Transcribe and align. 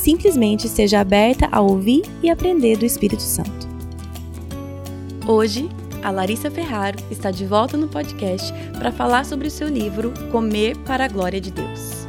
Simplesmente 0.00 0.66
seja 0.66 0.98
aberta 0.98 1.46
a 1.52 1.60
ouvir 1.60 2.02
e 2.22 2.30
aprender 2.30 2.78
do 2.78 2.86
Espírito 2.86 3.20
Santo. 3.20 3.68
Hoje, 5.28 5.68
a 6.02 6.10
Larissa 6.10 6.50
Ferraro 6.50 6.96
está 7.10 7.30
de 7.30 7.44
volta 7.44 7.76
no 7.76 7.86
podcast 7.86 8.50
para 8.78 8.90
falar 8.90 9.26
sobre 9.26 9.48
o 9.48 9.50
seu 9.50 9.68
livro 9.68 10.14
Comer 10.32 10.74
para 10.86 11.04
a 11.04 11.08
Glória 11.08 11.38
de 11.38 11.50
Deus. 11.50 12.06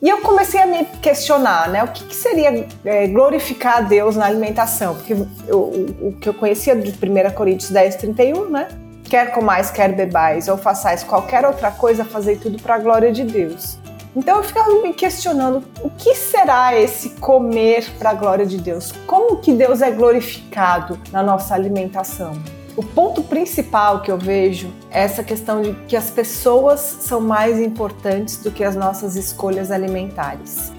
E 0.00 0.08
eu 0.08 0.22
comecei 0.22 0.58
a 0.58 0.66
me 0.66 0.86
questionar, 1.02 1.68
né? 1.68 1.84
O 1.84 1.88
que, 1.88 2.04
que 2.04 2.16
seria 2.16 2.66
é, 2.82 3.06
glorificar 3.06 3.76
a 3.76 3.80
Deus 3.82 4.16
na 4.16 4.24
alimentação? 4.24 4.94
Porque 4.94 5.12
eu, 5.46 5.58
o, 5.58 6.08
o, 6.08 6.16
que 6.18 6.30
eu 6.30 6.32
conhecia 6.32 6.74
de 6.74 6.92
1 6.92 7.30
Coríntios 7.34 7.70
10, 7.70 7.96
31, 7.96 8.48
né? 8.48 8.68
Quer 9.04 9.32
comais, 9.32 9.70
quer 9.70 9.94
bebais, 9.94 10.48
ou 10.48 10.56
façais 10.56 11.04
qualquer 11.04 11.44
outra 11.44 11.70
coisa, 11.70 12.06
fazei 12.06 12.36
tudo 12.36 12.58
para 12.62 12.76
a 12.76 12.78
glória 12.78 13.12
de 13.12 13.22
Deus. 13.22 13.83
Então 14.16 14.36
eu 14.36 14.44
ficava 14.44 14.70
me 14.80 14.92
questionando 14.92 15.64
o 15.82 15.90
que 15.90 16.14
será 16.14 16.78
esse 16.78 17.10
comer 17.10 17.90
para 17.98 18.10
a 18.10 18.14
glória 18.14 18.46
de 18.46 18.58
Deus? 18.58 18.92
Como 19.06 19.38
que 19.38 19.52
Deus 19.52 19.82
é 19.82 19.90
glorificado 19.90 20.98
na 21.10 21.22
nossa 21.22 21.54
alimentação? 21.54 22.32
O 22.76 22.82
ponto 22.82 23.22
principal 23.22 24.02
que 24.02 24.10
eu 24.10 24.18
vejo 24.18 24.68
é 24.90 25.02
essa 25.02 25.22
questão 25.22 25.62
de 25.62 25.74
que 25.86 25.96
as 25.96 26.10
pessoas 26.10 26.80
são 26.80 27.20
mais 27.20 27.60
importantes 27.60 28.38
do 28.38 28.50
que 28.50 28.64
as 28.64 28.74
nossas 28.74 29.16
escolhas 29.16 29.70
alimentares. 29.70 30.72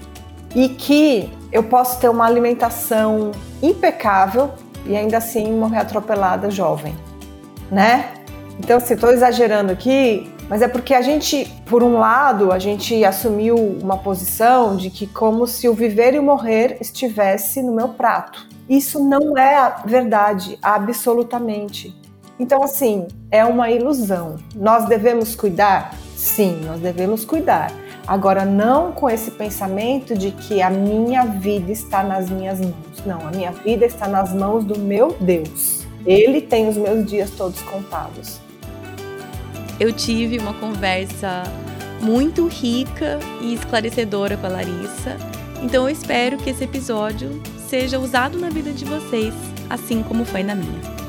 E 0.54 0.68
que 0.70 1.30
eu 1.52 1.62
posso 1.62 2.00
ter 2.00 2.08
uma 2.08 2.26
alimentação 2.26 3.32
impecável 3.62 4.50
e 4.84 4.96
ainda 4.96 5.18
assim 5.18 5.52
morrer 5.52 5.78
atropelada 5.78 6.50
jovem, 6.50 6.94
né? 7.70 8.12
Então, 8.58 8.80
se 8.80 8.94
estou 8.94 9.10
exagerando 9.10 9.72
aqui, 9.72 10.32
mas 10.48 10.62
é 10.62 10.68
porque 10.68 10.94
a 10.94 11.02
gente, 11.02 11.52
por 11.66 11.82
um 11.82 11.98
lado, 11.98 12.52
a 12.52 12.58
gente 12.58 13.04
assumiu 13.04 13.56
uma 13.56 13.98
posição 13.98 14.76
de 14.76 14.90
que 14.90 15.06
como 15.06 15.46
se 15.46 15.68
o 15.68 15.74
viver 15.74 16.14
e 16.14 16.18
o 16.18 16.22
morrer 16.22 16.78
estivesse 16.80 17.62
no 17.62 17.74
meu 17.74 17.88
prato. 17.88 18.46
Isso 18.68 19.02
não 19.02 19.36
é 19.36 19.56
a 19.56 19.68
verdade, 19.84 20.58
absolutamente. 20.62 21.94
Então, 22.38 22.62
assim, 22.62 23.06
é 23.30 23.44
uma 23.44 23.70
ilusão. 23.70 24.36
Nós 24.54 24.86
devemos 24.86 25.34
cuidar? 25.34 25.94
Sim, 26.14 26.60
nós 26.64 26.80
devemos 26.80 27.24
cuidar. 27.24 27.72
Agora, 28.06 28.44
não 28.44 28.92
com 28.92 29.10
esse 29.10 29.32
pensamento 29.32 30.14
de 30.14 30.30
que 30.30 30.62
a 30.62 30.70
minha 30.70 31.24
vida 31.24 31.72
está 31.72 32.02
nas 32.04 32.30
minhas 32.30 32.60
mãos. 32.60 33.04
Não, 33.04 33.26
a 33.26 33.30
minha 33.30 33.50
vida 33.50 33.84
está 33.84 34.06
nas 34.06 34.32
mãos 34.32 34.64
do 34.64 34.78
meu 34.78 35.16
Deus. 35.18 35.84
Ele 36.04 36.40
tem 36.40 36.68
os 36.68 36.76
meus 36.76 37.04
dias 37.04 37.30
todos 37.30 37.60
contados. 37.62 38.40
Eu 39.78 39.92
tive 39.92 40.38
uma 40.38 40.54
conversa 40.54 41.42
muito 42.00 42.46
rica 42.46 43.18
e 43.40 43.54
esclarecedora 43.54 44.36
com 44.36 44.46
a 44.46 44.50
Larissa. 44.50 45.16
Então 45.62 45.84
eu 45.84 45.90
espero 45.90 46.36
que 46.36 46.50
esse 46.50 46.64
episódio 46.64 47.40
seja 47.68 47.98
usado 47.98 48.38
na 48.38 48.48
vida 48.48 48.72
de 48.72 48.84
vocês, 48.84 49.34
assim 49.68 50.02
como 50.02 50.24
foi 50.24 50.42
na 50.42 50.54
minha. 50.54 51.05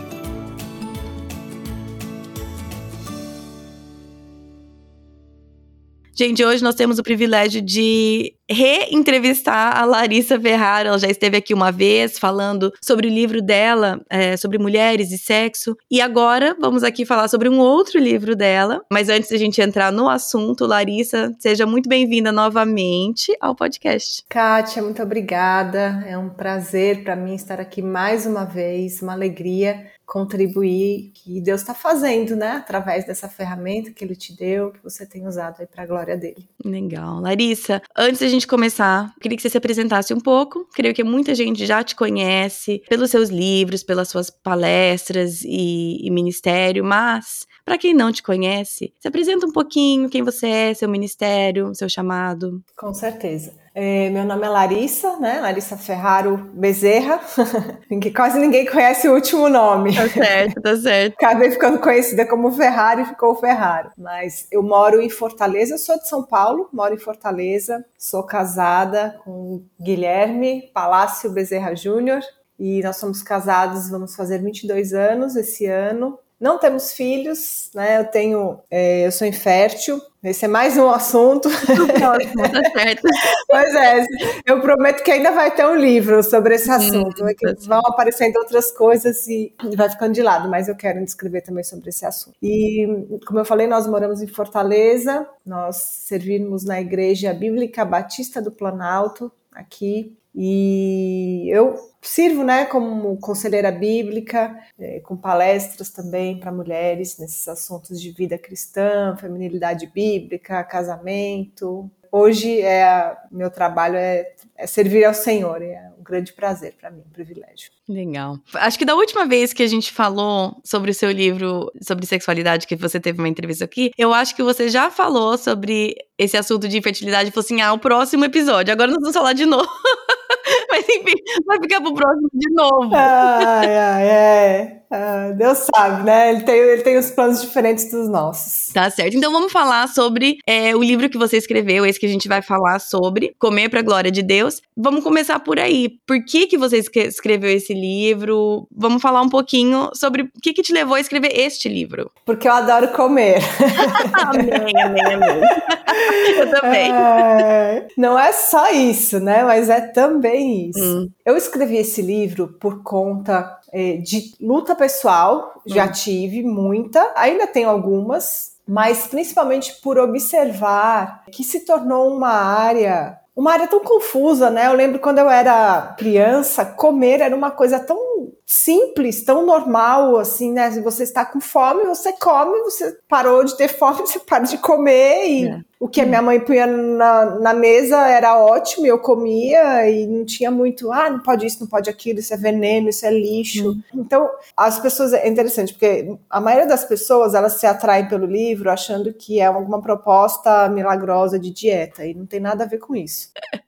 Gente, 6.20 6.44
hoje 6.44 6.64
nós 6.64 6.74
temos 6.74 6.98
o 6.98 7.04
privilégio 7.04 7.62
de 7.62 8.34
reentrevistar 8.50 9.78
a 9.78 9.86
Larissa 9.86 10.40
Ferrara. 10.40 10.90
Ela 10.90 10.98
já 10.98 11.08
esteve 11.08 11.38
aqui 11.38 11.54
uma 11.54 11.72
vez 11.72 12.18
falando 12.18 12.74
sobre 12.84 13.08
o 13.08 13.12
livro 13.12 13.40
dela, 13.40 14.02
é, 14.10 14.36
sobre 14.36 14.58
mulheres 14.58 15.12
e 15.12 15.18
sexo. 15.20 15.78
E 15.92 16.02
agora 16.02 16.58
vamos 16.60 16.84
aqui 16.84 17.06
falar 17.06 17.28
sobre 17.28 17.48
um 17.48 17.60
outro 17.60 18.00
livro 18.00 18.36
dela. 18.36 18.82
Mas 18.92 19.10
antes 19.10 19.30
da 19.30 19.38
gente 19.38 19.62
entrar 19.62 19.92
no 19.92 20.10
assunto, 20.10 20.66
Larissa, 20.66 21.32
seja 21.38 21.68
muito 21.68 21.88
bem-vinda 21.88 22.32
novamente 22.32 23.32
ao 23.40 23.56
podcast. 23.56 24.24
Kátia, 24.28 24.82
muito 24.82 25.04
obrigada. 25.04 26.04
É 26.08 26.18
um 26.18 26.30
prazer 26.30 27.04
para 27.04 27.16
mim 27.16 27.36
estar 27.36 27.60
aqui 27.62 27.84
mais 27.84 28.26
uma 28.26 28.44
vez, 28.44 29.04
uma 29.04 29.14
alegria 29.14 29.86
contribuir 30.08 31.12
que 31.14 31.42
Deus 31.42 31.60
está 31.60 31.74
fazendo, 31.74 32.34
né? 32.34 32.52
Através 32.54 33.06
dessa 33.06 33.28
ferramenta 33.28 33.92
que 33.92 34.06
Ele 34.06 34.16
te 34.16 34.34
deu, 34.34 34.72
que 34.72 34.82
você 34.82 35.06
tem 35.06 35.28
usado 35.28 35.58
aí 35.60 35.68
para 35.68 35.84
a 35.84 35.86
glória 35.86 36.16
dele. 36.16 36.48
Legal. 36.64 37.20
Larissa, 37.20 37.82
antes 37.96 38.22
da 38.22 38.28
gente 38.30 38.48
começar, 38.48 39.14
queria 39.20 39.36
que 39.36 39.42
você 39.42 39.50
se 39.50 39.58
apresentasse 39.58 40.14
um 40.14 40.20
pouco. 40.22 40.66
Creio 40.74 40.96
que 40.96 41.04
muita 41.04 41.36
gente 41.36 41.66
já 41.66 41.84
te 41.84 41.94
conhece 41.94 42.82
pelos 42.88 43.12
seus 43.12 43.30
livros, 43.30 43.84
pelas 43.84 44.08
suas 44.08 44.30
palestras 44.30 45.44
e, 45.44 46.00
e 46.02 46.10
ministério, 46.10 46.86
mas 46.86 47.46
para 47.66 47.78
quem 47.78 47.94
não 47.94 48.10
te 48.10 48.24
conhece, 48.24 48.94
se 48.98 49.08
apresenta 49.10 49.46
um 49.46 49.52
pouquinho 49.52 50.10
quem 50.10 50.24
você 50.24 50.48
é, 50.48 50.74
seu 50.74 50.88
ministério, 50.88 51.76
seu 51.76 51.90
chamado. 51.90 52.64
Com 52.78 52.94
certeza. 52.94 53.54
É, 53.80 54.10
meu 54.10 54.26
nome 54.26 54.44
é 54.44 54.50
Larissa, 54.50 55.18
né? 55.18 55.40
Larissa 55.40 55.78
Ferraro 55.78 56.36
Bezerra. 56.52 57.22
Quase 58.16 58.40
ninguém 58.40 58.66
conhece 58.66 59.08
o 59.08 59.14
último 59.14 59.48
nome. 59.48 59.96
Tá 59.96 60.10
certo, 60.10 60.62
tá 60.64 60.76
certo. 60.76 61.14
Acabei 61.24 61.52
ficando 61.52 61.78
conhecida 61.78 62.26
como 62.26 62.52
Ferrari 62.52 63.04
e 63.04 63.06
ficou 63.06 63.36
Ferraro. 63.36 63.92
Mas 63.96 64.48
eu 64.52 64.64
moro 64.64 65.00
em 65.00 65.12
Fortaleza, 65.12 65.78
sou 65.78 65.96
de 65.96 66.10
São 66.10 66.24
Paulo, 66.24 66.68
moro 66.74 66.96
em 66.96 66.98
Fortaleza, 66.98 67.86
sou 67.96 68.24
casada 68.24 69.20
com 69.24 69.64
Guilherme 69.80 70.72
Palácio 70.74 71.30
Bezerra 71.30 71.76
Júnior. 71.76 72.22
E 72.60 72.82
nós 72.82 72.96
somos 72.96 73.22
casados, 73.22 73.92
vamos 73.92 74.16
fazer 74.16 74.42
22 74.42 74.92
anos 74.94 75.36
esse 75.36 75.68
ano. 75.68 76.18
Não 76.40 76.60
temos 76.60 76.92
filhos, 76.94 77.72
né? 77.74 78.00
Eu 78.00 78.06
tenho, 78.06 78.60
é, 78.70 79.08
eu 79.08 79.12
sou 79.12 79.26
infértil. 79.28 80.00
Esse 80.24 80.46
é 80.46 80.48
mais 80.48 80.78
um 80.78 80.90
assunto. 80.90 81.50
Tá. 81.50 82.18
Pois 83.50 83.76
é, 83.76 84.06
eu 84.46 84.60
prometo 84.62 85.04
que 85.04 85.12
ainda 85.12 85.32
vai 85.32 85.54
ter 85.54 85.66
um 85.66 85.76
livro 85.76 86.22
sobre 86.22 86.56
esse 86.56 86.70
assunto. 86.70 87.24
Hum, 87.24 87.34
tá 87.34 87.54
vão 87.66 87.80
aparecendo 87.80 88.36
outras 88.38 88.72
coisas 88.72 89.26
e 89.28 89.54
vai 89.76 89.90
ficando 89.90 90.14
de 90.14 90.22
lado, 90.22 90.50
mas 90.50 90.68
eu 90.68 90.76
quero 90.76 91.04
descrever 91.04 91.42
também 91.42 91.64
sobre 91.64 91.90
esse 91.90 92.06
assunto. 92.06 92.36
E, 92.44 92.86
como 93.26 93.40
eu 93.40 93.46
falei, 93.46 93.68
nós 93.68 93.88
moramos 93.88 94.22
em 94.22 94.28
Fortaleza, 94.28 95.28
nós 95.46 95.78
servimos 95.78 96.66
na 96.66 96.82
Igreja 96.82 97.34
Bíblica 97.34 97.86
Batista 97.86 98.42
do 98.42 98.52
Planalto, 98.52 99.32
aqui 99.58 100.18
e 100.40 101.50
eu 101.50 101.76
sirvo 102.00 102.44
né, 102.44 102.66
como 102.66 103.18
conselheira 103.20 103.72
bíblica, 103.72 104.56
é, 104.78 105.00
com 105.00 105.18
palestras 105.18 105.90
também 105.90 106.40
para 106.40 106.52
mulheres 106.52 107.18
nesses 107.18 107.48
assuntos 107.48 108.00
de 108.00 108.12
vida 108.12 108.38
cristã, 108.38 109.16
feminilidade 109.18 109.88
bíblica, 109.88 110.64
casamento. 110.64 111.90
Hoje 112.18 112.62
é 112.62 113.16
meu 113.32 113.52
trabalho 113.52 113.96
é, 113.96 114.26
é 114.58 114.66
servir 114.66 115.06
ao 115.06 115.14
Senhor, 115.14 115.62
é 115.62 115.92
um 116.00 116.04
grande 116.04 116.34
prazer 116.34 116.74
para 116.74 116.90
mim, 116.90 117.04
um 117.06 117.12
privilégio. 117.12 117.70
Legal. 117.88 118.40
Acho 118.56 118.80
que 118.80 118.86
da 118.86 118.96
última 118.96 119.28
vez 119.28 119.54
que 119.54 119.62
a 119.62 119.68
gente 119.68 119.92
falou 119.92 120.60
sobre 120.64 120.90
o 120.90 120.94
seu 120.96 121.12
livro 121.12 121.72
sobre 121.80 122.08
sexualidade, 122.08 122.66
que 122.66 122.76
você 122.76 123.00
teve 123.00 123.20
uma 123.20 123.30
entrevista 123.30 123.66
aqui, 123.66 123.92
eu 123.96 124.16
acho 124.16 124.36
que 124.36 124.42
você 124.42 124.68
já 124.68 124.90
falou 124.90 125.38
sobre 125.38 125.96
esse 126.18 126.36
assunto 126.36 126.68
de 126.68 126.80
infertilidade 126.80 127.30
e 127.30 127.32
falou 127.32 127.46
assim: 127.46 127.62
ah, 127.62 127.72
o 127.72 127.78
próximo 127.78 128.26
episódio. 128.26 128.74
Agora 128.74 128.90
nós 128.90 129.00
vamos 129.00 129.16
falar 129.16 129.34
de 129.34 129.46
novo. 129.46 129.70
Mas 130.72 130.90
enfim, 130.90 131.16
vai 131.46 131.60
ficar 131.62 131.82
pro 131.82 131.94
próximo 131.94 132.30
de 132.34 132.54
novo. 132.54 132.96
Ai, 132.96 133.78
ai, 133.78 134.08
é. 134.08 134.82
Ah, 134.90 135.32
Deus 135.36 135.68
sabe, 135.76 136.04
né? 136.04 136.32
Ele 136.32 136.44
tem, 136.44 136.56
ele 136.56 136.82
tem 136.82 136.98
os 136.98 137.12
planos 137.12 137.42
diferentes 137.42 137.92
dos 137.92 138.08
nossos. 138.08 138.72
Tá 138.74 138.90
certo. 138.90 139.18
Então 139.18 139.32
vamos 139.32 139.52
falar 139.52 139.88
sobre 139.88 140.38
é, 140.48 140.76
o 140.76 140.82
livro 140.82 141.10
que 141.10 141.18
você 141.18 141.38
escreveu, 141.38 141.86
esse 141.86 142.00
que 142.00 142.06
a 142.06 142.10
gente 142.10 142.28
vai 142.28 142.42
falar 142.42 142.80
sobre, 142.80 143.36
Comer 143.38 143.70
para 143.70 143.80
a 143.80 143.84
Glória 143.84 144.12
de 144.12 144.22
Deus. 144.22 144.62
Vamos 144.76 145.04
começar 145.04 145.40
por 145.40 145.60
aí. 145.60 145.90
Por 146.06 146.24
que, 146.24 146.48
que 146.48 146.58
você 146.58 146.78
escreveu 146.78 147.50
esse 147.50 147.74
livro? 147.74 148.68
Vamos 148.72 149.02
falar 149.02 149.22
um 149.22 149.30
pouquinho 149.30 149.90
sobre 149.94 150.24
o 150.24 150.30
que, 150.42 150.54
que 150.54 150.62
te 150.62 150.72
levou 150.72 150.96
a 150.96 151.02
escrever 151.02 151.38
este 151.38 151.68
livro. 151.68 152.10
Porque 152.26 152.48
eu 152.48 152.54
adoro 152.54 152.88
comer. 152.90 153.40
amém, 154.14 154.82
amém, 154.82 155.14
amém. 155.14 155.42
eu 156.40 156.50
também. 156.50 156.92
É, 156.92 157.88
não 157.98 158.18
é 158.18 158.32
só 158.32 158.72
isso, 158.72 159.20
né? 159.20 159.44
Mas 159.44 159.70
é 159.70 159.82
também 159.82 160.70
isso. 160.70 160.80
Hum. 160.82 161.10
Eu 161.26 161.36
escrevi 161.36 161.78
esse 161.78 162.02
livro 162.02 162.56
por 162.60 162.84
conta 162.84 163.58
é, 163.72 163.98
de 163.98 164.34
luta 164.40 164.76
pessoal, 164.76 165.62
já 165.66 165.86
hum. 165.86 165.92
tive 165.92 166.44
muita, 166.44 167.12
ainda 167.16 167.48
tenho 167.48 167.70
algumas, 167.70 168.58
mas 168.68 169.08
principalmente 169.08 169.80
por 169.82 169.98
observar 169.98 171.24
que 171.32 171.44
se 171.44 171.62
tornou 171.62 172.14
uma 172.16 172.30
área 172.30 173.20
uma 173.38 173.52
área 173.52 173.68
tão 173.68 173.82
confusa, 173.82 174.50
né? 174.50 174.66
Eu 174.66 174.74
lembro 174.74 174.98
quando 174.98 175.20
eu 175.20 175.30
era 175.30 175.94
criança, 175.96 176.66
comer 176.66 177.22
era 177.22 177.36
uma 177.36 177.52
coisa 177.52 177.80
tão 177.80 178.00
simples, 178.44 179.24
tão 179.24 179.46
normal, 179.46 180.18
assim, 180.18 180.52
né? 180.52 180.72
Se 180.72 180.82
você 180.82 181.04
está 181.04 181.24
com 181.24 181.40
fome, 181.40 181.84
você 181.84 182.14
come, 182.14 182.60
você 182.64 182.98
parou 183.08 183.44
de 183.44 183.56
ter 183.56 183.68
fome, 183.68 184.02
você 184.08 184.18
para 184.18 184.44
de 184.44 184.58
comer 184.58 185.28
e 185.28 185.48
é. 185.50 185.62
O 185.80 185.88
que 185.88 186.02
a 186.02 186.06
minha 186.06 186.22
mãe 186.22 186.40
punha 186.40 186.66
na, 186.66 187.40
na 187.40 187.54
mesa 187.54 188.08
era 188.08 188.40
ótimo, 188.40 188.86
eu 188.86 189.00
comia 189.00 189.90
e 189.90 190.08
não 190.08 190.26
tinha 190.26 190.50
muito, 190.50 190.92
ah, 190.92 191.10
não 191.10 191.20
pode 191.20 191.46
isso, 191.46 191.62
não 191.62 191.68
pode 191.68 191.90
aquilo, 191.90 192.20
isso 192.20 192.34
é 192.34 192.38
veneno, 192.38 192.90
isso 192.90 193.06
é 193.06 193.12
lixo. 193.12 193.72
Hum. 193.72 193.82
Então, 193.94 194.30
as 194.56 194.80
pessoas, 194.80 195.14
é 195.14 195.28
interessante, 195.28 195.74
porque 195.74 196.18
a 196.30 196.42
maioria 196.42 196.68
das 196.68 196.84
pessoas, 196.84 197.36
elas 197.36 197.54
se 197.54 197.68
atraem 197.68 198.08
pelo 198.08 198.26
livro 198.26 198.72
achando 198.72 199.14
que 199.14 199.40
é 199.40 199.46
alguma 199.46 199.82
proposta 199.82 200.68
milagrosa 200.70 201.38
de 201.38 201.52
dieta 201.52 202.06
e 202.06 202.14
não 202.14 202.26
tem 202.26 202.40
nada 202.40 202.64
a 202.64 202.68
ver 202.68 202.80
com 202.80 202.96
isso. 202.96 203.30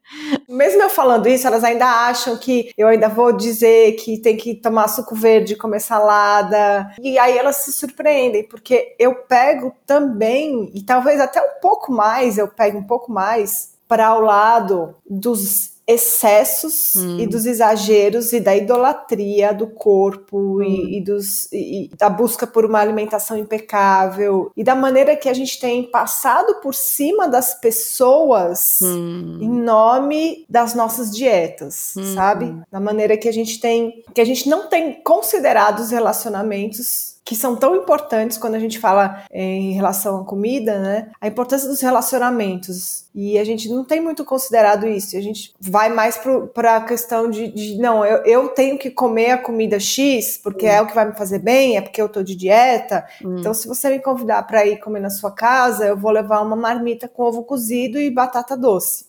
Mesmo 0.50 0.82
eu 0.82 0.90
falando 0.90 1.28
isso, 1.28 1.46
elas 1.46 1.64
ainda 1.64 1.86
acham 1.86 2.36
que 2.36 2.72
eu 2.76 2.88
ainda 2.88 3.08
vou 3.08 3.32
dizer 3.32 3.94
que 3.94 4.18
tem 4.18 4.36
que 4.36 4.56
tomar 4.56 4.88
suco 4.88 5.14
verde, 5.14 5.56
comer 5.56 5.80
salada. 5.80 6.92
E 7.00 7.20
aí 7.20 7.38
elas 7.38 7.58
se 7.58 7.72
surpreendem, 7.72 8.44
porque 8.48 8.96
eu 8.98 9.14
pego 9.14 9.72
também, 9.86 10.72
e 10.74 10.82
talvez 10.82 11.22
até 11.22 11.40
um 11.40 11.60
pouco 11.62 11.92
mais, 12.00 12.38
eu 12.38 12.48
pego 12.48 12.78
um 12.78 12.84
pouco 12.84 13.12
mais 13.12 13.74
para 13.88 14.16
o 14.16 14.22
lado 14.22 14.96
dos 15.10 15.80
excessos 15.90 16.96
hum. 16.96 17.20
e 17.20 17.26
dos 17.26 17.48
exageros 17.48 18.32
e 18.32 18.40
da 18.40 18.56
idolatria 18.56 19.52
do 19.52 19.66
corpo 19.66 20.60
hum. 20.60 20.62
e, 20.62 20.98
e, 20.98 21.04
dos, 21.04 21.52
e, 21.52 21.90
da 21.98 22.08
busca 22.08 22.46
por 22.46 22.64
uma 22.64 22.80
alimentação 22.80 23.36
impecável 23.36 24.52
e 24.56 24.64
da 24.64 24.76
maneira 24.76 25.16
que 25.16 25.28
a 25.28 25.34
gente 25.34 25.60
tem 25.60 25.82
passado 25.82 26.62
por 26.62 26.76
cima 26.76 27.28
das 27.28 27.60
pessoas 27.60 28.78
hum. 28.84 29.40
em 29.42 29.50
nome 29.50 30.46
das 30.48 30.76
nossas 30.76 31.10
dietas, 31.10 31.96
hum. 31.98 32.14
sabe? 32.14 32.56
Da 32.72 32.80
maneira 32.80 33.18
que 33.18 33.28
a 33.28 33.34
gente 33.34 33.60
tem 33.60 34.04
que 34.14 34.22
a 34.22 34.26
gente 34.26 34.48
não 34.48 34.68
tem 34.68 35.02
considerado 35.02 35.80
os 35.80 35.90
relacionamentos 35.90 37.19
que 37.30 37.36
são 37.36 37.56
tão 37.56 37.76
importantes 37.76 38.40
quando 38.40 38.56
a 38.56 38.60
gente 38.60 38.80
fala 38.80 39.24
em 39.32 39.72
relação 39.74 40.22
à 40.22 40.26
comida, 40.26 40.80
né? 40.80 41.12
A 41.22 41.28
importância 41.28 41.70
dos 41.70 41.80
relacionamentos. 41.80 43.06
E 43.14 43.38
a 43.38 43.44
gente 43.44 43.70
não 43.70 43.84
tem 43.84 44.02
muito 44.02 44.26
considerado 44.26 44.88
isso. 44.88 45.16
A 45.16 45.22
gente 45.22 45.54
vai 45.62 45.90
mais 45.90 46.20
para 46.56 46.78
a 46.78 46.82
questão 46.82 47.30
de, 47.30 47.50
de 47.50 47.78
não, 47.78 48.04
eu, 48.04 48.24
eu, 48.26 48.50
tenho 48.50 48.80
que 48.80 48.90
comer 48.90 49.30
a 49.30 49.38
comida 49.38 49.80
X 49.80 50.40
porque 50.42 50.66
hum. 50.66 50.70
é 50.70 50.82
o 50.82 50.88
que 50.88 50.96
vai 50.96 51.06
me 51.06 51.16
fazer 51.16 51.38
bem, 51.38 51.78
é 51.78 51.82
porque 51.82 52.02
eu 52.02 52.10
tô 52.10 52.24
de 52.24 52.36
dieta. 52.36 53.06
Hum. 53.24 53.38
Então, 53.38 53.54
se 53.54 53.68
você 53.68 53.92
me 53.92 54.00
convidar 54.00 54.42
para 54.48 54.66
ir 54.66 54.80
comer 54.80 55.00
na 55.00 55.12
sua 55.12 55.30
casa, 55.30 55.86
eu 55.86 55.96
vou 55.96 56.10
levar 56.10 56.42
uma 56.42 56.56
marmita 56.56 57.08
com 57.08 57.22
ovo 57.22 57.44
cozido 57.44 58.00
e 58.00 58.10
batata 58.10 58.58
doce. 58.58 59.06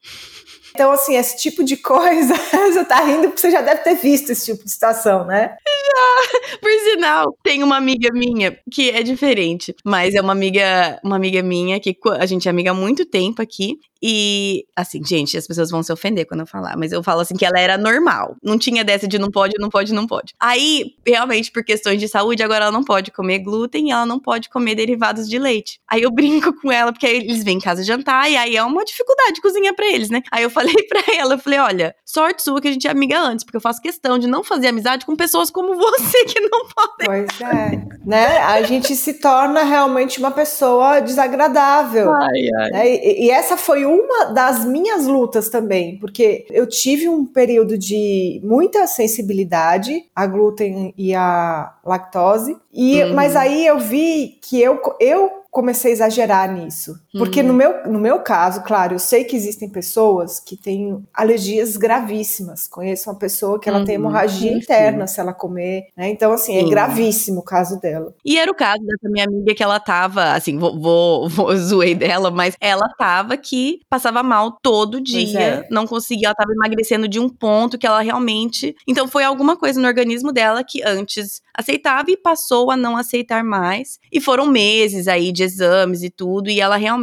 Então, 0.71 0.91
assim, 0.93 1.17
esse 1.17 1.37
tipo 1.37 1.65
de 1.65 1.77
coisa, 1.77 2.35
você 2.51 2.85
tá 2.85 3.01
rindo 3.01 3.29
porque 3.29 3.41
você 3.41 3.51
já 3.51 3.61
deve 3.61 3.83
ter 3.83 3.95
visto 3.95 4.31
esse 4.31 4.53
tipo 4.53 4.65
de 4.65 4.71
situação, 4.71 5.25
né? 5.27 5.57
Já! 5.67 6.59
Por 6.59 6.71
sinal, 6.85 7.37
tem 7.43 7.63
uma 7.63 7.77
amiga 7.77 8.11
minha 8.13 8.57
que 8.71 8.91
é 8.91 9.03
diferente, 9.03 9.75
mas 9.85 10.15
é 10.15 10.21
uma 10.21 10.33
amiga, 10.33 10.99
uma 11.05 11.17
amiga 11.17 11.43
minha 11.43 11.81
que 11.81 11.97
a 12.19 12.27
gente 12.27 12.49
é 12.49 12.51
amiga 12.51 12.71
há 12.71 12.75
muito 12.75 13.05
tempo 13.05 13.43
aqui 13.43 13.79
e, 14.03 14.65
assim, 14.75 15.05
gente, 15.05 15.37
as 15.37 15.47
pessoas 15.47 15.71
vão 15.71 15.83
se 15.83 15.93
ofender 15.93 16.27
quando 16.27 16.41
eu 16.41 16.47
falar, 16.47 16.77
mas 16.77 16.91
eu 16.91 17.03
falo 17.03 17.21
assim 17.21 17.37
que 17.37 17.45
ela 17.45 17.61
era 17.61 17.77
normal. 17.77 18.35
Não 18.43 18.59
tinha 18.59 18.83
dessa 18.83 19.07
de 19.07 19.19
não 19.19 19.31
pode, 19.31 19.55
não 19.59 19.69
pode, 19.69 19.93
não 19.93 20.07
pode. 20.07 20.35
Aí, 20.41 20.95
realmente, 21.07 21.53
por 21.53 21.63
questões 21.63 22.01
de 22.01 22.09
saúde, 22.09 22.43
agora 22.43 22.65
ela 22.65 22.73
não 22.73 22.83
pode 22.83 23.11
comer 23.11 23.41
glúten 23.41 23.89
e 23.89 23.91
ela 23.91 24.07
não 24.07 24.19
pode 24.19 24.49
comer 24.49 24.75
derivados 24.75 25.29
de 25.29 25.39
leite. 25.39 25.79
Aí 25.87 26.03
eu 26.03 26.11
brinco 26.11 26.53
com 26.61 26.73
ela, 26.73 26.93
porque 26.93 27.07
eles 27.07 27.45
vêm 27.45 27.59
em 27.59 27.61
casa 27.61 27.85
jantar 27.85 28.31
e 28.31 28.37
aí 28.37 28.57
é 28.57 28.63
uma 28.63 28.85
dificuldade 28.85 29.41
cozinhar 29.43 29.75
para 29.75 29.87
eles, 29.87 30.09
né? 30.09 30.23
Aí 30.31 30.43
eu 30.43 30.51
falei 30.61 30.75
pra 30.89 31.03
ela, 31.17 31.35
eu 31.35 31.39
falei, 31.39 31.59
olha, 31.59 31.95
sorte 32.05 32.43
sua 32.43 32.61
que 32.61 32.69
a 32.69 32.73
gente 32.73 32.87
é 32.87 32.91
amiga 32.91 33.19
antes, 33.19 33.45
porque 33.45 33.57
eu 33.57 33.61
faço 33.61 33.81
questão 33.81 34.19
de 34.19 34.27
não 34.27 34.45
fazer 34.45 34.69
amizade 34.69 35.07
com 35.07 35.17
pessoas 35.17 35.51
como 35.51 35.75
você 35.77 36.25
que 36.25 36.41
não 36.41 36.67
podem. 36.67 37.07
Pois 37.07 37.41
é, 37.41 37.83
né? 38.05 38.39
A 38.39 38.62
gente 38.62 38.95
se 38.95 39.15
torna 39.15 39.62
realmente 39.62 40.19
uma 40.19 40.31
pessoa 40.31 41.01
desagradável. 41.01 42.12
Ai, 42.12 42.49
ai. 42.59 42.71
Né? 42.71 42.89
E, 42.89 43.27
e 43.27 43.31
essa 43.31 43.57
foi 43.57 43.85
uma 43.85 44.27
das 44.27 44.65
minhas 44.65 45.07
lutas 45.07 45.49
também, 45.49 45.99
porque 45.99 46.47
eu 46.51 46.67
tive 46.67 47.09
um 47.09 47.25
período 47.25 47.79
de 47.79 48.41
muita 48.45 48.87
sensibilidade 48.87 50.05
a 50.15 50.27
glúten 50.27 50.93
e 50.97 51.15
a 51.15 51.75
lactose, 51.85 52.57
e, 52.73 53.03
uhum. 53.03 53.15
mas 53.15 53.35
aí 53.35 53.67
eu 53.67 53.79
vi 53.79 54.39
que 54.43 54.61
eu, 54.61 54.81
eu 55.01 55.41
comecei 55.51 55.91
a 55.91 55.95
exagerar 55.95 56.53
nisso. 56.53 56.95
Porque 57.12 57.41
uhum. 57.41 57.49
no, 57.49 57.55
meu, 57.55 57.87
no 57.87 57.99
meu 57.99 58.21
caso, 58.21 58.62
claro, 58.62 58.95
eu 58.95 58.99
sei 58.99 59.25
que 59.25 59.35
existem 59.35 59.69
pessoas 59.69 60.39
que 60.39 60.57
têm 60.57 61.05
alergias 61.12 61.77
gravíssimas. 61.77 62.69
Conheço 62.69 63.11
uma 63.11 63.19
pessoa 63.19 63.59
que 63.59 63.69
ela 63.69 63.81
uhum. 63.81 63.85
tem 63.85 63.97
hemorragia 63.97 64.53
interna 64.53 65.07
se 65.09 65.19
ela 65.19 65.33
comer, 65.33 65.89
né? 65.97 66.09
Então, 66.09 66.33
assim, 66.33 66.57
é 66.57 66.69
gravíssimo 66.69 67.41
o 67.41 67.45
caso 67.45 67.81
dela. 67.81 68.15
E 68.25 68.39
era 68.39 68.51
o 68.51 68.55
caso 68.55 68.81
dessa 68.85 69.11
minha 69.11 69.25
amiga 69.25 69.55
que 69.55 69.62
ela 69.62 69.81
tava, 69.81 70.33
assim, 70.33 70.57
vou, 70.57 70.79
vou, 70.79 71.29
vou 71.29 71.55
zoei 71.59 71.95
dela, 71.95 72.31
mas 72.31 72.57
ela 72.61 72.89
tava 72.97 73.37
que 73.37 73.81
passava 73.89 74.23
mal 74.23 74.53
todo 74.62 75.01
dia, 75.01 75.41
é. 75.41 75.69
não 75.71 75.87
conseguia, 75.87 76.29
ela 76.29 76.35
tava 76.35 76.53
emagrecendo 76.53 77.09
de 77.09 77.19
um 77.19 77.29
ponto 77.29 77.77
que 77.77 77.87
ela 77.87 78.01
realmente. 78.01 78.77
Então, 78.87 79.09
foi 79.09 79.25
alguma 79.25 79.57
coisa 79.57 79.81
no 79.81 79.89
organismo 79.89 80.33
dela 80.33 80.62
que 80.62 80.81
antes 80.85 81.43
aceitava 81.53 82.11
e 82.11 82.17
passou 82.17 82.71
a 82.71 82.77
não 82.77 82.97
aceitar 82.97 83.43
mais. 83.43 83.99
E 84.12 84.21
foram 84.21 84.47
meses 84.47 85.09
aí 85.09 85.33
de 85.33 85.41
de 85.41 85.45
exames 85.45 86.03
e 86.03 86.11
tudo, 86.11 86.51
e 86.51 86.61
ela 86.61 86.77
realmente. 86.77 87.00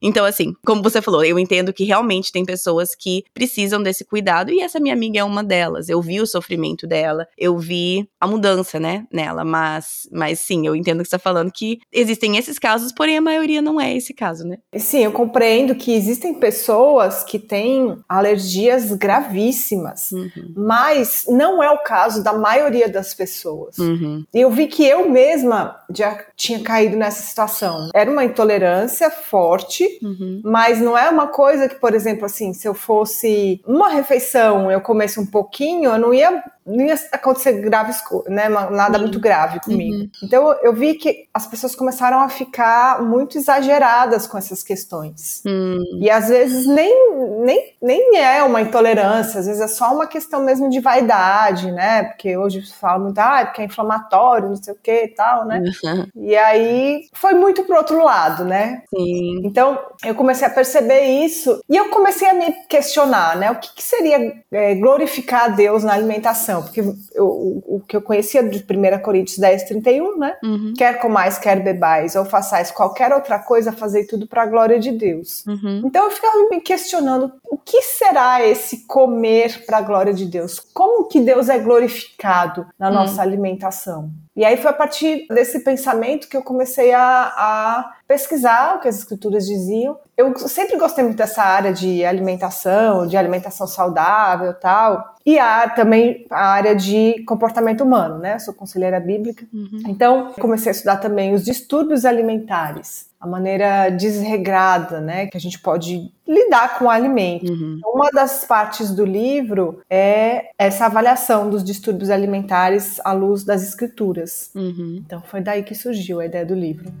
Então, 0.00 0.24
assim, 0.24 0.52
como 0.64 0.82
você 0.82 1.00
falou, 1.00 1.24
eu 1.24 1.38
entendo 1.38 1.72
que 1.72 1.84
realmente 1.84 2.32
tem 2.32 2.44
pessoas 2.44 2.94
que 2.94 3.24
precisam 3.34 3.82
desse 3.82 4.04
cuidado, 4.04 4.50
e 4.50 4.60
essa 4.60 4.80
minha 4.80 4.94
amiga 4.94 5.20
é 5.20 5.24
uma 5.24 5.42
delas. 5.42 5.88
Eu 5.88 6.00
vi 6.00 6.20
o 6.20 6.26
sofrimento 6.26 6.86
dela, 6.86 7.26
eu 7.38 7.56
vi 7.58 8.08
a 8.20 8.26
mudança, 8.26 8.78
né, 8.78 9.06
nela, 9.12 9.44
mas, 9.44 10.08
mas 10.12 10.40
sim, 10.40 10.66
eu 10.66 10.74
entendo 10.74 11.02
que 11.02 11.08
você 11.08 11.16
está 11.16 11.18
falando 11.18 11.52
que 11.52 11.78
existem 11.92 12.36
esses 12.36 12.58
casos, 12.58 12.92
porém 12.92 13.18
a 13.18 13.22
maioria 13.22 13.62
não 13.62 13.80
é 13.80 13.94
esse 13.94 14.14
caso, 14.14 14.44
né? 14.44 14.58
Sim, 14.76 15.04
eu 15.04 15.12
compreendo 15.12 15.74
que 15.74 15.92
existem 15.92 16.34
pessoas 16.34 17.22
que 17.22 17.38
têm 17.38 17.96
alergias 18.08 18.92
gravíssimas, 18.92 20.12
uhum. 20.12 20.52
mas 20.56 21.24
não 21.28 21.62
é 21.62 21.70
o 21.70 21.82
caso 21.82 22.22
da 22.22 22.32
maioria 22.32 22.88
das 22.88 23.14
pessoas. 23.14 23.78
Uhum. 23.78 24.24
Eu 24.32 24.50
vi 24.50 24.66
que 24.66 24.84
eu 24.84 25.08
mesma 25.08 25.76
já 25.90 26.24
tinha 26.36 26.60
caído 26.60 26.96
nessa 26.96 27.22
situação 27.22 27.72
era 27.94 28.10
uma 28.10 28.24
intolerância 28.24 29.10
forte, 29.22 29.98
uhum. 30.02 30.40
mas 30.44 30.80
não 30.80 30.96
é 30.96 31.08
uma 31.08 31.28
coisa 31.28 31.68
que, 31.68 31.76
por 31.76 31.94
exemplo, 31.94 32.26
assim, 32.26 32.52
se 32.52 32.68
eu 32.68 32.74
fosse 32.74 33.60
uma 33.66 33.88
refeição, 33.88 34.70
eu 34.70 34.80
comesse 34.80 35.18
um 35.18 35.26
pouquinho, 35.26 35.90
eu 35.92 35.98
não 35.98 36.12
ia 36.12 36.42
não 36.66 36.84
ia 36.84 36.94
acontecer 37.10 37.52
graves, 37.60 38.02
né, 38.28 38.48
nada 38.48 38.98
muito 38.98 39.18
grave 39.18 39.60
comigo. 39.60 39.96
Uhum. 39.96 40.10
Então 40.22 40.52
eu 40.62 40.72
vi 40.72 40.94
que 40.94 41.26
as 41.34 41.46
pessoas 41.46 41.74
começaram 41.74 42.20
a 42.20 42.28
ficar 42.28 43.02
muito 43.02 43.36
exageradas 43.36 44.26
com 44.26 44.38
essas 44.38 44.62
questões. 44.62 45.42
Uhum. 45.44 45.98
E 46.00 46.10
às 46.10 46.28
vezes 46.28 46.66
nem, 46.66 47.10
nem, 47.44 47.76
nem 47.82 48.18
é 48.18 48.42
uma 48.42 48.60
intolerância, 48.60 49.40
às 49.40 49.46
vezes 49.46 49.60
é 49.60 49.68
só 49.68 49.92
uma 49.92 50.06
questão 50.06 50.44
mesmo 50.44 50.70
de 50.70 50.80
vaidade, 50.80 51.70
né? 51.72 52.04
Porque 52.04 52.36
hoje 52.36 52.62
fala 52.72 52.98
muito, 52.98 53.18
ah, 53.18 53.40
é 53.40 53.44
porque 53.46 53.62
é 53.62 53.64
inflamatório, 53.64 54.48
não 54.48 54.56
sei 54.56 54.74
o 54.74 54.78
que 54.80 55.04
e 55.04 55.08
tal, 55.08 55.44
né? 55.44 55.62
Uhum. 55.84 56.06
E 56.14 56.36
aí 56.36 57.06
foi 57.12 57.34
muito 57.34 57.64
pro 57.64 57.76
outro 57.76 58.02
lado, 58.02 58.44
né? 58.44 58.82
Sim. 58.94 59.42
Então 59.44 59.78
eu 60.04 60.14
comecei 60.14 60.46
a 60.46 60.50
perceber 60.50 61.02
isso 61.24 61.60
e 61.68 61.76
eu 61.76 61.88
comecei 61.88 62.28
a 62.28 62.34
me 62.34 62.52
questionar, 62.68 63.36
né? 63.36 63.50
O 63.50 63.56
que, 63.56 63.74
que 63.74 63.82
seria 63.82 64.42
é, 64.52 64.74
glorificar 64.74 65.44
a 65.44 65.48
Deus 65.48 65.82
na 65.82 65.94
alimentação? 65.94 66.51
Porque 66.60 66.80
eu, 66.80 67.24
o, 67.24 67.76
o, 67.76 67.80
que 67.80 67.96
eu 67.96 68.02
conhecia 68.02 68.42
de 68.42 68.58
1 68.58 69.02
Coríntios 69.02 69.38
10, 69.38 69.62
31, 69.62 70.18
né? 70.18 70.36
Uhum. 70.42 70.74
Quer 70.76 71.00
comais, 71.00 71.38
quer 71.38 71.62
bebais, 71.62 72.16
ou 72.16 72.24
façais 72.24 72.70
qualquer 72.70 73.12
outra 73.12 73.38
coisa, 73.38 73.70
fazei 73.70 74.04
tudo 74.04 74.26
para 74.26 74.42
a 74.42 74.46
glória 74.46 74.78
de 74.80 74.90
Deus. 74.90 75.46
Uhum. 75.46 75.82
Então 75.84 76.04
eu 76.04 76.10
ficava 76.10 76.36
me 76.50 76.60
questionando 76.60 77.32
o 77.44 77.56
que 77.56 77.80
será 77.80 78.44
esse 78.44 78.86
comer 78.86 79.64
para 79.64 79.78
a 79.78 79.82
glória 79.82 80.12
de 80.12 80.26
Deus? 80.26 80.60
Como 80.74 81.04
que 81.04 81.20
Deus 81.20 81.48
é 81.48 81.58
glorificado 81.58 82.66
na 82.76 82.88
uhum. 82.88 82.94
nossa 82.94 83.22
alimentação? 83.22 84.10
E 84.34 84.44
aí 84.44 84.56
foi 84.56 84.70
a 84.70 84.74
partir 84.74 85.26
desse 85.28 85.60
pensamento 85.60 86.26
que 86.26 86.36
eu 86.36 86.42
comecei 86.42 86.92
a, 86.92 87.32
a, 87.36 87.92
pesquisar 88.08 88.76
o 88.76 88.80
que 88.80 88.88
as 88.88 88.96
escrituras 88.98 89.46
diziam. 89.46 89.98
Eu 90.16 90.36
sempre 90.38 90.78
gostei 90.78 91.04
muito 91.04 91.18
dessa 91.18 91.42
área 91.42 91.72
de 91.72 92.02
alimentação, 92.02 93.06
de 93.06 93.16
alimentação 93.16 93.66
saudável 93.66 94.54
tal. 94.54 95.16
E 95.24 95.38
a, 95.38 95.68
também 95.68 96.26
a 96.30 96.46
área 96.46 96.74
de 96.74 97.22
comportamento 97.26 97.84
humano, 97.84 98.18
né? 98.18 98.34
Eu 98.34 98.40
sou 98.40 98.54
conselheira 98.54 98.98
bíblica. 98.98 99.46
Uhum. 99.52 99.82
Então, 99.86 100.32
comecei 100.40 100.70
a 100.70 100.74
estudar 100.74 100.96
também 100.96 101.34
os 101.34 101.44
distúrbios 101.44 102.06
alimentares 102.06 103.11
a 103.22 103.26
maneira 103.28 103.88
desregrada, 103.88 105.00
né, 105.00 105.28
que 105.28 105.36
a 105.36 105.40
gente 105.40 105.56
pode 105.60 106.12
lidar 106.26 106.76
com 106.76 106.86
o 106.86 106.90
alimento. 106.90 107.52
Uhum. 107.52 107.78
Uma 107.86 108.10
das 108.10 108.44
partes 108.44 108.90
do 108.90 109.04
livro 109.04 109.80
é 109.88 110.46
essa 110.58 110.86
avaliação 110.86 111.48
dos 111.48 111.62
distúrbios 111.62 112.10
alimentares 112.10 113.00
à 113.04 113.12
luz 113.12 113.44
das 113.44 113.62
escrituras. 113.62 114.50
Uhum. 114.56 115.00
Então 115.06 115.22
foi 115.22 115.40
daí 115.40 115.62
que 115.62 115.72
surgiu 115.72 116.18
a 116.18 116.26
ideia 116.26 116.44
do 116.44 116.54
livro. 116.54 116.92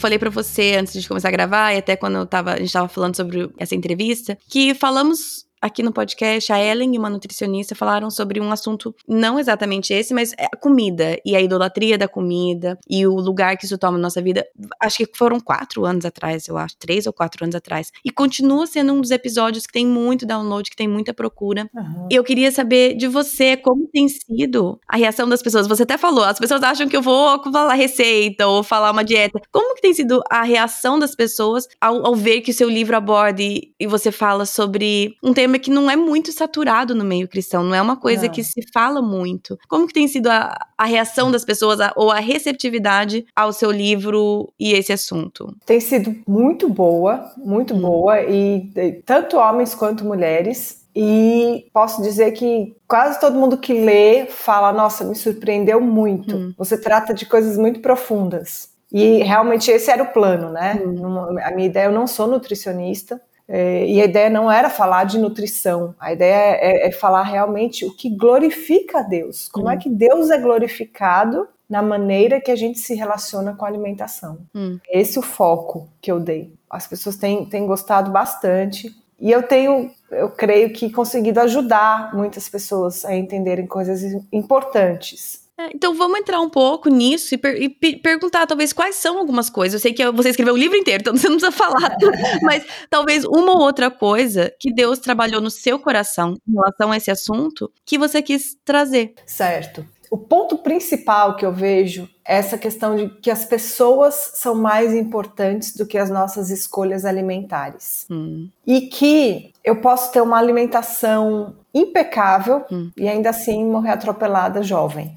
falei 0.00 0.18
para 0.18 0.28
você 0.28 0.74
antes 0.78 1.00
de 1.00 1.08
começar 1.08 1.28
a 1.28 1.30
gravar, 1.30 1.72
e 1.72 1.78
até 1.78 1.96
quando 1.96 2.16
eu 2.16 2.26
tava, 2.26 2.52
a 2.52 2.56
gente 2.58 2.66
estava 2.66 2.88
falando 2.88 3.16
sobre 3.16 3.50
essa 3.56 3.74
entrevista, 3.74 4.36
que 4.50 4.74
falamos 4.74 5.46
aqui 5.64 5.82
no 5.82 5.92
podcast, 5.92 6.52
a 6.52 6.62
Ellen 6.62 6.94
e 6.94 6.98
uma 6.98 7.08
nutricionista 7.08 7.74
falaram 7.74 8.10
sobre 8.10 8.38
um 8.38 8.52
assunto 8.52 8.94
não 9.08 9.38
exatamente 9.38 9.94
esse, 9.94 10.12
mas 10.12 10.34
é 10.38 10.44
a 10.44 10.56
comida 10.56 11.18
e 11.24 11.34
a 11.34 11.40
idolatria 11.40 11.96
da 11.96 12.06
comida 12.06 12.78
e 12.86 13.06
o 13.06 13.14
lugar 13.14 13.56
que 13.56 13.64
isso 13.64 13.78
toma 13.78 13.96
na 13.96 14.02
nossa 14.02 14.20
vida. 14.20 14.46
Acho 14.78 14.98
que 14.98 15.08
foram 15.16 15.40
quatro 15.40 15.86
anos 15.86 16.04
atrás, 16.04 16.46
eu 16.48 16.58
acho, 16.58 16.76
três 16.76 17.06
ou 17.06 17.14
quatro 17.14 17.44
anos 17.44 17.54
atrás. 17.54 17.90
E 18.04 18.10
continua 18.10 18.66
sendo 18.66 18.92
um 18.92 19.00
dos 19.00 19.10
episódios 19.10 19.66
que 19.66 19.72
tem 19.72 19.86
muito 19.86 20.26
download, 20.26 20.68
que 20.68 20.76
tem 20.76 20.86
muita 20.86 21.14
procura. 21.14 21.66
Uhum. 21.74 22.08
E 22.12 22.14
eu 22.14 22.22
queria 22.22 22.52
saber 22.52 22.94
de 22.94 23.08
você 23.08 23.56
como 23.56 23.88
tem 23.90 24.06
sido 24.06 24.78
a 24.86 24.98
reação 24.98 25.26
das 25.26 25.42
pessoas. 25.42 25.66
Você 25.66 25.84
até 25.84 25.96
falou, 25.96 26.24
as 26.24 26.38
pessoas 26.38 26.62
acham 26.62 26.86
que 26.86 26.96
eu 26.96 27.02
vou 27.02 27.42
falar 27.50 27.72
receita 27.72 28.46
ou 28.46 28.62
falar 28.62 28.90
uma 28.90 29.02
dieta. 29.02 29.40
Como 29.50 29.74
que 29.74 29.80
tem 29.80 29.94
sido 29.94 30.22
a 30.30 30.42
reação 30.42 30.98
das 30.98 31.14
pessoas 31.14 31.66
ao, 31.80 32.06
ao 32.06 32.14
ver 32.14 32.42
que 32.42 32.50
o 32.50 32.54
seu 32.54 32.68
livro 32.68 32.94
aborda 32.94 33.40
e, 33.40 33.72
e 33.80 33.86
você 33.86 34.12
fala 34.12 34.44
sobre 34.44 35.16
um 35.22 35.32
tema 35.32 35.53
que 35.58 35.70
não 35.70 35.90
é 35.90 35.96
muito 35.96 36.32
saturado 36.32 36.94
no 36.94 37.04
meio 37.04 37.28
cristão, 37.28 37.62
não 37.62 37.74
é 37.74 37.82
uma 37.82 37.96
coisa 37.96 38.26
não. 38.26 38.30
que 38.30 38.42
se 38.42 38.62
fala 38.72 39.00
muito. 39.00 39.58
Como 39.68 39.86
que 39.86 39.94
tem 39.94 40.08
sido 40.08 40.28
a, 40.28 40.56
a 40.76 40.84
reação 40.84 41.30
das 41.30 41.44
pessoas 41.44 41.80
a, 41.80 41.92
ou 41.96 42.10
a 42.10 42.20
receptividade 42.20 43.26
ao 43.34 43.52
seu 43.52 43.70
livro 43.70 44.52
e 44.58 44.72
esse 44.72 44.92
assunto? 44.92 45.54
Tem 45.66 45.80
sido 45.80 46.14
muito 46.26 46.68
boa, 46.68 47.32
muito 47.36 47.74
hum. 47.74 47.80
boa, 47.80 48.20
e, 48.22 48.70
e 48.76 48.92
tanto 49.04 49.36
homens 49.36 49.74
quanto 49.74 50.04
mulheres. 50.04 50.84
E 50.96 51.66
posso 51.72 52.00
dizer 52.02 52.30
que 52.32 52.76
quase 52.86 53.18
todo 53.18 53.36
mundo 53.36 53.58
que 53.58 53.72
lê 53.72 54.26
fala: 54.26 54.72
Nossa, 54.72 55.04
me 55.04 55.16
surpreendeu 55.16 55.80
muito. 55.80 56.36
Hum. 56.36 56.54
Você 56.56 56.80
trata 56.80 57.12
de 57.12 57.26
coisas 57.26 57.58
muito 57.58 57.80
profundas. 57.80 58.72
E 58.92 59.24
realmente 59.24 59.72
esse 59.72 59.90
era 59.90 60.04
o 60.04 60.12
plano, 60.12 60.50
né? 60.50 60.80
Hum. 60.86 61.36
A 61.42 61.50
minha 61.50 61.66
ideia, 61.66 61.86
eu 61.86 61.92
não 61.92 62.06
sou 62.06 62.28
nutricionista, 62.28 63.20
é, 63.48 63.86
e 63.86 64.00
a 64.00 64.04
ideia 64.04 64.30
não 64.30 64.50
era 64.50 64.70
falar 64.70 65.04
de 65.04 65.18
nutrição, 65.18 65.94
a 66.00 66.12
ideia 66.12 66.56
é, 66.56 66.88
é 66.88 66.92
falar 66.92 67.22
realmente 67.22 67.84
o 67.84 67.94
que 67.94 68.08
glorifica 68.08 69.00
a 69.00 69.02
Deus. 69.02 69.48
Como 69.48 69.68
é 69.68 69.74
hum. 69.74 69.76
é 69.76 69.80
que 69.80 69.90
Deus 69.90 70.30
é 70.30 70.38
glorificado 70.38 71.46
na 71.68 71.82
maneira 71.82 72.40
que 72.40 72.50
a 72.50 72.56
gente 72.56 72.78
se 72.78 72.94
relaciona 72.94 73.54
com 73.54 73.64
a 73.64 73.68
alimentação. 73.68 74.38
Hum. 74.54 74.78
Esse 74.90 75.18
é 75.18 75.20
o 75.20 75.24
foco 75.24 75.88
que 76.00 76.10
eu 76.10 76.20
dei. 76.20 76.52
As 76.68 76.86
pessoas 76.86 77.16
têm, 77.16 77.44
têm 77.46 77.66
gostado 77.66 78.10
bastante. 78.10 78.94
E 79.18 79.30
eu 79.30 79.42
tenho, 79.42 79.90
eu 80.10 80.30
creio 80.30 80.72
que 80.72 80.90
conseguido 80.90 81.40
ajudar 81.40 82.14
muitas 82.14 82.48
pessoas 82.48 83.04
a 83.04 83.14
entenderem 83.14 83.66
coisas 83.66 84.02
importantes. 84.32 85.43
É, 85.58 85.70
então 85.72 85.94
vamos 85.94 86.18
entrar 86.18 86.40
um 86.40 86.50
pouco 86.50 86.88
nisso 86.88 87.34
e, 87.34 87.38
per 87.38 87.62
e 87.62 87.68
perguntar, 87.98 88.44
talvez, 88.44 88.72
quais 88.72 88.96
são 88.96 89.18
algumas 89.18 89.48
coisas. 89.48 89.74
Eu 89.74 89.80
sei 89.80 89.92
que 89.92 90.10
você 90.10 90.30
escreveu 90.30 90.54
o 90.54 90.56
livro 90.56 90.76
inteiro, 90.76 91.00
então 91.00 91.14
você 91.16 91.28
não 91.28 91.36
precisa 91.36 91.52
falar 91.52 91.96
mas 92.42 92.64
talvez 92.90 93.24
uma 93.24 93.52
ou 93.52 93.60
outra 93.60 93.90
coisa 93.90 94.52
que 94.58 94.72
Deus 94.72 94.98
trabalhou 94.98 95.40
no 95.40 95.50
seu 95.50 95.78
coração 95.78 96.34
em 96.48 96.52
relação 96.52 96.90
a 96.90 96.96
esse 96.96 97.10
assunto 97.10 97.70
que 97.86 97.96
você 97.96 98.20
quis 98.20 98.56
trazer. 98.64 99.14
Certo. 99.26 99.86
O 100.14 100.16
ponto 100.16 100.58
principal 100.58 101.34
que 101.34 101.44
eu 101.44 101.50
vejo 101.50 102.08
é 102.24 102.36
essa 102.36 102.56
questão 102.56 102.94
de 102.94 103.08
que 103.20 103.32
as 103.32 103.44
pessoas 103.44 104.14
são 104.34 104.54
mais 104.54 104.94
importantes 104.94 105.74
do 105.74 105.84
que 105.84 105.98
as 105.98 106.08
nossas 106.08 106.50
escolhas 106.50 107.04
alimentares. 107.04 108.06
Hum. 108.08 108.48
E 108.64 108.82
que 108.82 109.52
eu 109.64 109.80
posso 109.80 110.12
ter 110.12 110.20
uma 110.20 110.38
alimentação 110.38 111.56
impecável 111.74 112.64
hum. 112.70 112.92
e 112.96 113.08
ainda 113.08 113.30
assim 113.30 113.64
morrer 113.64 113.90
atropelada 113.90 114.62
jovem, 114.62 115.16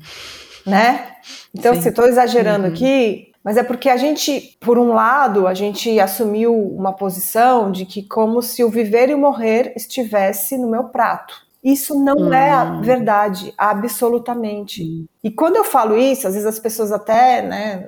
né? 0.66 1.12
Então, 1.54 1.76
Sim. 1.76 1.82
se 1.82 1.90
estou 1.90 2.08
exagerando 2.08 2.66
uhum. 2.66 2.74
aqui, 2.74 3.32
mas 3.44 3.56
é 3.56 3.62
porque 3.62 3.90
a 3.90 3.98
gente, 3.98 4.58
por 4.60 4.80
um 4.80 4.94
lado, 4.96 5.46
a 5.46 5.54
gente 5.54 6.00
assumiu 6.00 6.56
uma 6.56 6.92
posição 6.92 7.72
de 7.72 7.86
que 7.86 8.02
como 8.02 8.42
se 8.42 8.64
o 8.64 8.70
viver 8.72 9.12
e 9.12 9.14
o 9.14 9.20
morrer 9.20 9.74
estivesse 9.76 10.58
no 10.58 10.68
meu 10.68 10.86
prato. 10.86 11.46
Isso 11.68 12.00
não 12.00 12.16
hum. 12.16 12.34
é 12.34 12.50
a 12.50 12.64
hum. 12.64 12.82
verdade, 12.82 13.54
absolutamente. 13.58 14.86
Hum. 14.86 15.06
E 15.22 15.30
quando 15.30 15.58
eu 15.58 15.66
falo 15.66 15.98
isso, 15.98 16.26
às 16.26 16.34
vezes 16.34 16.48
as 16.48 16.60
pessoas 16.60 16.94
até, 16.94 17.42
né, 17.42 17.86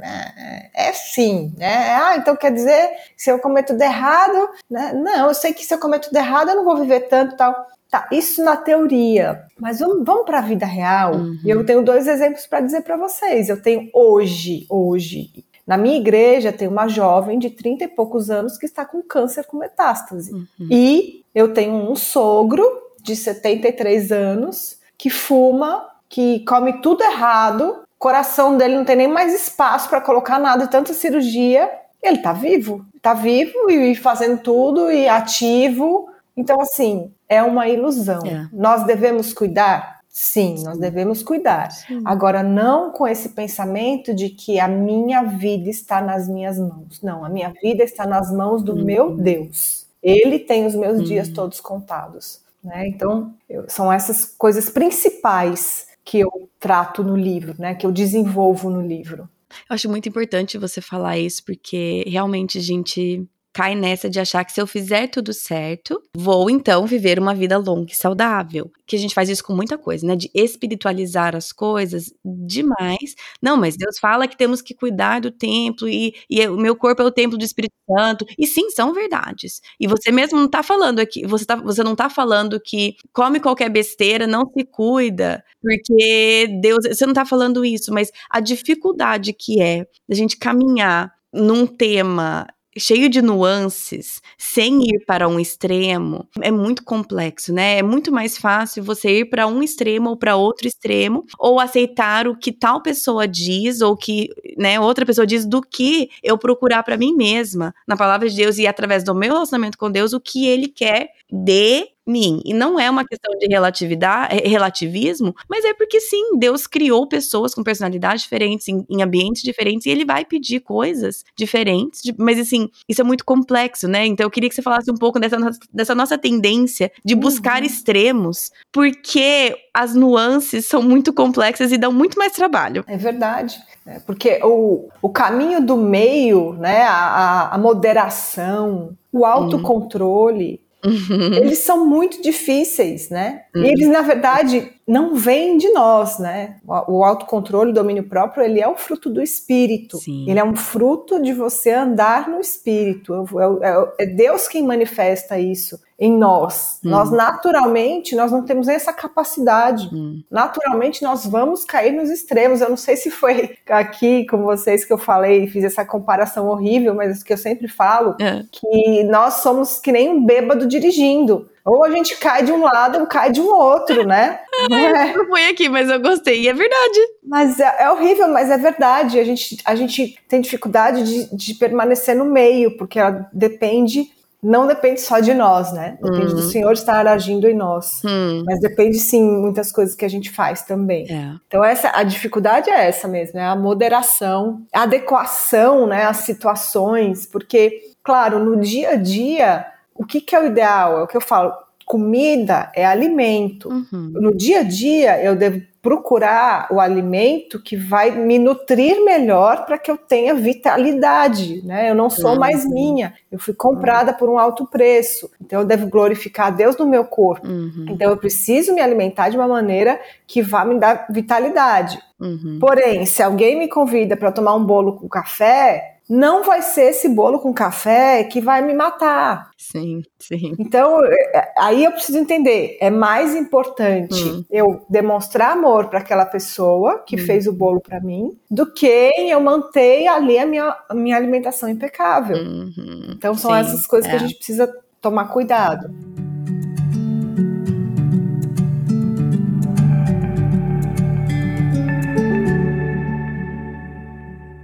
é, 0.76 0.90
é 0.90 0.92
sim, 0.92 1.54
né? 1.58 1.96
Ah, 1.96 2.18
então 2.18 2.36
quer 2.36 2.52
dizer, 2.52 2.90
se 3.16 3.32
eu 3.32 3.40
comer 3.40 3.64
tudo 3.64 3.82
errado, 3.82 4.50
né? 4.70 4.92
Não, 4.94 5.30
eu 5.30 5.34
sei 5.34 5.54
que 5.54 5.66
se 5.66 5.74
eu 5.74 5.80
comer 5.80 6.00
tudo 6.00 6.18
errado, 6.18 6.50
eu 6.50 6.58
não 6.58 6.66
vou 6.66 6.76
viver 6.76 7.08
tanto 7.08 7.38
tal. 7.38 7.56
Tá, 7.90 8.10
isso 8.12 8.44
na 8.44 8.58
teoria, 8.58 9.46
mas 9.58 9.80
vamos, 9.80 10.06
vamos 10.06 10.26
para 10.26 10.40
a 10.40 10.44
vida 10.44 10.66
real. 10.66 11.16
Uhum. 11.16 11.40
E 11.46 11.50
eu 11.50 11.66
tenho 11.66 11.82
dois 11.82 12.06
exemplos 12.06 12.46
para 12.46 12.60
dizer 12.60 12.82
para 12.82 12.98
vocês. 12.98 13.48
Eu 13.48 13.62
tenho 13.62 13.90
hoje, 13.94 14.66
hoje, 14.70 15.32
na 15.66 15.78
minha 15.78 15.98
igreja 15.98 16.52
tem 16.52 16.68
uma 16.68 16.90
jovem 16.90 17.40
de 17.40 17.50
30 17.50 17.86
e 17.86 17.88
poucos 17.88 18.30
anos 18.30 18.58
que 18.58 18.66
está 18.66 18.84
com 18.84 19.02
câncer 19.02 19.46
com 19.46 19.58
metástase. 19.58 20.34
Uhum. 20.34 20.68
E 20.70 21.24
eu 21.34 21.54
tenho 21.54 21.74
um 21.74 21.96
sogro 21.96 22.89
de 23.02 23.16
73 23.16 24.12
anos 24.12 24.78
que 24.98 25.10
fuma, 25.10 25.88
que 26.10 26.44
come 26.46 26.82
tudo 26.82 27.04
errado, 27.04 27.84
coração 27.98 28.58
dele 28.58 28.76
não 28.76 28.86
tem 28.86 28.96
nem 28.96 29.08
mais 29.08 29.34
espaço 29.34 29.90
para 29.90 30.02
colocar 30.02 30.40
nada, 30.40 30.68
tanta 30.68 30.94
cirurgia. 30.94 31.70
Ele 32.02 32.20
tá 32.20 32.32
vivo, 32.32 32.86
tá 33.02 33.14
vivo 33.14 33.70
e 33.70 33.94
fazendo 33.96 34.42
tudo 34.42 34.90
e 34.90 35.08
ativo. 35.08 36.10
Então, 36.36 36.62
assim, 36.62 37.12
é 37.28 37.44
uma 37.44 37.68
ilusão. 37.68 38.26
É. 38.26 38.48
Nós 38.54 38.86
devemos 38.86 39.34
cuidar? 39.34 40.00
Sim, 40.08 40.58
Sim, 40.58 40.64
nós 40.64 40.78
devemos 40.78 41.22
cuidar. 41.22 41.72
Sim. 41.72 42.02
Agora, 42.04 42.42
não 42.42 42.92
com 42.92 43.08
esse 43.08 43.30
pensamento 43.30 44.14
de 44.14 44.30
que 44.30 44.60
a 44.60 44.68
minha 44.68 45.24
vida 45.24 45.70
está 45.70 46.02
nas 46.02 46.28
minhas 46.28 46.58
mãos. 46.58 47.02
Não, 47.04 47.24
a 47.24 47.30
minha 47.30 47.54
vida 47.62 47.84
está 47.84 48.08
nas 48.08 48.32
mãos 48.32 48.64
do 48.64 48.74
uhum. 48.74 48.84
meu 48.84 49.16
Deus. 49.16 49.86
Ele 50.02 50.40
tem 50.40 50.66
os 50.66 50.74
meus 50.74 51.00
uhum. 51.00 51.04
dias 51.04 51.30
todos 51.30 51.60
contados. 51.60 52.42
Né? 52.64 52.88
Então, 52.88 53.34
eu, 53.50 53.70
são 53.70 53.92
essas 53.92 54.26
coisas 54.26 54.70
principais 54.70 55.88
que 56.04 56.20
eu 56.20 56.50
trato 56.60 57.04
no 57.04 57.16
livro, 57.16 57.56
né? 57.58 57.76
que 57.76 57.86
eu 57.86 57.92
desenvolvo 57.92 58.70
no 58.70 58.82
livro. 58.82 59.30
Eu 59.70 59.74
acho 59.74 59.90
muito 59.90 60.08
importante 60.08 60.58
você 60.58 60.82
falar 60.82 61.18
isso, 61.18 61.44
porque 61.44 62.04
realmente 62.08 62.58
a 62.58 62.62
gente 62.62 63.28
cai 63.54 63.76
nessa 63.76 64.10
de 64.10 64.20
achar 64.20 64.44
que 64.46 64.52
se 64.52 64.62
eu 64.62 64.68
fizer 64.68 65.08
tudo 65.08 65.34
certo, 65.34 66.02
vou 66.16 66.50
então 66.50 66.86
viver 66.86 67.20
uma 67.20 67.34
vida 67.34 67.58
longa 67.58 67.92
e 67.92 67.96
saudável. 67.96 68.72
Que 68.86 68.96
a 68.96 69.00
gente 69.00 69.14
faz 69.14 69.30
isso 69.30 69.44
com 69.44 69.54
muita 69.54 69.78
coisa, 69.78 70.06
né? 70.06 70.16
De 70.16 70.30
espiritualizar 70.34 71.36
as 71.36 71.52
coisas 71.52 72.14
demais. 72.24 73.16
Não, 73.42 73.58
mas 73.58 73.76
Deus 73.76 73.98
fala 74.00 74.28
que 74.28 74.38
temos 74.38 74.62
que 74.62 74.74
cuidar 74.74 75.22
do 75.22 75.32
templo 75.32 75.88
e, 75.88 76.14
e 76.30 76.48
o 76.48 76.58
meu 76.58 76.76
corpo 76.76 77.02
é 77.02 77.06
o 77.06 77.12
templo 77.12 77.38
do 77.38 77.44
Espírito 77.44 77.74
Santo. 77.98 78.26
E 78.38 78.48
sim, 78.48 78.70
são 78.70 78.94
verdades. 78.94 79.62
E 79.80 79.88
você 79.88 80.12
mesmo 80.12 80.40
não 80.40 80.48
tá 80.48 80.64
falando 80.64 81.00
aqui, 81.00 81.26
você, 81.26 81.46
tá, 81.46 81.56
você 81.56 81.84
não 81.84 81.96
tá 81.96 82.10
falando 82.10 82.60
que 82.60 82.96
come 83.14 83.40
qualquer 83.40 83.70
besteira, 83.70 84.28
não 84.28 84.46
se 84.46 84.64
cuida, 84.66 85.44
porque 85.62 86.48
Deus. 86.62 86.80
Você 86.88 87.06
não 87.06 87.14
tá 87.14 87.26
falando 87.26 87.66
isso, 87.66 87.94
mas 87.94 88.12
a 88.30 88.40
dificuldade 88.40 89.34
que 89.34 89.62
é 89.62 89.86
a 90.10 90.14
gente 90.16 90.38
caminhar 90.38 91.12
num 91.34 91.68
tema 91.68 92.48
cheio 92.80 93.10
de 93.10 93.22
nuances, 93.22 94.22
sem 94.38 94.82
ir 94.84 95.06
para 95.06 95.28
um 95.28 95.40
extremo, 95.40 96.28
é 96.42 96.52
muito 96.52 96.84
complexo, 96.84 97.54
né? 97.54 97.80
É 97.80 97.84
muito 97.84 98.12
mais 98.12 98.38
fácil 98.38 98.84
você 98.84 99.20
ir 99.20 99.26
para 99.30 99.48
um 99.48 99.62
extremo 99.62 100.10
ou 100.12 100.18
para 100.18 100.36
outro 100.36 100.68
extremo, 100.68 101.26
ou 101.38 101.60
aceitar 101.60 102.28
o 102.28 102.38
que 102.38 102.52
tal 102.52 102.82
pessoa 102.82 103.28
diz 103.28 103.82
ou 103.82 103.96
que, 103.96 104.30
né, 104.58 104.80
outra 104.80 105.06
pessoa 105.06 105.28
diz 105.28 105.46
do 105.46 105.62
que 105.62 106.10
eu 106.24 106.38
procurar 106.38 106.84
para 106.84 106.98
mim 106.98 107.14
mesma 107.16 107.74
na 107.88 107.98
palavra 107.98 108.30
de 108.30 108.36
Deus 108.36 108.58
e 108.58 108.68
através 108.68 109.04
do 109.04 109.14
meu 109.16 109.34
relacionamento 109.34 109.78
com 109.78 109.92
Deus 109.92 110.14
o 110.14 110.20
que 110.20 110.48
ele 110.48 110.68
quer 110.68 111.10
de 111.32 111.88
mim. 112.10 112.42
E 112.44 112.54
não 112.54 112.80
é 112.80 112.90
uma 112.90 113.06
questão 113.06 113.38
de 113.38 113.48
relatividade, 113.48 114.38
é, 114.38 114.48
relativismo, 114.48 115.36
mas 115.50 115.64
é 115.64 115.74
porque 115.74 116.00
sim, 116.00 116.38
Deus 116.38 116.68
criou 116.68 117.08
pessoas 117.08 117.54
com 117.54 117.64
personalidades 117.64 118.24
diferentes, 118.24 118.68
em, 118.68 118.86
em 118.90 119.02
ambientes 119.02 119.42
diferentes, 119.42 119.86
e 119.86 119.90
ele 119.90 120.06
vai 120.06 120.26
pedir 120.26 120.60
coisas 120.60 121.24
diferentes. 121.38 122.02
De, 122.02 122.14
mas 122.18 122.40
assim, 122.40 122.70
isso 122.88 123.02
é 123.02 123.04
muito 123.04 123.24
complexo, 123.24 123.88
né? 123.88 124.06
Então 124.06 124.26
eu 124.26 124.32
queria 124.32 124.50
que 124.50 124.56
você 124.56 124.62
falasse 124.62 124.92
um 124.92 124.98
pouco 124.98 125.20
dessa, 125.20 125.38
dessa 125.74 125.96
nossa 125.96 126.18
tendência 126.18 126.92
de 127.04 127.16
buscar 127.16 127.62
uhum. 127.62 127.68
extremos, 127.68 128.52
porque 128.72 129.56
as 129.74 129.94
nuances 129.96 130.68
são 130.68 130.82
muito 130.82 131.14
complexas 131.14 131.72
e 131.72 131.78
dão 131.78 131.92
muito 131.92 132.18
mais 132.18 132.34
trabalho. 132.34 132.84
É 132.88 132.98
verdade. 132.98 133.62
É, 133.86 134.00
porque 134.00 134.40
o, 134.44 134.90
o 135.02 135.10
caminho 135.10 135.66
do 135.66 135.76
meio, 135.76 136.54
né, 136.54 136.84
a, 136.84 137.56
a 137.56 137.58
moderação, 137.58 138.96
o 139.12 139.26
autocontrole, 139.26 140.52
Uhum. 140.52 140.69
Eles 140.84 141.60
são 141.60 141.86
muito 141.86 142.22
difíceis, 142.22 143.10
né? 143.10 143.44
Uhum. 143.56 143.64
E 143.64 143.68
eles, 143.70 143.88
na 143.88 144.02
verdade, 144.02 144.72
não 144.88 145.16
vêm 145.16 145.58
de 145.58 145.70
nós, 145.70 146.20
né? 146.20 146.58
O 146.66 147.04
autocontrole, 147.04 147.72
o 147.72 147.74
domínio 147.74 148.04
próprio, 148.04 148.44
ele 148.44 148.62
é 148.62 148.68
o 148.68 148.78
fruto 148.78 149.10
do 149.10 149.22
espírito. 149.22 149.98
Sim. 149.98 150.30
Ele 150.30 150.40
é 150.40 150.44
um 150.44 150.56
fruto 150.56 151.22
de 151.22 151.34
você 151.34 151.72
andar 151.72 152.30
no 152.30 152.40
espírito. 152.40 153.14
É, 153.40 153.70
é, 153.70 153.94
é 154.00 154.06
Deus 154.06 154.48
quem 154.48 154.64
manifesta 154.64 155.38
isso. 155.38 155.80
Em 156.00 156.18
nós. 156.18 156.80
Hum. 156.84 156.90
Nós 156.92 157.12
naturalmente 157.12 158.16
nós 158.16 158.32
não 158.32 158.44
temos 158.44 158.68
essa 158.70 158.94
capacidade. 158.94 159.90
Hum. 159.94 160.24
Naturalmente 160.32 161.04
nós 161.04 161.26
vamos 161.26 161.66
cair 161.66 161.92
nos 161.92 162.10
extremos. 162.10 162.62
Eu 162.62 162.70
não 162.70 162.78
sei 162.78 162.96
se 162.96 163.12
foi 163.12 163.58
aqui 163.68 164.26
com 164.26 164.44
vocês 164.44 164.86
que 164.86 164.94
eu 164.94 164.98
falei, 164.98 165.48
fiz 165.48 165.64
essa 165.64 165.84
comparação 165.84 166.48
horrível, 166.48 166.96
mas 166.96 167.22
que 167.22 167.34
eu 167.34 167.38
sempre 167.38 167.68
falo 167.68 168.16
é. 168.22 168.44
que 168.50 169.04
nós 169.04 169.36
somos 169.36 169.78
que 169.78 169.92
nem 169.92 170.10
um 170.10 170.26
bêbado 170.26 170.66
dirigindo. 170.66 171.50
Ou 171.66 171.84
a 171.84 171.92
gente 171.92 172.18
cai 172.18 172.44
de 172.44 172.52
um 172.52 172.64
lado 172.64 173.00
ou 173.00 173.06
cai 173.06 173.32
de 173.32 173.42
um 173.42 173.48
outro, 173.48 174.06
né? 174.06 174.40
É. 174.70 175.14
Não 175.14 175.26
foi 175.28 175.48
aqui, 175.48 175.70
mas 175.70 175.90
eu 175.90 176.02
gostei, 176.02 176.42
e 176.42 176.50
é 176.50 176.54
verdade. 176.54 177.00
Mas 177.24 177.62
é, 177.62 177.76
é, 177.80 177.90
horrível, 177.92 178.28
mas 178.28 178.52
é 178.52 178.58
verdade. 178.58 179.18
A 179.18 179.24
gente, 179.24 179.58
a 179.64 179.74
gente 179.74 180.20
tem 180.28 180.42
dificuldade 180.42 181.04
de, 181.04 181.36
de 181.36 181.54
permanecer 181.54 182.14
no 182.14 182.26
meio, 182.26 182.76
porque 182.76 183.00
ela 183.00 183.30
depende 183.32 184.10
não 184.42 184.66
depende 184.66 185.02
só 185.02 185.20
de 185.20 185.34
nós, 185.34 185.74
né? 185.74 185.98
Depende 186.02 186.34
do 186.34 186.42
uhum. 186.42 186.50
Senhor 186.50 186.72
estar 186.72 187.06
agindo 187.08 187.48
em 187.48 187.54
nós. 187.54 188.02
Hum. 188.06 188.44
Mas 188.46 188.62
depende 188.62 188.98
sim 188.98 189.22
muitas 189.22 189.72
coisas 189.72 189.96
que 189.96 190.06
a 190.06 190.10
gente 190.10 190.32
faz 190.32 190.62
também. 190.62 191.06
É. 191.12 191.34
Então 191.48 191.64
essa 191.64 191.92
a 191.94 192.04
dificuldade 192.04 192.70
é 192.70 192.88
essa 192.88 193.08
mesmo, 193.08 193.40
é 193.40 193.46
a 193.46 193.56
moderação, 193.56 194.62
a 194.74 194.84
adequação, 194.84 195.86
né, 195.88 196.06
às 196.06 196.18
situações, 196.18 197.26
porque 197.26 197.82
claro, 198.02 198.40
no 198.44 198.62
dia 198.62 198.92
a 198.92 198.96
dia, 198.96 199.66
o 199.94 200.06
que, 200.06 200.22
que 200.22 200.36
é 200.36 200.40
o 200.40 200.48
ideal? 200.48 201.00
É 201.00 201.04
o 201.04 201.08
que 201.08 201.18
eu 201.18 201.22
falo, 201.22 201.54
comida 201.86 202.72
é 202.76 202.86
alimento. 202.86 203.68
Uhum. 203.68 204.12
No 204.14 204.36
dia 204.36 204.60
a 204.60 204.64
dia, 204.64 205.22
eu 205.24 205.36
devo 205.36 205.62
procurar 205.82 206.68
o 206.72 206.80
alimento 206.80 207.62
que 207.62 207.78
vai 207.78 208.12
me 208.12 208.38
nutrir 208.38 209.04
melhor 209.06 209.66
para 209.66 209.78
que 209.78 209.90
eu 209.90 209.98
tenha 209.98 210.34
vitalidade, 210.34 211.66
né? 211.66 211.90
Eu 211.90 211.96
não 211.96 212.10
sou 212.10 212.34
uhum. 212.34 212.40
mais 212.40 212.66
minha, 212.70 213.14
eu 213.32 213.40
fui 213.40 213.54
comprada 213.54 214.14
por 214.14 214.30
um 214.30 214.38
alto 214.38 214.68
preço, 214.68 215.32
então 215.40 215.62
eu 215.62 215.66
devo 215.66 215.88
glorificar 215.88 216.48
a 216.48 216.52
Deus 216.52 216.76
no 216.78 216.86
meu 216.86 217.06
corpo. 217.06 217.48
Uhum. 217.48 217.86
Então 217.90 218.10
eu 218.10 218.18
preciso 218.18 218.74
me 218.74 218.82
alimentar 218.82 219.30
de 219.30 219.38
uma 219.38 219.48
maneira 219.48 220.00
que 220.28 220.42
vá 220.42 220.66
me 220.66 220.78
dar 220.78 221.08
vitalidade. 221.10 221.98
Uhum. 222.20 222.58
Porém, 222.60 223.06
se 223.06 223.24
alguém 223.24 223.58
me 223.58 223.70
convida 223.70 224.18
para 224.18 224.32
tomar 224.32 224.56
um 224.56 224.66
bolo 224.66 224.98
com 224.98 225.08
café, 225.08 225.99
não 226.10 226.44
vai 226.44 226.64
ser 226.64 226.90
esse 226.90 227.08
bolo 227.08 227.38
com 227.40 227.54
café 227.54 228.24
que 228.24 228.42
vai 228.42 228.64
me 228.64 228.74
matar. 228.74 229.52
Sim, 229.56 230.02
sim. 230.18 230.56
Então, 230.58 231.06
é, 231.06 231.54
aí 231.56 231.84
eu 231.84 231.92
preciso 231.92 232.18
entender, 232.18 232.78
é 232.82 232.90
mais 232.90 233.36
importante 233.36 234.24
hum. 234.24 234.44
eu 234.50 234.84
demonstrar 234.90 235.52
amor 235.52 235.88
para 235.88 236.00
aquela 236.00 236.26
pessoa 236.26 237.04
que 237.06 237.16
hum. 237.16 237.26
fez 237.26 237.46
o 237.46 237.54
bolo 237.54 237.80
para 237.80 238.00
mim, 238.02 238.36
do 238.50 238.66
que 238.74 239.12
eu 239.20 239.40
manter 239.40 240.08
ali 240.08 240.40
a 240.40 240.46
minha, 240.48 240.76
a 240.90 240.96
minha 240.96 241.16
alimentação 241.16 241.70
impecável. 241.70 242.38
Uhum. 242.38 243.14
Então, 243.16 243.36
são 243.36 243.52
sim, 243.52 243.58
essas 243.60 243.86
coisas 243.86 244.08
é. 244.08 244.12
que 244.12 244.16
a 244.16 244.26
é. 244.26 244.28
gente 244.28 244.38
precisa 244.38 244.74
tomar 245.00 245.26
cuidado. 245.26 245.94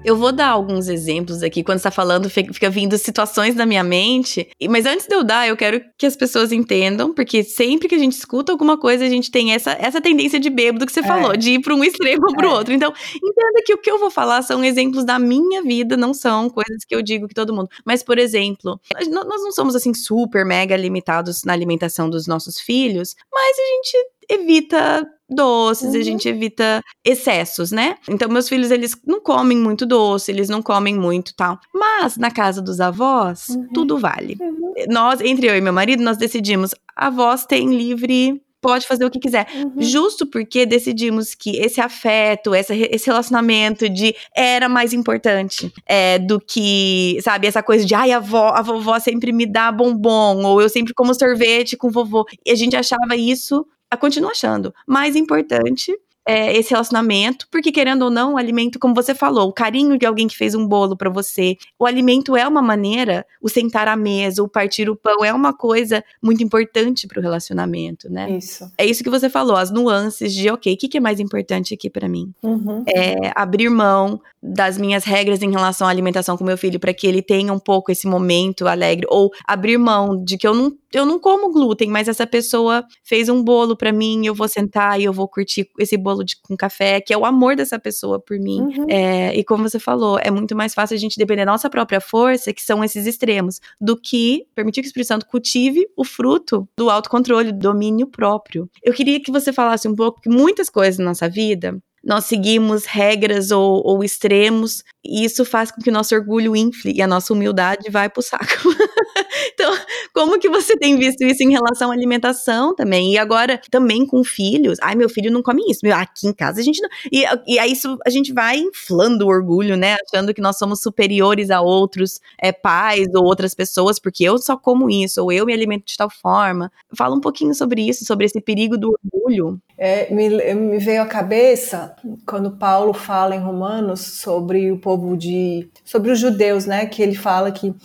Eu 0.05 0.15
vou 0.15 0.31
dar 0.31 0.49
alguns 0.49 0.87
exemplos 0.87 1.41
aqui. 1.41 1.63
Quando 1.63 1.77
está 1.77 1.89
falando, 1.89 2.29
fica 2.29 2.69
vindo 2.69 2.95
situações 2.95 3.55
na 3.55 3.65
minha 3.65 3.83
mente. 3.83 4.47
Mas 4.69 4.85
antes 4.85 5.07
de 5.07 5.15
eu 5.15 5.23
dar, 5.23 5.47
eu 5.47 5.57
quero 5.57 5.81
que 5.97 6.05
as 6.05 6.15
pessoas 6.15 6.51
entendam, 6.51 7.11
porque 7.11 7.43
sempre 7.43 7.87
que 7.87 7.95
a 7.95 7.97
gente 7.97 8.13
escuta 8.13 8.51
alguma 8.51 8.77
coisa, 8.77 9.03
a 9.03 9.09
gente 9.09 9.31
tem 9.31 9.51
essa, 9.51 9.71
essa 9.71 9.99
tendência 9.99 10.39
de 10.39 10.47
bêbado 10.51 10.85
que 10.85 10.91
você 10.91 10.99
é. 10.99 11.03
falou, 11.03 11.35
de 11.35 11.53
ir 11.53 11.59
para 11.59 11.73
um 11.73 11.83
extremo 11.83 12.27
ou 12.27 12.35
para 12.35 12.47
o 12.47 12.51
é. 12.51 12.53
outro. 12.53 12.71
Então, 12.71 12.93
entenda 13.15 13.63
que 13.65 13.73
o 13.73 13.79
que 13.79 13.89
eu 13.89 13.97
vou 13.97 14.11
falar 14.11 14.43
são 14.43 14.63
exemplos 14.63 15.03
da 15.03 15.17
minha 15.17 15.63
vida, 15.63 15.97
não 15.97 16.13
são 16.13 16.51
coisas 16.51 16.85
que 16.87 16.93
eu 16.93 17.01
digo 17.01 17.27
que 17.27 17.33
todo 17.33 17.51
mundo. 17.51 17.69
Mas, 17.83 18.03
por 18.03 18.19
exemplo, 18.19 18.79
nós 19.09 19.41
não 19.41 19.51
somos 19.51 19.75
assim 19.75 19.93
super 19.93 20.45
mega 20.45 20.77
limitados 20.77 21.43
na 21.43 21.53
alimentação 21.53 22.11
dos 22.11 22.27
nossos 22.27 22.59
filhos, 22.59 23.15
mas 23.33 23.57
a 23.57 23.75
gente 23.75 24.15
evita 24.29 25.14
doces, 25.29 25.93
uhum. 25.93 25.99
a 25.99 26.03
gente 26.03 26.27
evita 26.27 26.81
excessos, 27.03 27.71
né? 27.71 27.97
Então, 28.09 28.29
meus 28.29 28.47
filhos, 28.47 28.71
eles 28.71 28.95
não 29.05 29.19
comem 29.19 29.57
muito 29.57 29.85
doce, 29.85 30.31
eles 30.31 30.49
não 30.49 30.61
comem 30.61 30.95
muito 30.95 31.33
tal. 31.35 31.59
Mas, 31.73 32.17
na 32.17 32.31
casa 32.31 32.61
dos 32.61 32.79
avós, 32.79 33.49
uhum. 33.49 33.67
tudo 33.73 33.97
vale. 33.97 34.37
Uhum. 34.39 34.73
Nós, 34.89 35.21
entre 35.21 35.47
eu 35.47 35.55
e 35.55 35.61
meu 35.61 35.73
marido, 35.73 36.03
nós 36.03 36.17
decidimos, 36.17 36.71
avós 36.95 37.45
têm 37.45 37.75
livre 37.75 38.41
pode 38.65 38.87
fazer 38.87 39.05
o 39.05 39.11
que 39.11 39.19
quiser. 39.19 39.45
Uhum. 39.53 39.73
Justo 39.77 40.25
porque 40.25 40.65
decidimos 40.65 41.35
que 41.35 41.55
esse 41.57 41.79
afeto, 41.79 42.51
essa, 42.51 42.73
esse 42.75 43.05
relacionamento 43.05 43.87
de 43.87 44.15
era 44.35 44.67
mais 44.67 44.91
importante 44.91 45.71
é, 45.85 46.17
do 46.17 46.39
que, 46.39 47.19
sabe, 47.21 47.45
essa 47.45 47.61
coisa 47.61 47.85
de 47.85 47.93
ai, 47.93 48.11
a, 48.11 48.17
avó, 48.17 48.47
a 48.47 48.63
vovó 48.63 48.97
sempre 48.97 49.31
me 49.31 49.45
dá 49.45 49.71
bombom, 49.71 50.43
ou 50.43 50.59
eu 50.59 50.67
sempre 50.67 50.95
como 50.95 51.13
sorvete 51.13 51.77
com 51.77 51.91
vovô. 51.91 52.25
E 52.43 52.49
a 52.49 52.55
gente 52.55 52.75
achava 52.75 53.15
isso 53.15 53.63
continuo 53.97 54.29
achando. 54.29 54.73
Mais 54.87 55.15
importante 55.15 55.97
é, 56.25 56.55
esse 56.57 56.71
relacionamento, 56.71 57.47
porque 57.51 57.71
querendo 57.71 58.03
ou 58.03 58.09
não, 58.09 58.33
o 58.33 58.37
alimento, 58.37 58.79
como 58.79 58.95
você 58.95 59.13
falou, 59.13 59.47
o 59.47 59.53
carinho 59.53 59.97
de 59.97 60.05
alguém 60.05 60.27
que 60.27 60.35
fez 60.35 60.55
um 60.55 60.67
bolo 60.67 60.97
para 60.97 61.09
você, 61.09 61.57
o 61.77 61.85
alimento 61.85 62.35
é 62.35 62.47
uma 62.47 62.61
maneira, 62.61 63.25
o 63.41 63.47
sentar 63.47 63.87
à 63.87 63.95
mesa, 63.95 64.41
o 64.41 64.47
partir 64.47 64.89
o 64.89 64.95
pão 64.95 65.23
é 65.23 65.31
uma 65.31 65.53
coisa 65.53 66.03
muito 66.21 66.43
importante 66.43 67.07
para 67.07 67.19
o 67.19 67.21
relacionamento, 67.21 68.09
né? 68.09 68.31
Isso. 68.31 68.69
É 68.77 68.85
isso 68.85 69.03
que 69.03 69.09
você 69.09 69.29
falou, 69.29 69.55
as 69.55 69.71
nuances 69.71 70.33
de, 70.33 70.49
ok, 70.49 70.73
o 70.73 70.77
que, 70.77 70.87
que 70.87 70.97
é 70.97 71.01
mais 71.01 71.19
importante 71.19 71.73
aqui 71.73 71.89
para 71.89 72.09
mim? 72.09 72.33
Uhum. 72.41 72.83
É 72.87 73.31
abrir 73.35 73.69
mão 73.69 74.19
das 74.41 74.77
minhas 74.77 75.03
regras 75.03 75.41
em 75.41 75.51
relação 75.51 75.87
à 75.87 75.89
alimentação 75.89 76.37
com 76.37 76.43
meu 76.43 76.57
filho 76.57 76.79
para 76.79 76.93
que 76.93 77.07
ele 77.07 77.21
tenha 77.21 77.51
um 77.51 77.59
pouco 77.59 77.91
esse 77.91 78.07
momento 78.07 78.67
alegre, 78.67 79.05
ou 79.09 79.31
abrir 79.45 79.77
mão 79.77 80.23
de 80.23 80.37
que 80.37 80.47
eu 80.47 80.53
não 80.53 80.75
eu 80.95 81.05
não 81.05 81.19
como 81.19 81.51
glúten, 81.51 81.89
mas 81.89 82.07
essa 82.07 82.25
pessoa 82.25 82.85
fez 83.03 83.27
um 83.27 83.43
bolo 83.43 83.75
para 83.75 83.91
mim, 83.91 84.25
eu 84.25 84.33
vou 84.33 84.47
sentar 84.47 84.99
e 84.99 85.03
eu 85.03 85.11
vou 85.11 85.27
curtir 85.27 85.69
esse 85.77 85.97
bolo 85.97 86.14
de, 86.23 86.35
com 86.41 86.55
café, 86.55 87.01
que 87.01 87.13
é 87.13 87.17
o 87.17 87.25
amor 87.25 87.55
dessa 87.55 87.79
pessoa 87.79 88.19
por 88.19 88.37
mim. 88.39 88.61
Uhum. 88.61 88.85
É, 88.89 89.35
e 89.35 89.43
como 89.43 89.67
você 89.67 89.79
falou, 89.79 90.19
é 90.19 90.31
muito 90.31 90.55
mais 90.55 90.73
fácil 90.73 90.95
a 90.95 90.99
gente 90.99 91.17
depender 91.17 91.45
da 91.45 91.51
nossa 91.51 91.69
própria 91.69 91.99
força, 91.99 92.53
que 92.53 92.61
são 92.61 92.83
esses 92.83 93.05
extremos, 93.05 93.59
do 93.79 93.95
que 93.95 94.45
permitir 94.53 94.81
que 94.81 94.87
o 94.87 94.89
Espírito 94.89 95.07
Santo 95.07 95.25
cultive 95.25 95.87
o 95.95 96.03
fruto 96.03 96.67
do 96.77 96.89
autocontrole, 96.89 97.51
do 97.51 97.59
domínio 97.59 98.07
próprio. 98.07 98.69
Eu 98.83 98.93
queria 98.93 99.19
que 99.19 99.31
você 99.31 99.51
falasse 99.51 99.87
um 99.87 99.95
pouco 99.95 100.21
que 100.21 100.29
muitas 100.29 100.69
coisas 100.69 100.99
na 100.99 101.05
nossa 101.05 101.27
vida 101.27 101.77
nós 102.05 102.25
seguimos 102.25 102.85
regras 102.85 103.49
ou, 103.49 103.81
ou, 103.83 104.03
extremos, 104.03 104.83
e 105.03 105.25
isso 105.25 105.43
faz 105.43 105.71
com 105.71 105.81
que 105.81 105.89
o 105.89 105.93
nosso 105.93 106.13
orgulho 106.13 106.55
infle 106.55 106.93
e 106.93 107.01
a 107.01 107.07
nossa 107.07 107.33
humildade 107.33 107.89
vai 107.89 108.07
pro 108.07 108.21
saco. 108.21 108.45
então, 109.53 109.75
como 110.15 110.39
que 110.39 110.47
você 110.47 110.77
tem 110.77 110.95
visto 110.95 111.21
isso 111.25 111.43
em 111.43 111.51
relação 111.51 111.91
à 111.91 111.93
alimentação 111.93 112.73
também? 112.73 113.11
E 113.11 113.17
agora, 113.17 113.59
também 113.69 114.05
com 114.05 114.23
filhos. 114.23 114.77
Ai, 114.81 114.95
meu 114.95 115.09
filho 115.09 115.29
não 115.29 115.43
come 115.43 115.61
isso. 115.69 115.81
Meu, 115.83 115.93
aqui 115.93 116.25
em 116.25 116.31
casa 116.31 116.61
a 116.61 116.63
gente 116.63 116.81
não. 116.81 116.89
E, 117.11 117.25
e 117.45 117.59
aí 117.59 117.73
isso 117.73 117.97
a 118.05 118.09
gente 118.09 118.31
vai 118.31 118.57
inflando 118.57 119.25
o 119.25 119.27
orgulho, 119.27 119.75
né? 119.75 119.97
Achando 120.07 120.33
que 120.33 120.39
nós 120.39 120.57
somos 120.57 120.79
superiores 120.79 121.51
a 121.51 121.59
outros 121.59 122.21
é, 122.41 122.53
pais 122.53 123.07
ou 123.13 123.25
outras 123.25 123.53
pessoas, 123.53 123.99
porque 123.99 124.23
eu 124.23 124.37
só 124.37 124.55
como 124.55 124.89
isso, 124.89 125.21
ou 125.21 125.33
eu 125.33 125.45
me 125.45 125.51
alimento 125.51 125.85
de 125.85 125.97
tal 125.97 126.09
forma. 126.09 126.71
Fala 126.95 127.13
um 127.13 127.19
pouquinho 127.21 127.53
sobre 127.53 127.81
isso, 127.81 128.05
sobre 128.05 128.25
esse 128.25 128.39
perigo 128.39 128.77
do 128.77 128.97
orgulho. 129.03 129.59
É, 129.77 130.09
me, 130.13 130.29
me 130.55 130.77
veio 130.77 131.01
à 131.01 131.05
cabeça 131.05 131.93
quando 132.25 132.51
Paulo 132.51 132.93
fala 132.93 133.35
em 133.35 133.39
Romanos 133.39 133.99
sobre 133.99 134.71
o 134.71 134.77
povo 134.77 135.17
de. 135.17 135.67
sobre 135.83 136.09
os 136.09 136.19
judeus, 136.19 136.65
né? 136.65 136.85
Que 136.85 137.03
ele 137.03 137.15
fala 137.15 137.51
que 137.51 137.75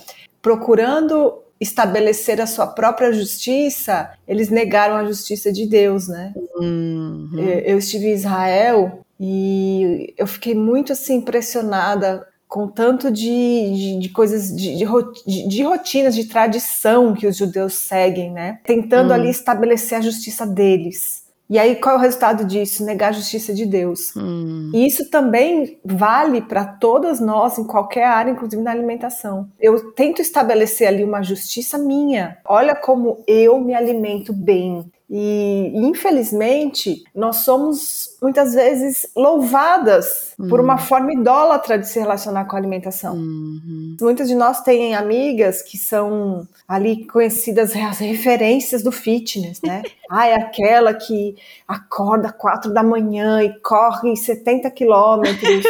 procurando 0.40 1.49
estabelecer 1.60 2.40
a 2.40 2.46
sua 2.46 2.66
própria 2.66 3.12
justiça, 3.12 4.10
eles 4.26 4.48
negaram 4.48 4.96
a 4.96 5.04
justiça 5.04 5.52
de 5.52 5.66
Deus, 5.66 6.08
né? 6.08 6.32
Uhum. 6.56 7.30
Eu, 7.64 7.78
estive 7.78 8.06
em 8.06 8.14
Israel 8.14 9.04
e 9.18 10.14
eu 10.16 10.26
fiquei 10.26 10.54
muito 10.54 10.92
assim 10.92 11.16
impressionada 11.16 12.26
com 12.48 12.66
tanto 12.66 13.12
de, 13.12 13.22
de, 13.22 13.98
de 14.00 14.08
coisas, 14.08 14.48
de, 14.48 14.74
de, 14.74 15.48
de, 15.48 15.62
rotinas, 15.62 16.14
de 16.14 16.24
tradição 16.24 17.14
que 17.14 17.26
os 17.26 17.36
judeus 17.36 17.74
seguem, 17.74 18.32
né? 18.32 18.58
Tentando 18.64 19.10
uhum. 19.10 19.16
ali 19.16 19.30
estabelecer 19.30 19.98
a 19.98 20.00
justiça 20.00 20.46
deles. 20.46 21.29
E 21.50 21.58
aí, 21.58 21.74
qual 21.74 21.96
é 21.96 21.98
o 21.98 22.00
resultado 22.00 22.44
disso? 22.44 22.84
Negar 22.84 23.08
a 23.08 23.12
justiça 23.12 23.52
de 23.52 23.66
Deus. 23.66 24.14
Hum. 24.16 24.70
E 24.72 24.86
isso 24.86 25.10
também 25.10 25.80
vale 25.84 26.40
para 26.42 26.64
todas 26.64 27.18
nós, 27.18 27.58
em 27.58 27.64
qualquer 27.64 28.04
área, 28.04 28.30
inclusive 28.30 28.62
na 28.62 28.70
alimentação. 28.70 29.48
Eu 29.58 29.92
tento 29.92 30.22
estabelecer 30.22 30.86
ali 30.86 31.02
uma 31.02 31.24
justiça 31.24 31.76
minha. 31.76 32.38
Olha 32.46 32.76
como 32.76 33.24
eu 33.26 33.58
me 33.58 33.74
alimento 33.74 34.32
bem. 34.32 34.88
E, 35.12 35.72
infelizmente, 35.74 37.02
nós 37.12 37.38
somos 37.38 38.16
muitas 38.22 38.54
vezes 38.54 39.08
louvadas 39.16 40.34
uhum. 40.38 40.48
por 40.48 40.60
uma 40.60 40.74
uhum. 40.74 40.78
forma 40.78 41.12
idólatra 41.12 41.76
de 41.76 41.88
se 41.88 41.98
relacionar 41.98 42.44
com 42.44 42.54
a 42.54 42.58
alimentação. 42.60 43.16
Uhum. 43.16 43.96
Muitas 44.00 44.28
de 44.28 44.36
nós 44.36 44.62
têm 44.62 44.94
amigas 44.94 45.62
que 45.62 45.76
são 45.76 46.46
ali 46.68 47.06
conhecidas 47.06 47.74
as 47.74 47.98
referências 47.98 48.84
do 48.84 48.92
fitness, 48.92 49.60
né? 49.62 49.82
ah, 50.08 50.28
é 50.28 50.34
aquela 50.34 50.94
que 50.94 51.34
acorda 51.66 52.30
quatro 52.30 52.72
da 52.72 52.84
manhã 52.84 53.42
e 53.42 53.58
corre 53.58 54.14
70 54.14 54.70
quilômetros 54.70 55.64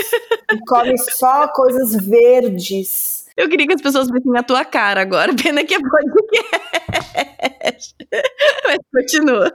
e 0.52 0.58
come 0.68 0.98
só 0.98 1.48
coisas 1.48 1.94
verdes 1.94 3.19
Eu 3.36 3.48
queria 3.48 3.66
que 3.66 3.74
as 3.74 3.82
pessoas 3.82 4.10
vissem 4.10 4.36
a 4.36 4.42
tua 4.42 4.64
cara 4.64 5.00
agora. 5.00 5.32
Pena 5.40 5.64
que 5.64 5.74
é 5.74 5.78
podcast. 5.78 7.94
Mas 8.66 8.78
continua. 8.92 9.52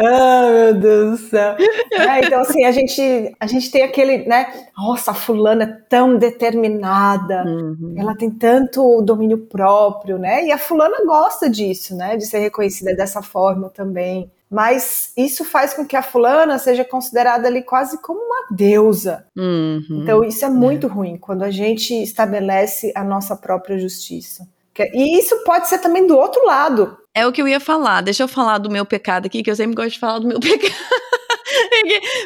Ah, 0.00 0.48
meu 0.50 0.74
Deus 0.74 1.20
do 1.20 1.28
céu. 1.28 1.56
É, 1.94 2.26
então, 2.26 2.40
assim, 2.40 2.64
a 2.64 2.72
gente, 2.72 3.34
a 3.40 3.46
gente 3.46 3.70
tem 3.70 3.82
aquele, 3.82 4.26
né? 4.26 4.46
Nossa, 4.76 5.12
a 5.12 5.14
fulana 5.14 5.64
é 5.64 5.78
tão 5.88 6.16
determinada, 6.16 7.44
uhum. 7.44 7.94
ela 7.96 8.16
tem 8.16 8.30
tanto 8.30 9.00
domínio 9.02 9.46
próprio, 9.46 10.18
né? 10.18 10.44
E 10.44 10.52
a 10.52 10.58
fulana 10.58 11.04
gosta 11.04 11.48
disso, 11.48 11.96
né? 11.96 12.16
De 12.16 12.26
ser 12.26 12.38
reconhecida 12.38 12.94
dessa 12.94 13.22
forma 13.22 13.70
também 13.70 14.30
mas 14.54 15.12
isso 15.16 15.44
faz 15.44 15.74
com 15.74 15.84
que 15.84 15.96
a 15.96 16.02
fulana 16.02 16.60
seja 16.60 16.84
considerada 16.84 17.48
ali 17.48 17.60
quase 17.60 18.00
como 18.00 18.20
uma 18.20 18.46
deusa. 18.52 19.26
Uhum. 19.36 19.84
Então 19.90 20.22
isso 20.22 20.44
é 20.44 20.48
muito 20.48 20.86
é. 20.86 20.90
ruim 20.90 21.16
quando 21.16 21.42
a 21.42 21.50
gente 21.50 21.92
estabelece 21.92 22.92
a 22.94 23.02
nossa 23.02 23.34
própria 23.34 23.76
justiça. 23.76 24.46
E 24.92 25.18
isso 25.18 25.42
pode 25.44 25.68
ser 25.68 25.78
também 25.78 26.06
do 26.06 26.16
outro 26.16 26.46
lado. 26.46 26.96
É 27.12 27.26
o 27.26 27.32
que 27.32 27.42
eu 27.42 27.48
ia 27.48 27.58
falar. 27.58 28.00
Deixa 28.00 28.22
eu 28.22 28.28
falar 28.28 28.58
do 28.58 28.70
meu 28.70 28.86
pecado 28.86 29.26
aqui, 29.26 29.42
que 29.42 29.50
eu 29.50 29.56
sempre 29.56 29.74
gosto 29.74 29.94
de 29.94 29.98
falar 29.98 30.20
do 30.20 30.28
meu 30.28 30.38
pecado. 30.40 30.72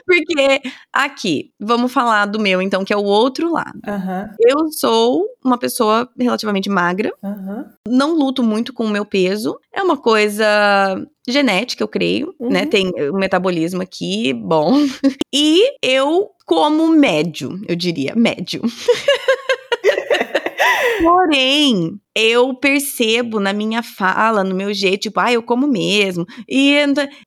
Porque 0.06 0.60
aqui, 0.92 1.52
vamos 1.58 1.92
falar 1.92 2.26
do 2.26 2.38
meu, 2.38 2.62
então, 2.62 2.84
que 2.84 2.92
é 2.92 2.96
o 2.96 3.04
outro 3.04 3.52
lado. 3.52 3.80
Uhum. 3.86 4.28
Eu 4.40 4.72
sou 4.72 5.26
uma 5.44 5.58
pessoa 5.58 6.08
relativamente 6.18 6.68
magra, 6.68 7.12
uhum. 7.22 7.64
não 7.86 8.16
luto 8.16 8.42
muito 8.42 8.72
com 8.72 8.84
o 8.84 8.90
meu 8.90 9.04
peso, 9.04 9.58
é 9.72 9.82
uma 9.82 9.96
coisa 9.96 10.46
genética, 11.26 11.82
eu 11.82 11.88
creio, 11.88 12.34
né? 12.40 12.40
uhum. 12.40 12.50
né? 12.50 12.66
Tem 12.66 12.90
o 13.10 13.14
metabolismo 13.14 13.82
aqui, 13.82 14.32
bom. 14.32 14.74
E 15.30 15.76
eu 15.82 16.30
como 16.46 16.88
médio, 16.88 17.60
eu 17.68 17.76
diria, 17.76 18.14
médio. 18.16 18.62
Porém, 21.02 22.00
eu 22.18 22.52
percebo 22.54 23.38
na 23.38 23.52
minha 23.52 23.82
fala, 23.82 24.42
no 24.42 24.54
meu 24.54 24.74
jeito, 24.74 25.02
tipo, 25.02 25.20
ah, 25.20 25.32
eu 25.32 25.42
como 25.42 25.66
mesmo. 25.66 26.26
E 26.48 26.76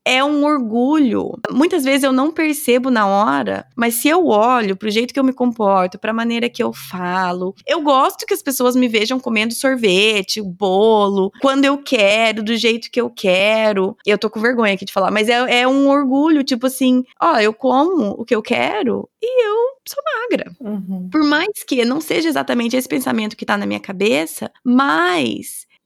é 0.05 0.23
um 0.23 0.43
orgulho. 0.43 1.31
Muitas 1.49 1.83
vezes 1.83 2.03
eu 2.03 2.11
não 2.11 2.31
percebo 2.31 2.91
na 2.91 3.07
hora, 3.07 3.65
mas 3.75 3.95
se 3.95 4.09
eu 4.09 4.27
olho 4.27 4.75
pro 4.75 4.89
jeito 4.89 5.13
que 5.13 5.19
eu 5.19 5.23
me 5.23 5.33
comporto, 5.33 5.97
pra 5.97 6.13
maneira 6.13 6.49
que 6.49 6.61
eu 6.61 6.73
falo, 6.73 7.55
eu 7.65 7.81
gosto 7.81 8.25
que 8.25 8.33
as 8.33 8.41
pessoas 8.41 8.75
me 8.75 8.87
vejam 8.87 9.19
comendo 9.19 9.53
sorvete, 9.53 10.41
bolo, 10.41 11.31
quando 11.41 11.65
eu 11.65 11.77
quero, 11.77 12.43
do 12.43 12.55
jeito 12.55 12.91
que 12.91 12.99
eu 12.99 13.09
quero. 13.09 13.95
Eu 14.05 14.17
tô 14.17 14.29
com 14.29 14.41
vergonha 14.41 14.73
aqui 14.73 14.85
de 14.85 14.93
falar, 14.93 15.11
mas 15.11 15.29
é, 15.29 15.61
é 15.61 15.67
um 15.67 15.89
orgulho, 15.89 16.43
tipo 16.43 16.67
assim, 16.67 17.03
ó, 17.21 17.37
eu 17.37 17.53
como 17.53 18.09
o 18.17 18.25
que 18.25 18.35
eu 18.35 18.41
quero 18.41 19.09
e 19.21 19.47
eu 19.47 19.55
sou 19.87 20.03
magra. 20.19 20.51
Uhum. 20.59 21.09
Por 21.09 21.23
mais 21.23 21.63
que 21.65 21.85
não 21.85 22.01
seja 22.01 22.27
exatamente 22.27 22.75
esse 22.75 22.87
pensamento 22.87 23.37
que 23.37 23.45
tá 23.45 23.57
na 23.57 23.65
minha 23.65 23.79
cabeça, 23.79 24.51
mas 24.63 24.80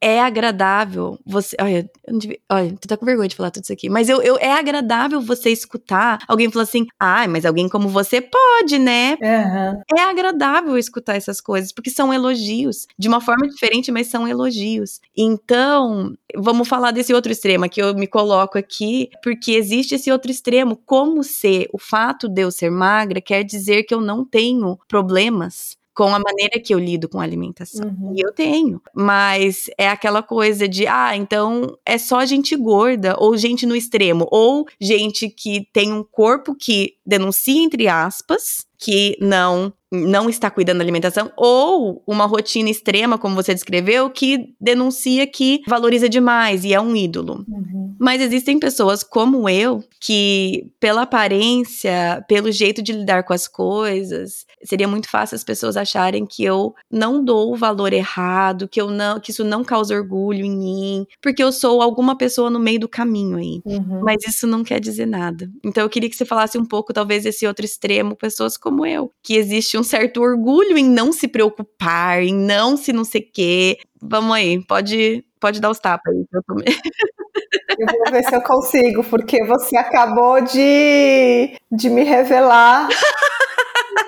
é 0.02 0.22
agradável 0.22 1.18
você. 1.26 1.56
Olha, 1.60 1.90
devia, 2.20 2.38
olha, 2.52 2.76
tu 2.80 2.88
tá 2.88 2.96
com 2.96 3.08
vergonha 3.08 3.28
de 3.28 3.36
falar 3.36 3.50
tudo 3.50 3.64
isso 3.64 3.74
aqui. 3.74 3.90
Mas 3.90 4.08
eu, 4.08 4.22
eu, 4.22 4.38
é 4.38 4.52
agradável 4.52 5.20
você 5.20 5.50
escutar 5.50 6.20
alguém 6.28 6.52
falar 6.52 6.64
assim: 6.64 6.86
ah, 7.00 7.28
mas 7.28 7.44
alguém 7.44 7.68
como 7.68 7.90
você 7.90 8.22
pode, 8.22 8.78
né? 8.78 9.18
Uhum. 9.22 9.82
É 9.98 10.02
agradável 10.04 10.78
escutar 10.78 11.16
essas 11.16 11.42
coisas, 11.42 11.72
porque 11.72 11.90
são 11.90 12.14
elogios. 12.14 12.86
De 13.00 13.08
uma 13.08 13.20
forma 13.20 13.48
diferente, 13.48 13.92
mas 13.92 14.08
são 14.08 14.28
elogios. 14.28 15.00
Então, 15.18 16.14
vamos 16.36 16.68
falar 16.68 16.92
desse 16.92 17.14
outro 17.14 17.32
extremo 17.32 17.68
que 17.68 17.82
eu 17.82 17.96
me 17.96 18.06
coloco 18.06 18.60
aqui, 18.60 19.10
porque 19.24 19.54
existe 19.54 19.96
esse 19.96 20.12
outro 20.12 20.30
extremo. 20.30 20.80
Como 20.86 21.24
ser 21.24 21.68
o 21.74 21.80
fato 21.80 22.30
de 22.30 22.42
eu 22.42 22.52
ser 22.52 22.70
magra 22.70 23.20
quer 23.20 23.44
dizer 23.44 23.84
que 23.84 23.94
eu 23.94 24.02
não 24.02 24.24
tenho 24.24 24.78
problemas 24.88 25.76
com 25.96 26.14
a 26.14 26.20
maneira 26.20 26.60
que 26.60 26.74
eu 26.74 26.80
lido 26.80 27.08
com 27.08 27.20
a 27.20 27.24
alimentação. 27.24 27.88
Uhum. 27.88 28.14
E 28.16 28.22
eu 28.22 28.34
tenho. 28.34 28.82
Mas 28.94 29.70
é 29.78 29.88
aquela 29.88 30.22
coisa 30.22 30.68
de, 30.68 30.86
ah, 30.86 31.16
então 31.16 31.78
é 31.86 31.98
só 31.98 32.26
gente 32.26 32.56
gorda, 32.56 33.16
ou 33.18 33.38
gente 33.38 33.66
no 33.66 33.76
extremo, 33.76 34.28
ou 34.30 34.66
gente 34.80 35.30
que 35.30 35.68
tem 35.72 35.94
um 35.94 36.04
corpo 36.04 36.54
que 36.54 36.96
denuncia, 37.06 37.64
entre 37.64 37.88
aspas, 37.88 38.68
que 38.78 39.18
não 39.22 39.74
não 39.92 40.30
está 40.30 40.50
cuidando 40.50 40.80
da 40.80 40.84
alimentação, 40.84 41.32
ou 41.38 42.04
uma 42.06 42.26
rotina 42.26 42.70
extrema, 42.70 43.18
como 43.18 43.36
você 43.36 43.54
descreveu, 43.54 44.10
que 44.10 44.54
denuncia 44.60 45.26
que 45.26 45.62
valoriza 45.68 46.10
demais 46.10 46.64
e 46.64 46.74
é 46.74 46.82
um 46.82 46.96
ídolo. 46.96 47.46
Uhum. 47.48 47.96
Mas 48.00 48.22
existem 48.22 48.60
pessoas 48.60 49.04
como 49.04 49.48
eu 49.48 49.84
que, 50.02 50.70
pela 50.80 51.04
aparência, 51.04 52.24
pelo 52.28 52.52
jeito 52.52 52.82
de 52.82 52.92
lidar 52.92 53.24
com 53.24 53.34
as 53.34 53.48
coisas, 53.48 54.46
seria 54.64 54.88
muito 54.88 55.10
fácil 55.10 55.36
as 55.36 55.44
pessoas 55.44 55.78
acharem 55.78 56.26
que 56.26 56.44
eu 56.44 56.74
não 56.92 57.24
dou 57.24 57.54
o 57.54 57.56
valor 57.56 57.94
errado, 57.94 58.68
que 58.68 58.82
eu 58.82 58.90
não, 58.90 59.20
que 59.20 59.32
isso 59.32 59.44
não 59.44 59.64
causa 59.64 59.96
orgulho 59.96 60.46
em 60.46 60.58
mim, 60.58 61.06
porque 61.22 61.44
eu 61.44 61.52
sou 61.52 61.82
alguma 61.82 62.18
pessoa 62.18 62.50
no 62.50 62.60
meio 62.60 62.80
do 62.80 62.90
caminho 62.90 63.38
aí. 63.38 63.62
Uhum. 63.66 64.02
Mas 64.04 64.26
isso 64.28 64.46
não 64.46 64.64
quer 64.64 64.80
dizer 64.80 65.06
nada. 65.06 65.50
Então 65.64 65.84
eu 65.84 65.90
queria 65.90 66.10
que 66.10 66.16
você 66.16 66.26
falasse 66.26 66.58
um 66.58 66.66
pouco, 66.66 66.94
talvez, 66.94 67.24
desse 67.24 67.48
outro 67.48 67.66
extremo, 67.66 68.16
pessoas 68.16 68.58
como 68.66 68.84
eu, 68.84 69.12
que 69.22 69.38
existe 69.38 69.78
um 69.78 69.84
certo 69.84 70.24
orgulho 70.24 70.76
em 70.76 70.84
não 70.84 71.12
se 71.12 71.28
preocupar, 71.28 72.24
em 72.24 72.34
não 72.34 72.76
se 72.76 72.92
não 72.92 73.04
sei 73.04 73.22
quê. 73.22 73.78
Vamos 74.02 74.36
aí, 74.36 74.60
pode, 74.66 75.24
pode 75.40 75.62
dar 75.62 75.70
os 75.70 75.78
tapas 75.78 76.12
aí. 76.12 76.26
Eu, 76.34 76.42
tô... 76.44 76.56
eu 77.78 77.88
vou 77.88 78.12
ver 78.12 78.24
se 78.24 78.36
eu 78.36 78.42
consigo, 78.42 79.04
porque 79.04 79.46
você 79.46 79.78
acabou 79.78 80.42
de, 80.42 81.56
de 81.72 81.90
me 81.92 82.04
revelar 82.04 82.90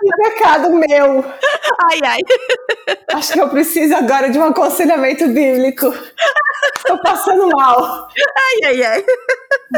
um 0.08 0.24
pecado 0.24 0.72
meu. 0.72 1.24
Ai, 1.92 2.00
ai. 2.04 2.20
Acho 3.14 3.34
que 3.34 3.42
eu 3.42 3.50
preciso 3.50 3.96
agora 3.96 4.30
de 4.30 4.40
um 4.40 4.44
aconselhamento 4.44 5.28
bíblico. 5.28 5.94
Tô 6.86 6.98
passando 7.02 7.48
mal. 7.50 8.08
Ai, 8.38 8.70
ai, 8.70 8.84
ai. 8.84 9.06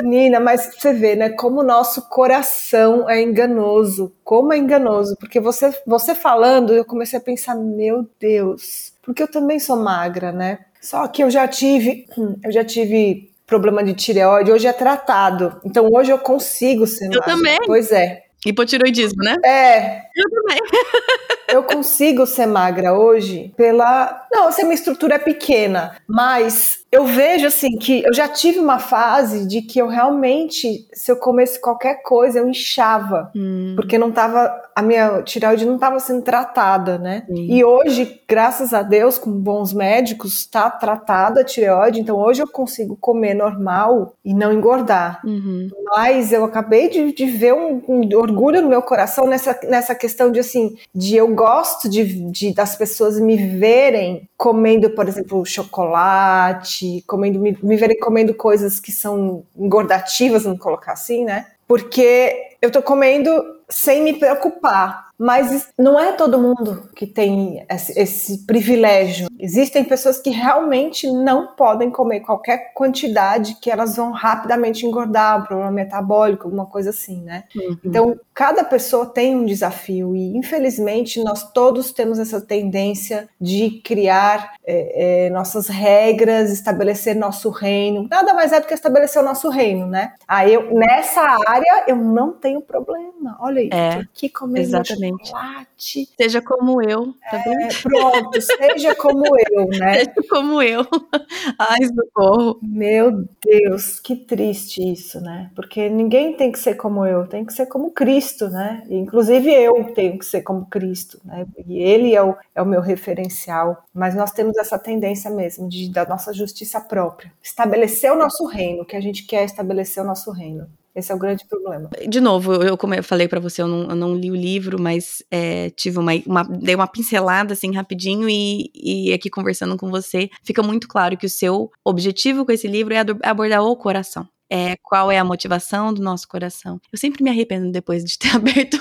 Menina, 0.03 0.39
mas 0.39 0.75
você 0.75 0.93
vê, 0.93 1.15
né, 1.15 1.29
como 1.29 1.61
o 1.61 1.63
nosso 1.63 2.07
coração 2.09 3.09
é 3.09 3.21
enganoso. 3.21 4.11
Como 4.23 4.53
é 4.53 4.57
enganoso. 4.57 5.15
Porque 5.19 5.39
você, 5.39 5.73
você 5.85 6.13
falando, 6.13 6.73
eu 6.73 6.85
comecei 6.85 7.17
a 7.17 7.21
pensar, 7.21 7.55
meu 7.55 8.07
Deus. 8.19 8.93
Porque 9.01 9.23
eu 9.23 9.27
também 9.29 9.59
sou 9.59 9.75
magra, 9.75 10.31
né? 10.31 10.59
Só 10.81 11.07
que 11.07 11.23
eu 11.23 11.29
já 11.29 11.47
tive, 11.47 12.05
eu 12.43 12.51
já 12.51 12.63
tive 12.63 13.29
problema 13.45 13.83
de 13.83 13.93
tireoide, 13.93 14.51
hoje 14.51 14.67
é 14.67 14.73
tratado. 14.73 15.59
Então 15.65 15.89
hoje 15.91 16.11
eu 16.11 16.19
consigo 16.19 16.85
ser 16.85 17.05
eu 17.05 17.19
magra. 17.19 17.31
Eu 17.31 17.35
também. 17.35 17.57
Pois 17.65 17.91
é. 17.91 18.28
Hipotiroidismo, 18.45 19.21
né? 19.23 19.35
É. 19.45 20.01
Eu 20.15 20.29
também. 20.29 20.59
eu 21.51 21.63
consigo 21.63 22.25
ser 22.25 22.45
magra 22.45 22.93
hoje 22.93 23.53
pela. 23.57 24.27
Não, 24.31 24.47
assim, 24.47 24.63
minha 24.63 24.75
estrutura 24.75 25.15
é 25.15 25.19
pequena, 25.19 25.95
mas 26.07 26.79
eu 26.91 27.05
vejo 27.05 27.45
assim 27.45 27.77
que 27.77 28.03
eu 28.03 28.13
já 28.13 28.27
tive 28.27 28.59
uma 28.59 28.79
fase 28.79 29.47
de 29.47 29.61
que 29.61 29.79
eu 29.79 29.87
realmente, 29.87 30.87
se 30.93 31.11
eu 31.11 31.17
comesse 31.17 31.59
qualquer 31.59 32.01
coisa, 32.01 32.39
eu 32.39 32.49
inchava, 32.49 33.31
hum. 33.35 33.73
porque 33.75 33.97
não 33.97 34.11
tava 34.11 34.51
a 34.79 34.81
minha 34.81 35.21
tireoide 35.23 35.65
não 35.65 35.75
estava 35.75 35.99
sendo 35.99 36.21
tratada, 36.21 36.97
né? 36.97 37.23
Sim. 37.27 37.51
E 37.51 37.63
hoje, 37.65 38.21
graças 38.27 38.73
a 38.73 38.81
Deus, 38.81 39.17
com 39.17 39.29
bons 39.29 39.73
médicos, 39.73 40.35
está 40.39 40.69
tratada 40.69 41.41
a 41.41 41.43
tireoide, 41.43 41.99
então 41.99 42.17
hoje 42.17 42.41
eu 42.41 42.47
consigo 42.47 42.95
comer 42.95 43.33
normal 43.33 44.13
e 44.23 44.33
não 44.33 44.53
engordar. 44.53 45.19
Uhum. 45.25 45.67
Mas 45.85 46.31
eu 46.31 46.45
acabei 46.45 46.89
de, 46.89 47.11
de 47.13 47.25
ver 47.25 47.53
um, 47.53 47.83
um, 47.89 48.03
orgulho 48.29 48.61
no 48.61 48.69
meu 48.69 48.81
coração 48.81 49.25
nessa, 49.25 49.59
nessa 49.63 49.95
questão 49.95 50.31
de 50.31 50.39
assim, 50.39 50.75
de 50.93 51.15
eu 51.15 51.27
gosto 51.33 51.89
de, 51.89 52.03
de 52.31 52.53
das 52.53 52.75
pessoas 52.75 53.19
me 53.19 53.35
verem 53.35 54.29
comendo, 54.37 54.89
por 54.91 55.07
exemplo, 55.07 55.45
chocolate, 55.45 57.03
comendo, 57.07 57.39
me, 57.39 57.57
me 57.61 57.75
verem 57.75 57.99
comendo 57.99 58.33
coisas 58.33 58.79
que 58.79 58.91
são 58.91 59.43
engordativas, 59.57 60.43
vamos 60.43 60.59
colocar 60.59 60.93
assim, 60.93 61.25
né? 61.25 61.47
Porque 61.67 62.33
eu 62.61 62.71
tô 62.71 62.81
comendo 62.81 63.58
sem 63.69 64.01
me 64.03 64.13
preocupar. 64.13 65.09
Mas 65.19 65.67
não 65.77 65.99
é 65.99 66.13
todo 66.13 66.39
mundo 66.39 66.89
que 66.95 67.05
tem 67.05 67.65
esse, 67.69 67.99
esse, 67.99 68.45
privilégio. 68.45 69.27
Existem 69.37 69.83
pessoas 69.83 70.17
que 70.17 70.29
realmente 70.29 71.11
não 71.11 71.47
podem 71.57 71.91
comer 71.91 72.21
qualquer 72.21 72.73
quantidade 72.73 73.55
que 73.61 73.69
elas 73.69 73.97
vão 73.97 74.11
rapidamente 74.11 74.85
engordar, 74.85 75.41
um 75.41 75.43
problema 75.43 75.71
metabólico, 75.71 76.45
alguma 76.45 76.65
coisa 76.65 76.91
assim, 76.91 77.21
né? 77.21 77.43
Uhum. 77.53 77.77
Então, 77.83 78.19
cada 78.33 78.63
pessoa 78.63 79.05
tem 79.07 79.35
um 79.35 79.45
desafio 79.45 80.15
e, 80.15 80.37
infelizmente, 80.37 81.21
nós 81.21 81.51
todos 81.51 81.91
temos 81.91 82.17
essa 82.17 82.39
tendência 82.39 83.27
de 83.41 83.81
criar 83.83 84.53
é, 84.65 85.25
é, 85.25 85.29
nossas 85.31 85.67
regras, 85.67 86.49
estabelecer 86.49 87.13
nosso 87.13 87.49
reino. 87.49 88.07
Nada 88.09 88.33
mais 88.33 88.53
é 88.53 88.61
do 88.61 88.67
que 88.67 88.73
estabelecer 88.73 89.21
o 89.21 89.25
nosso 89.25 89.49
reino, 89.49 89.85
né? 89.85 90.13
Aí, 90.25 90.53
eu, 90.53 90.73
nessa 90.73 91.21
área, 91.45 91.83
eu 91.89 91.97
não 91.97 92.31
tenho 92.31 92.61
problema. 92.61 93.37
Olha, 93.41 93.58
É, 93.71 93.89
aqui 94.01 94.29
comendo 94.29 94.59
exatamente. 94.59 95.27
chocolate. 95.27 96.09
Seja 96.17 96.41
como 96.41 96.81
eu, 96.81 97.13
tá? 97.29 97.37
É, 97.37 97.67
pronto, 97.81 98.39
seja 98.41 98.95
como 98.95 99.25
eu, 99.25 99.67
né? 99.67 99.93
Seja 99.99 100.13
como 100.29 100.61
eu. 100.61 100.85
Ai, 101.57 101.79
socorro. 101.85 102.59
Meu 102.61 103.27
Deus, 103.43 103.99
que 103.99 104.15
triste 104.15 104.81
isso, 104.81 105.21
né? 105.21 105.51
Porque 105.55 105.89
ninguém 105.89 106.35
tem 106.35 106.51
que 106.51 106.59
ser 106.59 106.75
como 106.75 107.05
eu, 107.05 107.27
tem 107.27 107.45
que 107.45 107.53
ser 107.53 107.65
como 107.65 107.91
Cristo, 107.91 108.49
né? 108.49 108.83
E, 108.89 108.95
inclusive 108.95 109.51
eu 109.51 109.93
tenho 109.93 110.17
que 110.17 110.25
ser 110.25 110.41
como 110.41 110.65
Cristo, 110.65 111.19
né? 111.23 111.45
E 111.67 111.77
ele 111.77 112.15
é 112.15 112.23
o, 112.23 112.35
é 112.53 112.61
o 112.61 112.65
meu 112.65 112.81
referencial. 112.81 113.83
Mas 113.93 114.15
nós 114.15 114.31
temos 114.31 114.57
essa 114.57 114.77
tendência 114.77 115.29
mesmo 115.29 115.67
de 115.67 115.89
da 115.89 116.05
nossa 116.05 116.33
justiça 116.33 116.79
própria, 116.79 117.31
estabelecer 117.41 118.11
o 118.11 118.17
nosso 118.17 118.45
reino, 118.45 118.85
que 118.85 118.95
a 118.95 119.01
gente 119.01 119.25
quer 119.25 119.43
estabelecer 119.45 120.03
o 120.03 120.05
nosso 120.05 120.31
reino. 120.31 120.67
Esse 120.99 121.11
é 121.11 121.15
o 121.15 121.19
grande 121.19 121.45
problema. 121.47 121.89
De 122.07 122.19
novo, 122.21 122.53
eu, 122.55 122.77
como 122.77 122.93
eu 122.93 123.03
falei 123.03 123.27
pra 123.27 123.39
você, 123.39 123.61
eu 123.61 123.67
não, 123.67 123.89
eu 123.89 123.95
não 123.95 124.15
li 124.15 124.29
o 124.31 124.35
livro, 124.35 124.79
mas 124.79 125.23
é, 125.31 125.69
tive 125.71 125.97
uma, 125.97 126.11
uma- 126.25 126.43
dei 126.43 126.75
uma 126.75 126.87
pincelada 126.87 127.53
assim 127.53 127.73
rapidinho 127.73 128.29
e, 128.29 128.69
e 128.75 129.13
aqui 129.13 129.29
conversando 129.29 129.77
com 129.77 129.89
você, 129.89 130.29
fica 130.43 130.61
muito 130.61 130.87
claro 130.87 131.17
que 131.17 131.25
o 131.25 131.29
seu 131.29 131.69
objetivo 131.83 132.45
com 132.45 132.51
esse 132.51 132.67
livro 132.67 132.93
é 132.93 132.99
abordar 133.23 133.63
o 133.63 133.75
coração. 133.75 134.27
É, 134.51 134.75
qual 134.81 135.11
é 135.11 135.19
a 135.19 135.23
motivação 135.23 135.93
do 135.93 136.01
nosso 136.01 136.27
coração. 136.27 136.81
Eu 136.91 136.97
sempre 136.97 137.23
me 137.23 137.29
arrependo 137.29 137.71
depois 137.71 138.03
de 138.03 138.17
ter 138.17 138.29
aberto 138.35 138.79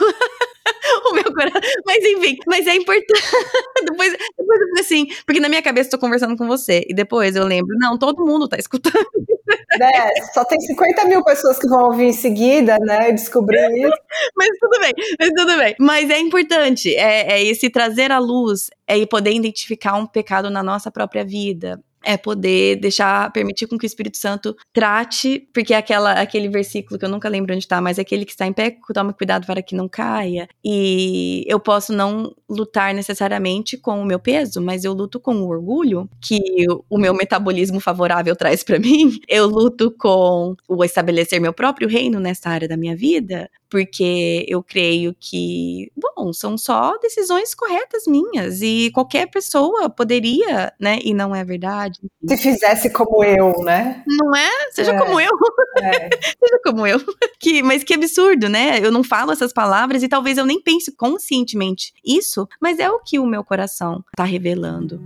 coração. 1.38 1.61
Mas 1.87 2.05
enfim, 2.05 2.38
mas 2.46 2.66
é 2.66 2.74
importante. 2.74 3.12
depois, 3.85 4.12
depois 4.12 4.61
eu 4.61 4.66
fico 4.66 4.81
assim, 4.81 5.07
porque 5.24 5.40
na 5.40 5.48
minha 5.48 5.62
cabeça 5.62 5.88
eu 5.88 5.92
tô 5.92 5.98
conversando 5.98 6.37
com 6.37 6.46
você. 6.46 6.85
E 6.88 6.94
depois 6.94 7.37
eu 7.37 7.44
lembro, 7.44 7.77
não, 7.79 7.98
todo 7.98 8.24
mundo 8.24 8.48
tá 8.48 8.57
escutando. 8.57 8.94
Né? 9.79 10.11
Só 10.35 10.44
tem 10.44 10.61
50 10.61 11.05
mil 11.07 11.24
pessoas 11.24 11.59
que 11.59 11.66
vão 11.68 11.85
ouvir 11.85 12.07
em 12.07 12.12
seguida, 12.12 12.77
né? 12.81 13.12
Descobrir 13.12 13.59
isso. 13.79 13.96
Mas 14.37 14.48
tudo 14.59 14.81
bem, 14.81 14.92
mas 15.18 15.31
tudo 15.35 15.57
bem. 15.57 15.74
Mas 15.79 16.11
é 16.11 16.18
importante, 16.18 16.94
é, 16.94 17.33
é 17.33 17.44
esse 17.44 17.70
trazer 17.70 18.11
à 18.11 18.18
luz, 18.18 18.68
é 18.87 19.05
poder 19.07 19.33
identificar 19.33 19.94
um 19.94 20.07
pecado 20.07 20.51
na 20.51 20.62
nossa 20.62 20.90
própria 20.90 21.24
vida. 21.24 21.81
É 22.04 22.16
poder 22.16 22.76
deixar, 22.76 23.32
permitir 23.32 23.66
com 23.66 23.76
que 23.76 23.84
o 23.84 23.87
Espírito 23.87 24.16
Santo 24.16 24.56
trate, 24.72 25.48
porque 25.52 25.74
é 25.74 25.76
aquela, 25.76 26.12
aquele 26.12 26.48
versículo 26.48 26.98
que 26.98 27.04
eu 27.04 27.08
nunca 27.08 27.28
lembro 27.28 27.54
onde 27.54 27.66
tá, 27.66 27.80
mas 27.80 27.98
é 27.98 28.02
aquele 28.02 28.24
que 28.24 28.32
está 28.32 28.46
em 28.46 28.52
pé, 28.52 28.76
toma 28.94 29.12
cuidado 29.12 29.46
para 29.46 29.62
que 29.62 29.74
não 29.74 29.88
caia. 29.88 30.48
E 30.64 31.44
eu 31.46 31.61
posso 31.61 31.92
não 31.92 32.34
lutar 32.48 32.94
necessariamente 32.94 33.76
com 33.76 34.00
o 34.00 34.04
meu 34.04 34.18
peso, 34.18 34.61
mas 34.61 34.84
eu 34.84 34.92
luto 34.92 35.20
com 35.20 35.34
o 35.37 35.48
orgulho 35.48 36.08
que 36.20 36.40
o 36.88 36.98
meu 36.98 37.14
metabolismo 37.14 37.80
favorável 37.80 38.34
traz 38.37 38.62
para 38.62 38.78
mim. 38.80 39.18
Eu 39.28 39.46
luto 39.46 39.90
com 39.98 40.54
o 40.68 40.84
estabelecer 40.84 41.40
meu 41.40 41.52
próprio 41.52 41.88
reino 41.88 42.20
nessa 42.20 42.48
área 42.50 42.68
da 42.68 42.76
minha 42.76 42.96
vida, 42.96 43.50
porque 43.70 44.44
eu 44.48 44.62
creio 44.62 45.14
que, 45.18 45.90
bom, 45.96 46.33
são 46.33 46.57
só 46.57 46.96
decisões 46.98 47.54
corretas 47.54 48.04
minhas 48.07 48.61
e 48.62 48.90
qualquer 48.92 49.26
pessoa 49.31 49.90
poderia, 49.90 50.72
né? 50.81 50.98
E 51.02 51.12
não 51.12 51.35
é 51.35 51.44
verdade. 51.44 51.98
Se 52.26 52.37
fizesse 52.37 52.90
como 52.90 53.22
eu, 53.24 53.62
né? 53.62 54.02
Não 54.07 54.35
é? 54.35 54.50
Seja 54.72 54.92
É. 54.92 54.98
como 54.98 55.20
eu, 55.20 55.31
É. 55.83 56.09
seja 56.38 56.61
como 56.64 56.87
eu. 56.87 56.98
Que, 57.38 57.62
mas 57.62 57.85
que 57.85 57.94
absurdo, 57.94 58.48
né? 58.48 58.78
Eu 58.83 58.90
não 58.90 59.04
falo 59.04 59.33
essas 59.33 59.52
palavras 59.52 60.02
e 60.02 60.09
talvez 60.09 60.38
eu 60.38 60.46
nem 60.46 60.61
pense 60.62 60.90
conscientemente 60.96 61.92
isso, 62.04 62.48
mas 62.61 62.78
é 62.78 62.90
o 62.90 63.00
que 63.00 63.18
o 63.18 63.26
meu 63.26 63.44
coração 63.44 64.04
tá 64.16 64.24
revelando. 64.24 65.00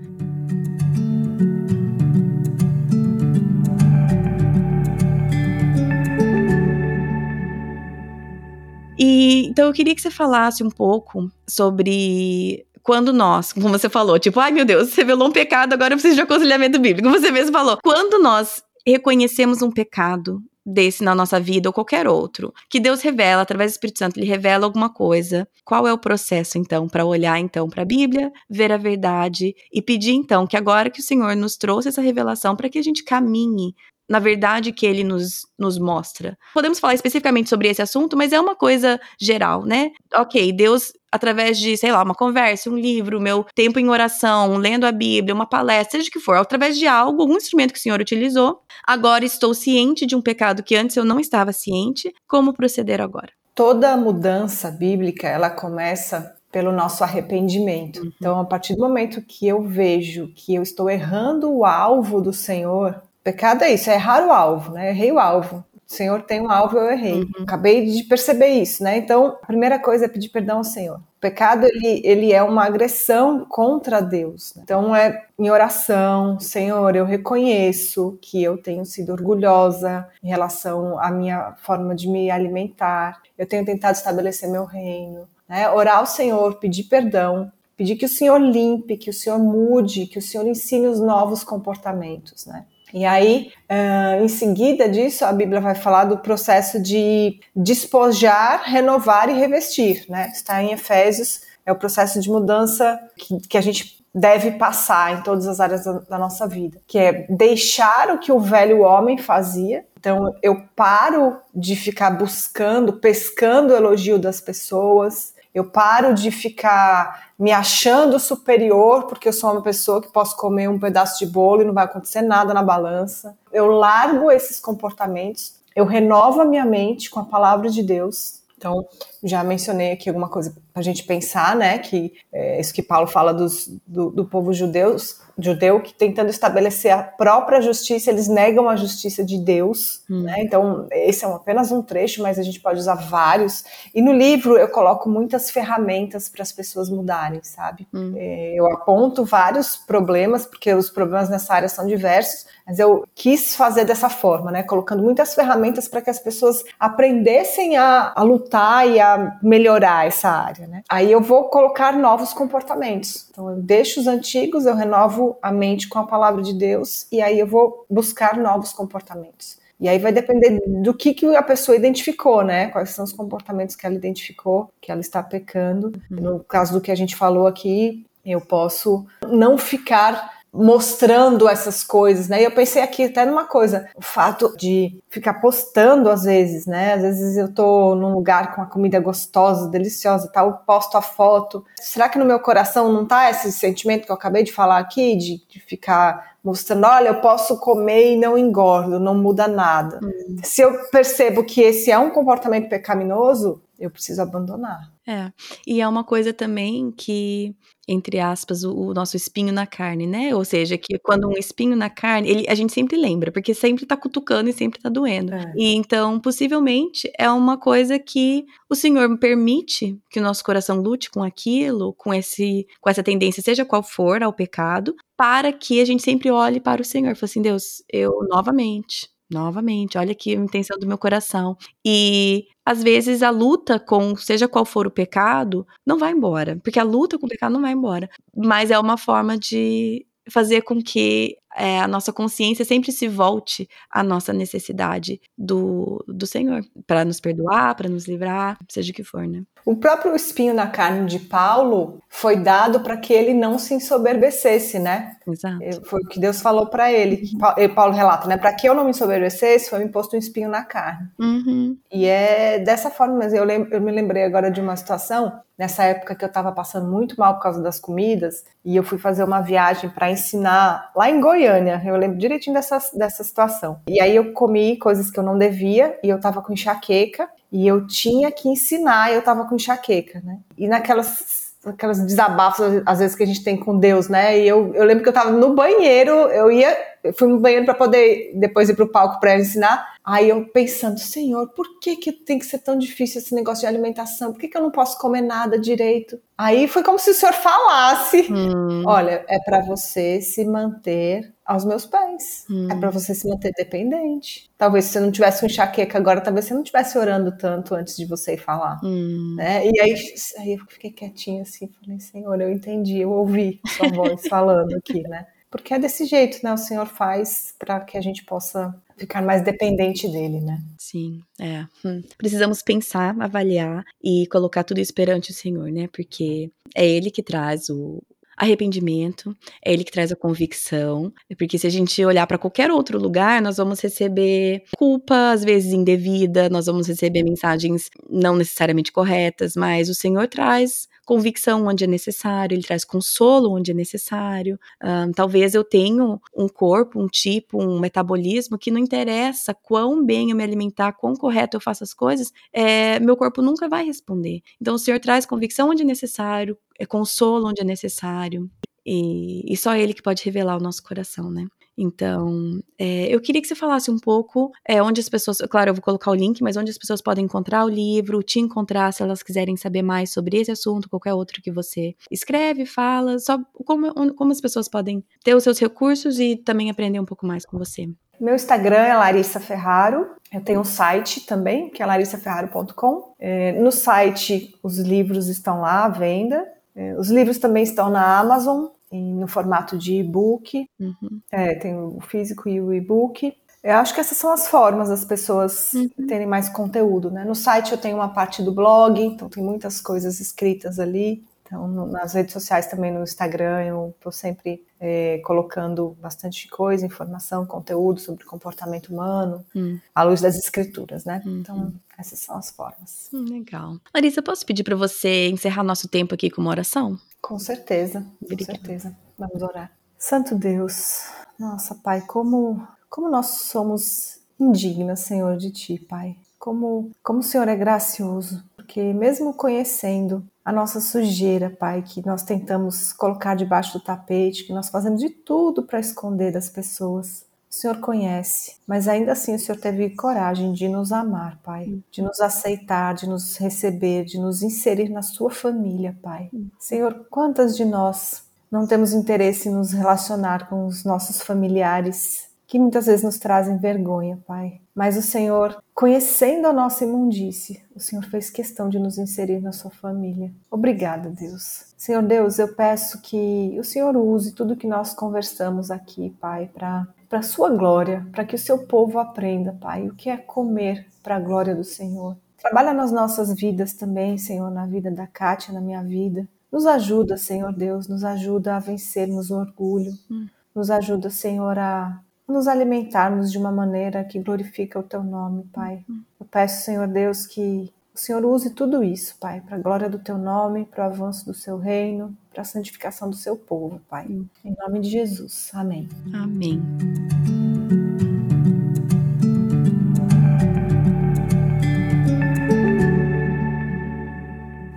E 9.04 9.46
então 9.48 9.66
eu 9.66 9.72
queria 9.72 9.96
que 9.96 10.00
você 10.00 10.12
falasse 10.12 10.62
um 10.62 10.70
pouco 10.70 11.28
sobre 11.44 12.64
quando 12.84 13.12
nós, 13.12 13.52
como 13.52 13.68
você 13.68 13.88
falou, 13.88 14.16
tipo, 14.16 14.38
ai 14.38 14.52
meu 14.52 14.64
Deus, 14.64 14.90
você 14.90 15.00
revelou 15.00 15.26
um 15.26 15.32
pecado, 15.32 15.72
agora 15.72 15.92
eu 15.92 15.98
preciso 15.98 16.14
de 16.14 16.20
aconselhamento 16.20 16.78
bíblico. 16.78 17.10
Você 17.10 17.32
mesmo 17.32 17.52
falou. 17.52 17.78
Quando 17.82 18.22
nós 18.22 18.62
reconhecemos 18.86 19.60
um 19.60 19.72
pecado 19.72 20.40
desse 20.64 21.02
na 21.02 21.16
nossa 21.16 21.40
vida 21.40 21.68
ou 21.68 21.72
qualquer 21.72 22.06
outro, 22.06 22.54
que 22.70 22.78
Deus 22.78 23.02
revela 23.02 23.42
através 23.42 23.72
do 23.72 23.74
Espírito 23.74 23.98
Santo, 23.98 24.20
ele 24.20 24.26
revela 24.26 24.66
alguma 24.66 24.88
coisa. 24.88 25.48
Qual 25.64 25.84
é 25.84 25.92
o 25.92 25.98
processo 25.98 26.56
então 26.56 26.88
para 26.88 27.04
olhar 27.04 27.40
então 27.40 27.68
para 27.68 27.82
a 27.82 27.84
Bíblia, 27.84 28.30
ver 28.48 28.70
a 28.70 28.76
verdade 28.76 29.52
e 29.72 29.82
pedir 29.82 30.12
então 30.12 30.46
que 30.46 30.56
agora 30.56 30.90
que 30.90 31.00
o 31.00 31.04
Senhor 31.04 31.34
nos 31.34 31.56
trouxe 31.56 31.88
essa 31.88 32.00
revelação 32.00 32.54
para 32.54 32.68
que 32.68 32.78
a 32.78 32.82
gente 32.82 33.02
caminhe 33.02 33.74
na 34.12 34.18
verdade 34.18 34.72
que 34.72 34.84
ele 34.84 35.02
nos, 35.02 35.46
nos 35.58 35.78
mostra. 35.78 36.36
Podemos 36.52 36.78
falar 36.78 36.92
especificamente 36.92 37.48
sobre 37.48 37.68
esse 37.68 37.80
assunto, 37.80 38.14
mas 38.14 38.30
é 38.30 38.38
uma 38.38 38.54
coisa 38.54 39.00
geral, 39.18 39.64
né? 39.64 39.90
Ok, 40.14 40.52
Deus, 40.52 40.92
através 41.10 41.58
de, 41.58 41.78
sei 41.78 41.90
lá, 41.90 42.02
uma 42.02 42.14
conversa, 42.14 42.68
um 42.68 42.76
livro, 42.76 43.18
meu 43.18 43.46
tempo 43.54 43.78
em 43.78 43.88
oração, 43.88 44.58
lendo 44.58 44.84
a 44.84 44.92
Bíblia, 44.92 45.34
uma 45.34 45.48
palestra, 45.48 45.98
seja 45.98 46.10
o 46.10 46.12
que 46.12 46.20
for, 46.20 46.36
através 46.36 46.78
de 46.78 46.86
algo, 46.86 47.22
algum 47.22 47.38
instrumento 47.38 47.72
que 47.72 47.78
o 47.78 47.82
Senhor 47.82 47.98
utilizou, 47.98 48.60
agora 48.86 49.24
estou 49.24 49.54
ciente 49.54 50.04
de 50.04 50.14
um 50.14 50.20
pecado 50.20 50.62
que 50.62 50.76
antes 50.76 50.94
eu 50.94 51.06
não 51.06 51.18
estava 51.18 51.50
ciente, 51.50 52.12
como 52.28 52.52
proceder 52.52 53.00
agora? 53.00 53.30
Toda 53.54 53.96
mudança 53.96 54.70
bíblica, 54.70 55.26
ela 55.26 55.48
começa 55.48 56.36
pelo 56.50 56.70
nosso 56.70 57.02
arrependimento. 57.02 58.02
Uhum. 58.02 58.12
Então, 58.16 58.38
a 58.38 58.44
partir 58.44 58.74
do 58.74 58.82
momento 58.82 59.22
que 59.22 59.48
eu 59.48 59.62
vejo 59.62 60.28
que 60.34 60.54
eu 60.54 60.62
estou 60.62 60.90
errando 60.90 61.50
o 61.50 61.64
alvo 61.64 62.20
do 62.20 62.32
Senhor, 62.32 63.00
pecado 63.22 63.64
é 63.64 63.72
isso, 63.72 63.90
é 63.90 63.94
errar 63.94 64.26
o 64.26 64.32
alvo, 64.32 64.72
né? 64.72 64.90
Errei 64.90 65.12
o 65.12 65.18
alvo. 65.18 65.64
O 65.92 65.94
Senhor 65.94 66.22
tem 66.22 66.40
um 66.40 66.50
alvo, 66.50 66.78
eu 66.78 66.90
errei. 66.90 67.20
Uhum. 67.20 67.42
Acabei 67.42 67.84
de 67.84 68.04
perceber 68.04 68.48
isso, 68.48 68.82
né? 68.82 68.96
Então, 68.96 69.38
a 69.42 69.46
primeira 69.46 69.78
coisa 69.78 70.06
é 70.06 70.08
pedir 70.08 70.30
perdão 70.30 70.58
ao 70.58 70.64
Senhor. 70.64 70.96
O 70.96 71.20
pecado, 71.20 71.66
ele, 71.66 72.00
ele 72.02 72.32
é 72.32 72.42
uma 72.42 72.64
agressão 72.64 73.44
contra 73.46 74.00
Deus. 74.00 74.54
né? 74.56 74.62
Então, 74.64 74.96
é 74.96 75.26
em 75.38 75.50
oração, 75.50 76.40
Senhor, 76.40 76.96
eu 76.96 77.04
reconheço 77.04 78.18
que 78.22 78.42
eu 78.42 78.56
tenho 78.56 78.86
sido 78.86 79.12
orgulhosa 79.12 80.08
em 80.22 80.28
relação 80.28 80.98
à 80.98 81.10
minha 81.10 81.52
forma 81.58 81.94
de 81.94 82.08
me 82.08 82.30
alimentar. 82.30 83.20
Eu 83.36 83.46
tenho 83.46 83.64
tentado 83.64 83.96
estabelecer 83.96 84.48
meu 84.48 84.64
reino. 84.64 85.28
Né? 85.46 85.68
Orar 85.68 85.98
ao 85.98 86.06
Senhor, 86.06 86.54
pedir 86.54 86.84
perdão, 86.84 87.52
pedir 87.76 87.96
que 87.96 88.06
o 88.06 88.08
Senhor 88.08 88.38
limpe, 88.38 88.96
que 88.96 89.10
o 89.10 89.12
Senhor 89.12 89.38
mude, 89.38 90.06
que 90.06 90.18
o 90.18 90.22
Senhor 90.22 90.46
ensine 90.46 90.86
os 90.86 91.00
novos 91.00 91.44
comportamentos, 91.44 92.46
né? 92.46 92.64
E 92.92 93.04
aí, 93.04 93.50
uh, 93.70 94.22
em 94.22 94.28
seguida 94.28 94.88
disso, 94.88 95.24
a 95.24 95.32
Bíblia 95.32 95.60
vai 95.60 95.74
falar 95.74 96.04
do 96.04 96.18
processo 96.18 96.80
de 96.80 97.40
despojar, 97.56 98.62
renovar 98.64 99.28
e 99.30 99.32
revestir, 99.32 100.04
né? 100.08 100.30
Está 100.32 100.62
em 100.62 100.72
Efésios, 100.72 101.40
é 101.64 101.72
o 101.72 101.76
processo 101.76 102.20
de 102.20 102.28
mudança 102.28 103.00
que, 103.16 103.40
que 103.48 103.58
a 103.58 103.60
gente 103.60 104.02
deve 104.14 104.52
passar 104.52 105.18
em 105.18 105.22
todas 105.22 105.46
as 105.46 105.58
áreas 105.58 105.84
da, 105.84 105.92
da 106.00 106.18
nossa 106.18 106.46
vida, 106.46 106.78
que 106.86 106.98
é 106.98 107.26
deixar 107.30 108.10
o 108.10 108.18
que 108.18 108.30
o 108.30 108.38
velho 108.38 108.82
homem 108.82 109.16
fazia. 109.16 109.86
Então, 109.98 110.34
eu 110.42 110.62
paro 110.76 111.38
de 111.54 111.76
ficar 111.76 112.10
buscando, 112.10 112.94
pescando 112.94 113.72
o 113.72 113.76
elogio 113.76 114.18
das 114.18 114.40
pessoas, 114.40 115.32
eu 115.54 115.64
paro 115.64 116.14
de 116.14 116.30
ficar 116.30 117.32
me 117.38 117.52
achando 117.52 118.18
superior 118.18 119.04
porque 119.04 119.28
eu 119.28 119.32
sou 119.32 119.52
uma 119.52 119.62
pessoa 119.62 120.00
que 120.00 120.10
posso 120.10 120.36
comer 120.36 120.68
um 120.68 120.78
pedaço 120.78 121.18
de 121.18 121.30
bolo 121.30 121.62
e 121.62 121.64
não 121.64 121.74
vai 121.74 121.84
acontecer 121.84 122.22
nada 122.22 122.54
na 122.54 122.62
balança. 122.62 123.36
Eu 123.52 123.66
largo 123.66 124.30
esses 124.30 124.58
comportamentos, 124.58 125.54
eu 125.76 125.84
renovo 125.84 126.40
a 126.40 126.44
minha 126.44 126.64
mente 126.64 127.10
com 127.10 127.20
a 127.20 127.24
palavra 127.24 127.68
de 127.68 127.82
Deus. 127.82 128.40
Então, 128.56 128.86
já 129.22 129.42
mencionei 129.42 129.92
aqui 129.92 130.08
alguma 130.08 130.28
coisa 130.28 130.54
a 130.74 130.82
gente 130.82 131.04
pensar, 131.04 131.54
né? 131.56 131.78
Que 131.78 132.12
é 132.32 132.60
isso 132.60 132.72
que 132.72 132.82
Paulo 132.82 133.06
fala 133.06 133.32
dos, 133.32 133.68
do, 133.86 134.10
do 134.10 134.24
povo 134.24 134.52
judeus, 134.52 135.20
judeu 135.38 135.80
que 135.80 135.94
tentando 135.94 136.30
estabelecer 136.30 136.92
a 136.92 137.02
própria 137.02 137.60
justiça, 137.60 138.10
eles 138.10 138.28
negam 138.28 138.68
a 138.68 138.76
justiça 138.76 139.24
de 139.24 139.38
Deus. 139.38 140.02
Hum. 140.10 140.22
Né? 140.22 140.42
Então, 140.42 140.86
esse 140.90 141.24
é 141.24 141.28
um, 141.28 141.34
apenas 141.34 141.72
um 141.72 141.82
trecho, 141.82 142.22
mas 142.22 142.38
a 142.38 142.42
gente 142.42 142.60
pode 142.60 142.78
usar 142.78 142.94
vários. 142.94 143.64
E 143.94 144.02
no 144.02 144.12
livro 144.12 144.56
eu 144.56 144.68
coloco 144.68 145.08
muitas 145.08 145.50
ferramentas 145.50 146.28
para 146.28 146.42
as 146.42 146.52
pessoas 146.52 146.88
mudarem, 146.90 147.42
sabe? 147.42 147.86
Hum. 147.92 148.14
É, 148.16 148.54
eu 148.54 148.70
aponto 148.70 149.24
vários 149.24 149.76
problemas, 149.76 150.46
porque 150.46 150.72
os 150.72 150.90
problemas 150.90 151.28
nessa 151.28 151.54
área 151.54 151.68
são 151.68 151.86
diversos, 151.86 152.46
mas 152.66 152.78
eu 152.78 153.06
quis 153.14 153.56
fazer 153.56 153.84
dessa 153.84 154.08
forma, 154.08 154.50
né? 154.50 154.62
Colocando 154.62 155.02
muitas 155.02 155.34
ferramentas 155.34 155.88
para 155.88 156.00
que 156.00 156.10
as 156.10 156.18
pessoas 156.18 156.62
aprendessem 156.78 157.76
a, 157.76 158.12
a 158.14 158.22
lutar 158.22 158.88
e 158.88 159.00
a 159.00 159.38
melhorar 159.42 160.06
essa 160.06 160.28
área, 160.28 160.61
né? 160.66 160.82
Aí 160.88 161.10
eu 161.10 161.20
vou 161.20 161.44
colocar 161.44 161.96
novos 161.96 162.32
comportamentos. 162.32 163.28
Então 163.30 163.50
eu 163.50 163.56
deixo 163.56 164.00
os 164.00 164.06
antigos, 164.06 164.66
eu 164.66 164.74
renovo 164.74 165.36
a 165.42 165.52
mente 165.52 165.88
com 165.88 165.98
a 165.98 166.06
palavra 166.06 166.42
de 166.42 166.52
Deus 166.52 167.06
e 167.10 167.20
aí 167.20 167.38
eu 167.38 167.46
vou 167.46 167.86
buscar 167.88 168.36
novos 168.36 168.72
comportamentos. 168.72 169.60
E 169.80 169.88
aí 169.88 169.98
vai 169.98 170.12
depender 170.12 170.60
do 170.64 170.94
que, 170.94 171.12
que 171.12 171.26
a 171.34 171.42
pessoa 171.42 171.76
identificou, 171.76 172.44
né? 172.44 172.68
Quais 172.68 172.90
são 172.90 173.04
os 173.04 173.12
comportamentos 173.12 173.74
que 173.74 173.84
ela 173.84 173.96
identificou, 173.96 174.70
que 174.80 174.92
ela 174.92 175.00
está 175.00 175.20
pecando. 175.20 175.92
Uhum. 176.08 176.20
No 176.20 176.44
caso 176.44 176.72
do 176.72 176.80
que 176.80 176.92
a 176.92 176.94
gente 176.94 177.16
falou 177.16 177.48
aqui, 177.48 178.06
eu 178.24 178.40
posso 178.40 179.04
não 179.26 179.58
ficar 179.58 180.41
mostrando 180.52 181.48
essas 181.48 181.82
coisas, 181.82 182.28
né? 182.28 182.42
E 182.42 182.44
eu 182.44 182.50
pensei 182.50 182.82
aqui 182.82 183.04
até 183.04 183.24
numa 183.24 183.44
coisa, 183.44 183.88
o 183.96 184.02
fato 184.02 184.54
de 184.56 185.00
ficar 185.08 185.34
postando 185.34 186.10
às 186.10 186.24
vezes, 186.24 186.66
né? 186.66 186.94
Às 186.94 187.02
vezes 187.02 187.36
eu 187.38 187.52
tô 187.52 187.94
num 187.94 188.12
lugar 188.12 188.54
com 188.54 188.60
uma 188.60 188.68
comida 188.68 189.00
gostosa, 189.00 189.70
deliciosa, 189.70 190.30
tal, 190.32 190.58
posto 190.66 190.96
a 190.96 191.02
foto. 191.02 191.64
Será 191.80 192.08
que 192.08 192.18
no 192.18 192.24
meu 192.24 192.38
coração 192.38 192.92
não 192.92 193.06
tá 193.06 193.30
esse 193.30 193.50
sentimento 193.50 194.04
que 194.04 194.12
eu 194.12 194.16
acabei 194.16 194.42
de 194.42 194.52
falar 194.52 194.78
aqui, 194.78 195.16
de, 195.16 195.42
de 195.48 195.60
ficar 195.60 196.32
mostrando, 196.42 196.86
olha, 196.86 197.08
eu 197.08 197.20
posso 197.20 197.58
comer 197.58 198.14
e 198.14 198.18
não 198.18 198.36
engordo, 198.36 198.98
não 198.98 199.14
muda 199.14 199.46
nada. 199.46 200.00
Hum. 200.02 200.36
Se 200.42 200.62
eu 200.62 200.88
percebo 200.90 201.44
que 201.44 201.60
esse 201.60 201.90
é 201.90 201.98
um 201.98 202.10
comportamento 202.10 202.68
pecaminoso, 202.68 203.62
eu 203.78 203.90
preciso 203.90 204.22
abandonar. 204.22 204.92
É, 205.04 205.32
e 205.66 205.80
é 205.80 205.88
uma 205.88 206.04
coisa 206.04 206.32
também 206.32 206.92
que, 206.92 207.56
entre 207.88 208.20
aspas, 208.20 208.62
o, 208.62 208.72
o, 208.72 208.94
nosso 208.94 209.16
espinho 209.16 209.52
na 209.52 209.66
carne, 209.66 210.06
né? 210.06 210.32
Ou 210.32 210.44
seja, 210.44 210.78
que 210.78 210.96
quando 211.00 211.28
um 211.28 211.36
espinho 211.36 211.74
na 211.74 211.90
carne, 211.90 212.30
ele, 212.30 212.46
a 212.48 212.54
gente 212.54 212.72
sempre 212.72 212.96
lembra, 212.96 213.32
porque 213.32 213.52
sempre 213.52 213.84
tá 213.84 213.96
cutucando 213.96 214.48
e 214.48 214.52
sempre 214.52 214.80
tá 214.80 214.88
doendo. 214.88 215.34
É. 215.34 215.52
E 215.56 215.74
então, 215.74 216.20
possivelmente, 216.20 217.10
é 217.18 217.28
uma 217.28 217.58
coisa 217.58 217.98
que 217.98 218.46
o 218.70 218.76
Senhor 218.76 219.18
permite 219.18 219.98
que 220.08 220.20
o 220.20 220.22
nosso 220.22 220.44
coração 220.44 220.80
lute 220.80 221.10
com 221.10 221.24
aquilo, 221.24 221.92
com, 221.94 222.14
esse, 222.14 222.64
com 222.80 222.88
essa 222.88 223.02
tendência, 223.02 223.42
seja 223.42 223.64
qual 223.64 223.82
for, 223.82 224.22
ao 224.22 224.32
pecado, 224.32 224.94
para 225.22 225.52
que 225.52 225.80
a 225.80 225.84
gente 225.84 226.02
sempre 226.02 226.32
olhe 226.32 226.58
para 226.58 226.82
o 226.82 226.84
Senhor. 226.84 227.14
Fala 227.14 227.30
assim, 227.30 227.40
Deus, 227.40 227.80
eu 227.88 228.26
novamente 228.28 229.08
Novamente, 229.30 229.96
olha 229.96 230.12
aqui 230.12 230.36
a 230.36 230.38
intenção 230.38 230.76
do 230.78 230.86
meu 230.86 230.98
coração. 230.98 231.56
E 231.82 232.44
às 232.66 232.82
vezes 232.82 233.22
a 233.22 233.30
luta 233.30 233.80
com 233.80 234.14
seja 234.14 234.46
qual 234.46 234.66
for 234.66 234.86
o 234.86 234.90
pecado 234.90 235.66
não 235.86 235.96
vai 235.96 236.12
embora, 236.12 236.60
porque 236.62 236.78
a 236.78 236.82
luta 236.82 237.18
com 237.18 237.24
o 237.24 237.28
pecado 237.28 237.52
não 237.52 237.62
vai 237.62 237.72
embora, 237.72 238.10
mas 238.36 238.70
é 238.70 238.78
uma 238.78 238.98
forma 238.98 239.38
de 239.38 240.04
fazer 240.30 240.62
com 240.62 240.82
que 240.82 241.36
é, 241.56 241.80
a 241.80 241.88
nossa 241.88 242.12
consciência 242.12 242.64
sempre 242.64 242.92
se 242.92 243.08
volte 243.08 243.68
à 243.90 244.02
nossa 244.02 244.32
necessidade 244.32 245.20
do, 245.36 246.04
do 246.08 246.26
Senhor, 246.26 246.62
para 246.86 247.04
nos 247.04 247.20
perdoar, 247.20 247.74
para 247.74 247.88
nos 247.88 248.06
livrar, 248.06 248.58
seja 248.68 248.92
o 248.92 248.94
que 248.94 249.04
for, 249.04 249.26
né? 249.26 249.42
O 249.64 249.76
próprio 249.76 250.14
espinho 250.16 250.52
na 250.52 250.66
carne 250.66 251.06
de 251.06 251.20
Paulo 251.20 252.00
foi 252.08 252.36
dado 252.36 252.80
para 252.80 252.96
que 252.96 253.12
ele 253.12 253.32
não 253.32 253.58
se 253.58 253.74
ensoberbecesse, 253.74 254.78
né? 254.78 255.16
Exato. 255.26 255.84
Foi 255.84 256.00
o 256.00 256.08
que 256.08 256.18
Deus 256.18 256.40
falou 256.40 256.66
para 256.66 256.92
ele. 256.92 257.22
Uhum. 257.32 257.74
Paulo 257.74 257.92
relata, 257.92 258.26
né? 258.26 258.36
Para 258.36 258.52
que 258.52 258.68
eu 258.68 258.74
não 258.74 258.84
me 258.84 258.90
ensoberbecesse, 258.90 259.70
foi 259.70 259.78
me 259.78 259.88
posto 259.88 260.16
um 260.16 260.18
espinho 260.18 260.48
na 260.48 260.64
carne. 260.64 261.08
Uhum. 261.18 261.76
E 261.92 262.06
é 262.06 262.58
dessa 262.58 262.90
forma, 262.90 263.18
mas 263.18 263.32
eu, 263.32 263.48
eu 263.48 263.80
me 263.80 263.92
lembrei 263.92 264.24
agora 264.24 264.50
de 264.50 264.60
uma 264.60 264.74
situação 264.74 265.32
nessa 265.56 265.84
época 265.84 266.16
que 266.16 266.24
eu 266.24 266.28
estava 266.28 266.50
passando 266.50 266.90
muito 266.90 267.14
mal 267.16 267.34
por 267.34 267.42
causa 267.42 267.62
das 267.62 267.78
comidas 267.78 268.44
e 268.64 268.74
eu 268.74 268.82
fui 268.82 268.98
fazer 268.98 269.22
uma 269.22 269.40
viagem 269.40 269.88
para 269.90 270.10
ensinar 270.10 270.90
lá 270.96 271.08
em 271.08 271.20
Goiânia. 271.20 271.41
Eu 271.84 271.96
lembro 271.96 272.18
direitinho 272.18 272.54
dessa, 272.54 272.78
dessa 272.94 273.24
situação. 273.24 273.80
E 273.88 274.00
aí 274.00 274.14
eu 274.14 274.32
comi 274.32 274.76
coisas 274.76 275.10
que 275.10 275.18
eu 275.18 275.24
não 275.24 275.36
devia 275.36 275.98
e 276.02 276.08
eu 276.08 276.16
estava 276.16 276.42
com 276.42 276.52
enxaqueca 276.52 277.28
e 277.50 277.66
eu 277.66 277.86
tinha 277.86 278.30
que 278.30 278.48
ensinar 278.48 279.12
eu 279.12 279.20
estava 279.20 279.44
com 279.44 279.54
enxaqueca, 279.54 280.20
né? 280.24 280.38
E 280.56 280.66
naquelas 280.68 281.52
aquelas 281.64 282.00
desabafos 282.00 282.82
às 282.84 282.98
vezes 282.98 283.14
que 283.14 283.22
a 283.22 283.26
gente 283.26 283.44
tem 283.44 283.56
com 283.56 283.78
Deus, 283.78 284.08
né? 284.08 284.38
E 284.38 284.48
eu, 284.48 284.74
eu 284.74 284.84
lembro 284.84 285.02
que 285.02 285.08
eu 285.08 285.12
estava 285.12 285.30
no 285.30 285.54
banheiro, 285.54 286.12
eu 286.12 286.50
ia, 286.50 286.76
eu 287.02 287.12
fui 287.12 287.28
no 287.28 287.40
banheiro 287.40 287.64
para 287.64 287.74
poder 287.74 288.32
depois 288.34 288.68
ir 288.68 288.74
para 288.74 288.84
o 288.84 288.88
palco 288.88 289.18
para 289.18 289.36
ensinar. 289.36 289.92
Aí 290.04 290.28
eu 290.28 290.44
pensando, 290.46 290.98
Senhor, 290.98 291.48
por 291.50 291.78
que, 291.80 291.96
que 291.96 292.12
tem 292.12 292.38
que 292.38 292.46
ser 292.46 292.58
tão 292.58 292.76
difícil 292.76 293.20
esse 293.20 293.34
negócio 293.34 293.60
de 293.62 293.66
alimentação? 293.66 294.32
Por 294.32 294.40
que, 294.40 294.48
que 294.48 294.56
eu 294.56 294.62
não 294.62 294.70
posso 294.70 294.98
comer 294.98 295.20
nada 295.20 295.58
direito? 295.58 296.20
Aí 296.36 296.66
foi 296.66 296.82
como 296.82 296.98
se 296.98 297.10
o 297.10 297.14
Senhor 297.14 297.32
falasse: 297.32 298.28
hum. 298.32 298.82
Olha, 298.86 299.24
é 299.28 299.38
para 299.40 299.60
você 299.60 300.20
se 300.20 300.44
manter 300.44 301.32
aos 301.44 301.64
meus 301.64 301.84
pés. 301.86 302.44
Hum. 302.48 302.68
É 302.70 302.74
para 302.76 302.90
você 302.90 303.14
se 303.14 303.28
manter 303.28 303.52
dependente. 303.56 304.50
Talvez 304.56 304.86
se 304.86 304.92
você 304.92 305.00
não 305.00 305.10
tivesse 305.10 305.44
um 305.44 305.46
enxaqueca 305.46 305.98
agora, 305.98 306.20
talvez 306.20 306.46
você 306.46 306.54
não 306.54 306.62
estivesse 306.62 306.96
orando 306.98 307.36
tanto 307.36 307.74
antes 307.74 307.96
de 307.96 308.04
você 308.06 308.34
ir 308.34 308.38
falar. 308.38 308.80
Hum. 308.82 309.34
Né? 309.36 309.66
E 309.66 309.80
aí, 309.80 309.94
aí 310.38 310.52
eu 310.54 310.66
fiquei 310.68 310.90
quietinha 310.90 311.42
assim, 311.42 311.68
falei, 311.80 312.00
Senhor, 312.00 312.40
eu 312.40 312.50
entendi, 312.50 312.98
eu 313.00 313.10
ouvi 313.10 313.60
sua 313.66 313.88
voz 313.88 314.26
falando 314.28 314.74
aqui, 314.74 315.02
né? 315.02 315.26
Porque 315.52 315.74
é 315.74 315.78
desse 315.78 316.06
jeito, 316.06 316.38
né? 316.42 316.52
O 316.52 316.56
Senhor 316.56 316.86
faz 316.86 317.54
para 317.58 317.78
que 317.80 317.98
a 317.98 318.00
gente 318.00 318.24
possa 318.24 318.74
ficar 318.96 319.20
mais 319.20 319.44
dependente 319.44 320.08
dele, 320.10 320.40
né? 320.40 320.58
Sim, 320.78 321.20
é. 321.38 321.66
Hum. 321.84 322.02
Precisamos 322.16 322.62
pensar, 322.62 323.14
avaliar 323.20 323.84
e 324.02 324.26
colocar 324.28 324.64
tudo 324.64 324.80
isso 324.80 324.94
perante 324.94 325.30
o 325.30 325.34
Senhor, 325.34 325.70
né? 325.70 325.88
Porque 325.92 326.50
é 326.74 326.88
Ele 326.88 327.10
que 327.10 327.22
traz 327.22 327.68
o, 327.68 328.02
arrependimento, 328.36 329.36
é 329.64 329.72
ele 329.72 329.84
que 329.84 329.92
traz 329.92 330.10
a 330.10 330.16
convicção, 330.16 331.12
porque 331.38 331.58
se 331.58 331.66
a 331.66 331.70
gente 331.70 332.04
olhar 332.04 332.26
para 332.26 332.38
qualquer 332.38 332.70
outro 332.70 332.98
lugar, 332.98 333.40
nós 333.40 333.56
vamos 333.56 333.80
receber 333.80 334.64
culpa, 334.76 335.32
às 335.32 335.44
vezes 335.44 335.72
indevida, 335.72 336.48
nós 336.48 336.66
vamos 336.66 336.88
receber 336.88 337.22
mensagens 337.22 337.88
não 338.10 338.34
necessariamente 338.34 338.90
corretas, 338.90 339.54
mas 339.54 339.88
o 339.88 339.94
Senhor 339.94 340.26
traz 340.28 340.88
convicção 341.04 341.66
onde 341.66 341.84
é 341.84 341.86
necessário, 341.86 342.54
ele 342.54 342.62
traz 342.62 342.84
consolo 342.84 343.50
onde 343.50 343.70
é 343.70 343.74
necessário. 343.74 344.58
Um, 344.82 345.12
talvez 345.12 345.54
eu 345.54 345.64
tenha 345.64 346.18
um 346.36 346.48
corpo, 346.48 347.00
um 347.00 347.06
tipo, 347.08 347.62
um 347.62 347.80
metabolismo 347.80 348.58
que 348.58 348.70
não 348.70 348.78
interessa 348.78 349.54
quão 349.54 350.04
bem 350.04 350.30
eu 350.30 350.36
me 350.36 350.44
alimentar, 350.44 350.92
quão 350.92 351.14
correto 351.14 351.56
eu 351.56 351.60
faço 351.60 351.84
as 351.84 351.92
coisas, 351.94 352.32
é, 352.52 352.98
meu 353.00 353.16
corpo 353.16 353.42
nunca 353.42 353.68
vai 353.68 353.84
responder. 353.84 354.42
Então 354.60 354.74
o 354.74 354.78
Senhor 354.78 355.00
traz 355.00 355.26
convicção 355.26 355.70
onde 355.70 355.82
é 355.82 355.86
necessário, 355.86 356.56
é 356.78 356.86
consolo 356.86 357.48
onde 357.48 357.60
é 357.60 357.64
necessário. 357.64 358.50
E, 358.84 359.52
e 359.52 359.56
só 359.56 359.76
Ele 359.76 359.94
que 359.94 360.02
pode 360.02 360.24
revelar 360.24 360.56
o 360.56 360.62
nosso 360.62 360.82
coração, 360.82 361.30
né? 361.30 361.46
Então, 361.76 362.60
é, 362.78 363.06
eu 363.14 363.20
queria 363.20 363.40
que 363.40 363.48
você 363.48 363.54
falasse 363.54 363.90
um 363.90 363.98
pouco 363.98 364.50
é, 364.66 364.82
onde 364.82 365.00
as 365.00 365.08
pessoas, 365.08 365.38
claro, 365.50 365.70
eu 365.70 365.74
vou 365.74 365.82
colocar 365.82 366.10
o 366.10 366.14
link, 366.14 366.42
mas 366.42 366.56
onde 366.56 366.70
as 366.70 366.78
pessoas 366.78 367.00
podem 367.00 367.24
encontrar 367.24 367.64
o 367.64 367.68
livro, 367.68 368.22
te 368.22 368.38
encontrar 368.40 368.92
se 368.92 369.02
elas 369.02 369.22
quiserem 369.22 369.56
saber 369.56 369.82
mais 369.82 370.12
sobre 370.12 370.38
esse 370.38 370.50
assunto, 370.50 370.88
qualquer 370.88 371.14
outro 371.14 371.40
que 371.42 371.50
você 371.50 371.94
escreve, 372.10 372.66
fala, 372.66 373.18
só 373.18 373.38
como, 373.64 374.14
como 374.14 374.32
as 374.32 374.40
pessoas 374.40 374.68
podem 374.68 375.02
ter 375.24 375.34
os 375.34 375.42
seus 375.42 375.58
recursos 375.58 376.18
e 376.18 376.36
também 376.36 376.70
aprender 376.70 377.00
um 377.00 377.04
pouco 377.04 377.26
mais 377.26 377.46
com 377.46 377.58
você. 377.58 377.88
Meu 378.20 378.36
Instagram 378.36 378.76
é 378.76 378.94
Larissa 378.94 379.40
Ferraro. 379.40 380.06
Eu 380.32 380.40
tenho 380.40 380.60
um 380.60 380.64
site 380.64 381.26
também, 381.26 381.68
que 381.70 381.82
é 381.82 381.86
larissaferraro.com. 381.86 383.14
É, 383.18 383.52
no 383.60 383.72
site, 383.72 384.54
os 384.62 384.78
livros 384.78 385.28
estão 385.28 385.60
lá 385.60 385.84
à 385.84 385.88
venda. 385.88 386.46
É, 386.74 386.94
os 386.96 387.10
livros 387.10 387.38
também 387.38 387.64
estão 387.64 387.90
na 387.90 388.18
Amazon, 388.18 388.66
no 389.00 389.26
formato 389.26 389.78
de 389.78 389.94
e-book. 389.94 390.66
Uhum. 390.78 391.20
É, 391.30 391.54
tem 391.54 391.76
o 391.76 392.00
físico 392.00 392.48
e 392.48 392.60
o 392.60 392.72
e-book. 392.72 393.34
Eu 393.62 393.76
acho 393.76 393.94
que 393.94 394.00
essas 394.00 394.18
são 394.18 394.32
as 394.32 394.48
formas 394.48 394.88
das 394.88 395.04
pessoas 395.04 395.72
uhum. 395.72 395.88
terem 396.08 396.26
mais 396.26 396.48
conteúdo, 396.48 397.10
né? 397.10 397.24
No 397.24 397.34
site 397.34 397.72
eu 397.72 397.78
tenho 397.78 397.96
uma 397.96 398.08
parte 398.08 398.42
do 398.42 398.52
blog, 398.52 399.00
então 399.00 399.28
tem 399.28 399.42
muitas 399.42 399.80
coisas 399.80 400.20
escritas 400.20 400.80
ali. 400.80 401.24
Então, 401.52 401.68
no, 401.68 401.86
nas 401.86 402.14
redes 402.14 402.32
sociais 402.32 402.66
também, 402.66 402.90
no 402.90 403.02
Instagram, 403.02 403.62
eu 403.62 403.94
estou 403.94 404.10
sempre 404.10 404.64
é, 404.80 405.18
colocando 405.18 405.94
bastante 406.00 406.48
coisa, 406.48 406.86
informação, 406.86 407.44
conteúdo 407.44 408.00
sobre 408.00 408.24
comportamento 408.24 408.88
humano, 408.88 409.44
hum. 409.54 409.78
à 409.94 410.02
luz 410.02 410.22
das 410.22 410.34
escrituras, 410.38 411.04
né? 411.04 411.20
Uhum. 411.26 411.40
Então, 411.40 411.74
essas 411.98 412.20
são 412.20 412.38
as 412.38 412.50
formas. 412.50 413.10
Hum, 413.12 413.26
legal. 413.28 413.76
Larissa, 413.94 414.22
posso 414.22 414.46
pedir 414.46 414.64
para 414.64 414.74
você 414.74 415.28
encerrar 415.28 415.62
nosso 415.62 415.88
tempo 415.88 416.14
aqui 416.14 416.30
com 416.30 416.40
uma 416.40 416.50
oração? 416.50 416.98
Com 417.20 417.38
certeza, 417.38 418.06
Obrigada. 418.22 418.46
com 418.46 418.64
certeza. 418.64 418.96
Vamos 419.18 419.42
orar. 419.42 419.70
Santo 419.98 420.34
Deus, 420.34 421.02
nossa 421.38 421.74
Pai, 421.74 422.00
como, 422.00 422.66
como 422.88 423.10
nós 423.10 423.26
somos 423.26 424.20
indignas, 424.40 425.00
Senhor, 425.00 425.36
de 425.36 425.50
Ti, 425.50 425.78
Pai. 425.78 426.16
Como, 426.38 426.90
como 427.02 427.18
o 427.18 427.22
Senhor 427.22 427.46
é 427.46 427.54
gracioso, 427.54 428.42
porque 428.56 428.92
mesmo 428.94 429.34
conhecendo 429.34 430.26
a 430.44 430.52
nossa 430.52 430.80
sujeira, 430.80 431.50
Pai, 431.50 431.82
que 431.82 432.04
nós 432.04 432.22
tentamos 432.22 432.92
colocar 432.92 433.34
debaixo 433.34 433.78
do 433.78 433.84
tapete, 433.84 434.44
que 434.44 434.52
nós 434.52 434.68
fazemos 434.68 435.00
de 435.00 435.10
tudo 435.10 435.62
para 435.62 435.80
esconder 435.80 436.32
das 436.32 436.48
pessoas, 436.48 437.24
o 437.52 437.54
Senhor 437.54 437.80
conhece, 437.80 438.56
mas 438.66 438.88
ainda 438.88 439.12
assim 439.12 439.34
o 439.34 439.38
Senhor 439.38 439.58
teve 439.58 439.90
coragem 439.90 440.54
de 440.54 440.68
nos 440.68 440.90
amar, 440.90 441.38
Pai, 441.42 441.78
de 441.90 442.00
nos 442.00 442.18
aceitar, 442.18 442.94
de 442.94 443.06
nos 443.06 443.36
receber, 443.36 444.06
de 444.06 444.18
nos 444.18 444.42
inserir 444.42 444.88
na 444.88 445.02
Sua 445.02 445.30
família, 445.30 445.94
Pai. 446.02 446.30
Senhor, 446.58 447.06
quantas 447.10 447.54
de 447.54 447.66
nós 447.66 448.24
não 448.50 448.66
temos 448.66 448.94
interesse 448.94 449.50
em 449.50 449.52
nos 449.52 449.72
relacionar 449.72 450.48
com 450.48 450.66
os 450.66 450.82
nossos 450.82 451.20
familiares, 451.20 452.26
que 452.46 452.58
muitas 452.58 452.86
vezes 452.86 453.04
nos 453.04 453.18
trazem 453.18 453.58
vergonha, 453.58 454.18
Pai. 454.26 454.58
Mas 454.74 454.96
o 454.96 455.02
Senhor, 455.02 455.61
conhecendo 455.74 456.46
a 456.46 456.52
nossa 456.52 456.84
imundície, 456.84 457.62
o 457.74 457.80
Senhor 457.80 458.04
fez 458.04 458.30
questão 458.30 458.68
de 458.68 458.78
nos 458.78 458.98
inserir 458.98 459.40
na 459.40 459.52
sua 459.52 459.70
família. 459.70 460.32
Obrigada, 460.50 461.08
Deus. 461.08 461.72
Senhor 461.76 462.02
Deus, 462.02 462.38
eu 462.38 462.54
peço 462.54 463.00
que 463.00 463.56
o 463.58 463.64
Senhor 463.64 463.96
use 463.96 464.32
tudo 464.32 464.56
que 464.56 464.66
nós 464.66 464.94
conversamos 464.94 465.70
aqui, 465.70 466.10
Pai, 466.20 466.50
para 466.52 466.86
para 467.12 467.18
a 467.18 467.22
sua 467.22 467.50
glória, 467.50 468.06
para 468.10 468.24
que 468.24 468.34
o 468.34 468.38
seu 468.38 468.66
povo 468.66 468.98
aprenda, 468.98 469.54
Pai, 469.60 469.86
o 469.86 469.94
que 469.94 470.08
é 470.08 470.16
comer 470.16 470.86
para 471.02 471.16
a 471.16 471.20
glória 471.20 471.54
do 471.54 471.62
Senhor. 471.62 472.16
Trabalha 472.38 472.72
nas 472.72 472.90
nossas 472.90 473.34
vidas 473.34 473.74
também, 473.74 474.16
Senhor, 474.16 474.50
na 474.50 474.64
vida 474.64 474.90
da 474.90 475.06
Kátia, 475.06 475.52
na 475.52 475.60
minha 475.60 475.82
vida. 475.82 476.26
Nos 476.50 476.64
ajuda, 476.64 477.18
Senhor 477.18 477.52
Deus, 477.52 477.86
nos 477.86 478.02
ajuda 478.02 478.56
a 478.56 478.58
vencermos 478.58 479.30
o 479.30 479.36
orgulho. 479.36 479.92
Hum. 480.10 480.26
Nos 480.54 480.70
ajuda, 480.70 481.10
Senhor, 481.10 481.58
a 481.58 482.00
nos 482.26 482.48
alimentarmos 482.48 483.30
de 483.30 483.38
uma 483.38 483.52
maneira 483.52 484.04
que 484.04 484.18
glorifica 484.18 484.78
o 484.78 484.82
teu 484.82 485.02
nome, 485.02 485.44
Pai. 485.52 485.84
Eu 486.18 486.26
peço, 486.26 486.64
Senhor 486.64 486.86
Deus, 486.88 487.26
que 487.26 487.72
o 487.94 487.98
Senhor 487.98 488.24
use 488.24 488.50
tudo 488.50 488.82
isso, 488.82 489.16
Pai, 489.20 489.40
para 489.40 489.56
a 489.56 489.60
glória 489.60 489.88
do 489.88 489.98
teu 489.98 490.16
nome, 490.16 490.64
para 490.64 490.84
o 490.84 490.86
avanço 490.86 491.26
do 491.26 491.34
seu 491.34 491.58
reino, 491.58 492.16
para 492.32 492.42
a 492.42 492.44
santificação 492.44 493.10
do 493.10 493.16
seu 493.16 493.36
povo, 493.36 493.80
Pai. 493.88 494.06
Em 494.44 494.56
nome 494.58 494.80
de 494.80 494.90
Jesus. 494.90 495.50
Amém. 495.52 495.88
Amém. 496.14 496.62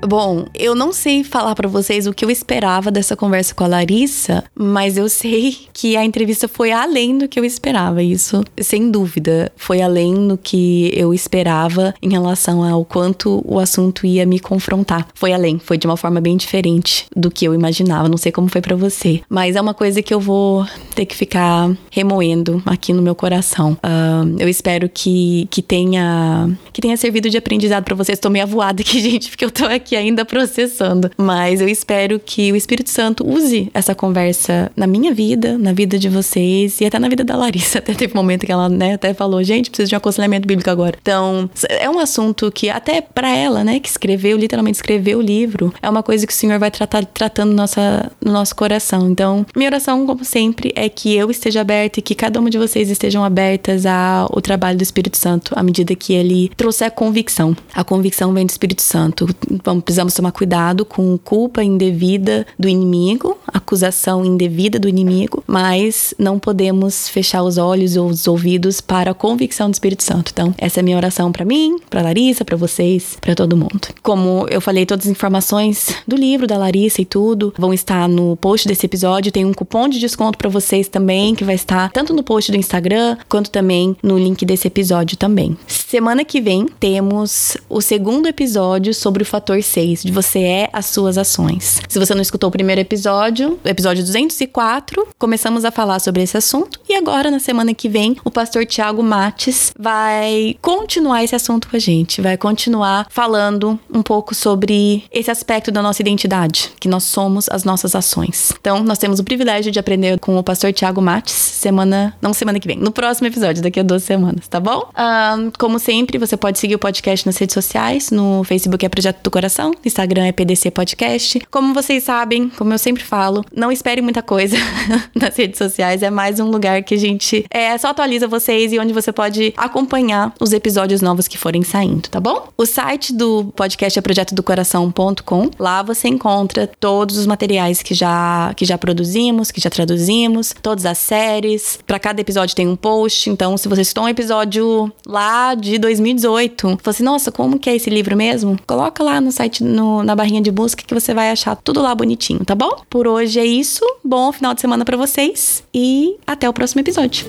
Bom, 0.08 0.46
eu 0.54 0.76
não 0.76 0.92
sei 0.92 1.24
falar 1.24 1.56
para 1.56 1.68
vocês 1.68 2.08
o 2.08 2.14
que 2.14 2.24
eu 2.24 2.30
esperava 2.30 2.92
dessa 2.92 3.16
conversa 3.16 3.56
com 3.56 3.64
a 3.64 3.68
Larissa, 3.68 4.44
mas 4.54 4.98
eu 4.98 5.10
sei 5.10 5.58
que 5.74 5.98
a 5.98 6.06
entrevista 6.06 6.48
foi 6.48 6.72
além 6.72 7.18
do 7.18 7.28
que 7.28 7.40
eu 7.40 7.46
esperava. 7.46 8.04
Isso, 8.04 8.44
sem 8.60 8.92
dúvida, 8.92 9.52
foi 9.56 9.82
além 9.82 10.28
do 10.28 10.38
que 10.38 10.92
eu 10.94 11.14
esperava 11.14 11.94
em 12.02 12.10
relação 12.10 12.64
ao 12.64 12.86
quanto 12.86 13.42
o 13.46 13.60
assunto 13.60 14.06
ia 14.06 14.26
me 14.26 14.40
confrontar. 14.40 15.08
Foi 15.14 15.34
além, 15.34 15.60
foi 15.60 15.78
de 15.78 15.88
uma 15.88 15.98
forma 15.98 16.22
bem 16.22 16.38
diferente 16.38 17.06
do 17.16 17.32
que 17.32 17.46
eu 17.46 17.54
imaginava. 17.54 18.08
Não 18.08 18.18
sei 18.18 18.32
como 18.32 18.48
foi 18.48 18.62
para 18.62 18.76
você, 18.76 19.22
mas 19.30 19.56
é 19.56 19.62
uma 19.62 19.74
coisa 19.74 20.02
que 20.02 20.14
eu 20.14 20.20
vou 20.20 20.66
ter 20.94 21.06
que 21.06 21.16
ficar 21.16 21.76
remoendo 21.90 22.62
aqui 22.66 22.94
no 22.94 23.02
meu 23.02 23.16
coração. 23.16 23.74
Uh, 23.74 24.36
eu 24.40 24.48
espero 24.48 24.90
que, 24.90 25.48
que 25.50 25.62
tenha 25.62 26.50
que 26.72 26.82
tenha 26.82 26.98
servido 26.98 27.30
de 27.30 27.38
aprendizado 27.38 27.84
para 27.84 27.96
vocês. 27.96 28.20
Tô 28.20 28.30
meio 28.30 28.44
avoada 28.44 28.82
aqui, 28.82 29.00
gente, 29.02 29.30
porque 29.30 29.46
eu 29.46 29.52
tô 29.52 29.66
aqui 29.66 29.95
ainda 29.96 30.26
processando. 30.26 31.10
Mas 31.18 31.62
eu 31.62 31.68
espero 31.68 32.20
que 32.20 32.52
o 32.52 32.56
Espírito 32.56 32.90
Santo 32.90 33.28
use 33.28 33.70
essa 33.74 33.96
conversa 33.96 34.72
na 34.76 34.88
minha 34.88 35.14
vida, 35.14 35.58
na 35.58 35.74
vida 35.74 35.98
de 35.98 36.10
vocês 36.10 36.80
e 36.82 36.86
até 36.86 37.00
na 37.00 37.10
vida 37.10 37.24
da 37.24 37.36
Larissa. 37.36 37.80
Até 37.86 37.94
teve 37.94 38.14
um 38.14 38.18
momento 38.18 38.46
que 38.46 38.52
ela, 38.52 38.68
né, 38.68 38.94
até 38.94 39.14
falou: 39.14 39.44
gente, 39.44 39.70
preciso 39.70 39.90
de 39.90 39.96
um 39.96 39.98
aconselhamento 39.98 40.48
bíblico 40.48 40.70
agora. 40.70 40.98
Então, 41.00 41.50
é 41.70 41.90
um 41.90 42.00
assunto 42.00 42.52
que, 42.52 42.70
até 42.70 43.00
para 43.02 43.30
ela, 43.36 43.64
né, 43.64 43.80
que 43.80 43.88
escreveu, 43.88 44.38
literalmente 44.38 44.78
escreveu 44.78 45.20
o 45.20 45.22
livro, 45.22 45.74
é 45.82 45.90
uma 45.90 46.02
coisa 46.02 46.26
que 46.26 46.34
o 46.34 46.36
Senhor 46.36 46.58
vai 46.58 46.72
tratar, 46.72 47.06
tratando 47.06 47.54
nossa, 47.54 48.12
no 48.24 48.32
nosso 48.32 48.56
coração. 48.56 49.10
Então, 49.10 49.46
minha 49.56 49.70
oração, 49.70 50.06
como 50.06 50.26
sempre, 50.26 50.72
é 50.76 50.90
que 50.90 51.16
eu 51.16 51.30
esteja 51.30 51.62
aberta 51.62 52.00
e 52.00 52.02
que 52.02 52.16
cada 52.16 52.40
uma 52.40 52.50
de 52.50 52.58
vocês 52.58 52.90
estejam 52.90 53.24
abertas 53.24 53.86
ao 53.86 54.42
trabalho 54.42 54.78
do 54.78 54.84
Espírito 54.84 55.18
Santo 55.18 55.54
à 55.56 55.62
medida 55.62 55.96
que 55.96 56.14
ele 56.14 56.50
trouxer 56.56 56.92
convicção. 56.92 57.56
A 57.74 57.84
convicção 57.84 58.34
vem 58.34 58.46
do 58.46 58.50
Espírito 58.50 58.82
Santo. 58.82 59.28
Vamos 59.64 59.84
precisamos 59.86 60.14
tomar 60.14 60.32
cuidado 60.32 60.84
com 60.84 61.18
culpa 61.18 61.64
indevida 61.64 62.46
do 62.58 62.68
inimigo, 62.68 63.38
acusação 63.56 64.26
indevida 64.26 64.78
do 64.78 64.90
inimigo, 64.90 65.44
mas 65.48 66.14
não 66.20 66.38
podemos 66.38 67.08
fechar 67.10 67.44
os 67.44 67.58
olhos 67.58 67.96
ou 67.96 68.08
os 68.08 68.28
ouvidos 68.28 68.82
para 68.82 69.12
a 69.12 69.14
convicção 69.14 69.70
do 69.70 69.74
Espírito 69.74 70.04
Santo. 70.04 70.32
Então, 70.32 70.54
essa 70.58 70.80
é 70.80 70.82
a 70.82 70.84
minha 70.84 70.98
oração 70.98 71.32
para 71.32 71.46
mim, 71.46 71.78
para 71.90 72.02
Larissa, 72.02 72.44
para 72.44 72.58
vocês, 72.58 73.18
para 73.22 73.36
todo 73.36 73.58
mundo. 73.58 73.88
Como 74.04 74.46
eu 74.50 74.60
falei, 74.60 74.86
todas 74.86 75.06
as 75.06 75.12
informações 75.12 75.96
do 76.08 76.16
livro 76.16 76.48
da 76.48 76.58
Larissa 76.58 77.02
e 77.02 77.06
tudo 77.06 77.54
vão 77.58 77.74
estar 77.74 78.08
no 78.10 78.36
post 78.36 78.68
desse 78.68 78.86
episódio. 78.86 79.32
Tem 79.32 79.46
um 79.46 79.54
cupom 79.54 79.88
de 79.88 80.00
desconto 80.00 80.38
para 80.38 80.50
vocês 80.50 80.88
também, 80.88 81.36
que 81.36 81.44
vai 81.44 81.56
estar 81.56 81.92
tanto 81.92 82.14
no 82.14 82.24
post 82.24 82.52
do 82.52 82.58
Instagram 82.58 83.18
quanto 83.30 83.50
também 83.50 83.96
no 84.04 84.18
link 84.18 84.46
desse 84.46 84.68
episódio 84.68 85.18
também. 85.18 85.58
Semana 85.68 86.26
que 86.26 86.42
vem 86.42 86.68
temos 86.80 87.58
o 87.70 87.82
segundo 87.82 88.28
episódio 88.28 88.94
sobre 88.94 89.24
o 89.24 89.26
fator 89.26 89.62
6, 89.62 90.04
de 90.04 90.12
você 90.12 90.40
é 90.40 90.70
as 90.74 90.88
suas 90.88 91.18
ações. 91.18 91.80
Se 91.88 92.00
você 92.00 92.14
não 92.14 92.22
escutou 92.22 92.50
o 92.50 92.52
primeiro 92.52 92.82
episódio, 92.82 93.45
episódio 93.64 94.04
204, 94.04 95.08
começamos 95.18 95.66
a 95.66 95.72
falar 95.72 96.00
sobre 96.00 96.24
esse 96.24 96.38
assunto 96.38 96.80
e 96.88 96.96
agora 96.96 97.30
na 97.32 97.40
semana 97.40 97.74
que 97.74 97.90
vem 97.90 98.16
o 98.24 98.32
pastor 98.32 98.66
Tiago 98.66 99.04
Mates 99.04 99.74
vai 99.78 100.56
continuar 100.62 101.24
esse 101.24 101.36
assunto 101.36 101.68
com 101.68 101.76
a 101.76 101.80
gente, 101.80 102.22
vai 102.22 102.38
continuar 102.38 103.08
falando 103.10 103.80
um 103.94 104.02
pouco 104.02 104.34
sobre 104.34 105.04
esse 105.12 105.32
aspecto 105.32 105.72
da 105.72 105.82
nossa 105.82 106.02
identidade, 106.02 106.72
que 106.80 106.88
nós 106.88 107.04
somos 107.04 107.48
as 107.50 107.64
nossas 107.64 107.96
ações. 107.96 108.54
Então, 108.60 108.84
nós 108.84 108.98
temos 108.98 109.20
o 109.20 109.24
privilégio 109.24 109.72
de 109.72 109.80
aprender 109.80 110.20
com 110.20 110.38
o 110.38 110.44
pastor 110.44 110.72
Tiago 110.74 111.02
Mates 111.02 111.34
semana, 111.34 112.16
não 112.22 112.34
semana 112.34 112.60
que 112.60 112.68
vem, 112.68 112.78
no 112.78 112.92
próximo 112.92 113.28
episódio, 113.28 113.62
daqui 113.62 113.80
a 113.80 113.84
duas 113.84 114.04
semanas, 114.04 114.48
tá 114.48 114.60
bom? 114.60 114.90
Um, 114.96 115.52
como 115.58 115.80
sempre, 115.80 116.18
você 116.18 116.38
pode 116.38 116.60
seguir 116.60 116.76
o 116.76 116.80
podcast 116.80 117.26
nas 117.26 117.38
redes 117.38 117.54
sociais, 117.54 118.12
no 118.12 118.44
Facebook 118.44 118.86
é 118.86 118.90
Projeto 118.90 119.24
do 119.24 119.32
Coração, 119.32 119.72
Instagram 119.84 120.26
é 120.26 120.32
PDC 120.32 120.72
Podcast. 120.72 121.42
Como 121.50 121.74
vocês 121.74 122.04
sabem, 122.04 122.50
como 122.50 122.74
eu 122.74 122.78
sempre 122.78 123.04
falo, 123.04 123.25
não 123.56 123.72
espere 123.72 124.02
muita 124.02 124.22
coisa 124.22 124.58
nas 125.16 125.36
redes 125.36 125.58
sociais, 125.58 126.04
é 126.04 126.10
mais 126.10 126.40
um 126.40 126.50
lugar 126.50 126.84
que 126.84 126.96
a 126.96 126.98
gente 126.98 127.46
é, 127.50 127.78
só 127.78 127.90
atualiza 127.90 128.28
vocês 128.28 128.74
e 128.74 128.80
onde 128.80 128.94
você 128.94 129.12
pode 129.12 129.54
acompanhar 129.58 130.34
os 130.40 130.54
episódios 130.54 131.02
novos 131.02 131.28
que 131.28 131.38
forem 131.38 131.64
saindo, 131.64 132.10
tá 132.10 132.20
bom? 132.20 132.48
O 132.58 132.66
site 132.66 133.14
do 133.14 133.46
podcast 133.56 133.98
é 133.98 134.02
projetodocoração.com. 134.02 135.52
Lá 135.60 135.82
você 135.82 136.08
encontra 136.08 136.70
todos 136.80 137.18
os 137.18 137.26
materiais 137.26 137.82
que 137.82 137.94
já 137.94 138.54
que 138.56 138.66
já 138.66 138.78
produzimos, 138.78 139.52
que 139.52 139.62
já 139.62 139.70
traduzimos, 139.70 140.54
todas 140.62 140.86
as 140.86 140.98
séries. 140.98 141.80
Para 141.86 142.00
cada 142.00 142.22
episódio 142.22 142.56
tem 142.56 142.68
um 142.68 142.76
post, 142.76 143.30
então 143.30 143.58
se 143.58 143.68
você 143.68 143.84
citou 143.84 144.04
um 144.04 144.10
episódio 144.10 144.92
lá 145.06 145.56
de 145.56 145.78
2018, 145.78 146.78
você 146.84 146.90
assim, 146.90 147.04
nossa, 147.04 147.32
como 147.32 147.60
que 147.60 147.70
é 147.70 147.76
esse 147.76 147.90
livro 147.90 148.16
mesmo? 148.16 148.58
Coloca 148.66 149.04
lá 149.04 149.20
no 149.20 149.32
site, 149.32 149.64
no, 149.64 150.04
na 150.04 150.16
barrinha 150.16 150.42
de 150.42 150.52
busca 150.52 150.84
que 150.84 150.94
você 150.94 151.14
vai 151.14 151.32
achar 151.32 151.56
tudo 151.56 151.82
lá 151.82 151.94
bonitinho, 151.94 152.44
tá 152.46 152.56
bom? 152.56 152.82
Por 152.90 153.08
hoje 153.08 153.15
é 153.24 153.46
isso. 153.46 153.84
Bom 154.04 154.32
final 154.32 154.54
de 154.54 154.62
semana 154.62 154.84
para 154.84 154.98
vocês 154.98 155.64
e 155.74 156.18
até 156.28 156.50
o 156.50 156.54
próximo 156.54 156.82
episódio. 156.82 157.26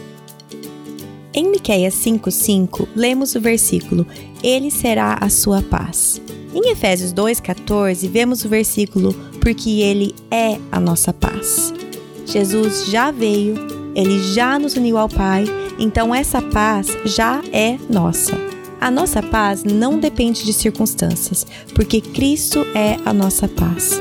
Em 1.32 1.48
Miqueias 1.50 1.94
5:5, 1.94 2.88
lemos 2.96 3.34
o 3.34 3.40
versículo: 3.40 4.06
Ele 4.42 4.70
será 4.70 5.18
a 5.20 5.28
sua 5.28 5.62
paz. 5.62 6.20
Em 6.52 6.70
Efésios 6.70 7.12
2:14, 7.12 8.08
vemos 8.08 8.44
o 8.44 8.48
versículo: 8.48 9.12
Porque 9.40 9.80
ele 9.80 10.14
é 10.30 10.58
a 10.72 10.80
nossa 10.80 11.12
paz. 11.12 11.72
Jesus 12.26 12.86
já 12.86 13.10
veio, 13.10 13.54
ele 13.94 14.18
já 14.32 14.58
nos 14.58 14.74
uniu 14.74 14.98
ao 14.98 15.08
Pai, 15.08 15.44
então 15.78 16.14
essa 16.14 16.42
paz 16.42 16.88
já 17.04 17.40
é 17.52 17.78
nossa. 17.88 18.34
A 18.80 18.90
nossa 18.90 19.22
paz 19.22 19.62
não 19.62 19.98
depende 19.98 20.44
de 20.44 20.52
circunstâncias, 20.52 21.46
porque 21.74 22.00
Cristo 22.00 22.66
é 22.74 22.96
a 23.04 23.12
nossa 23.12 23.46
paz. 23.46 24.00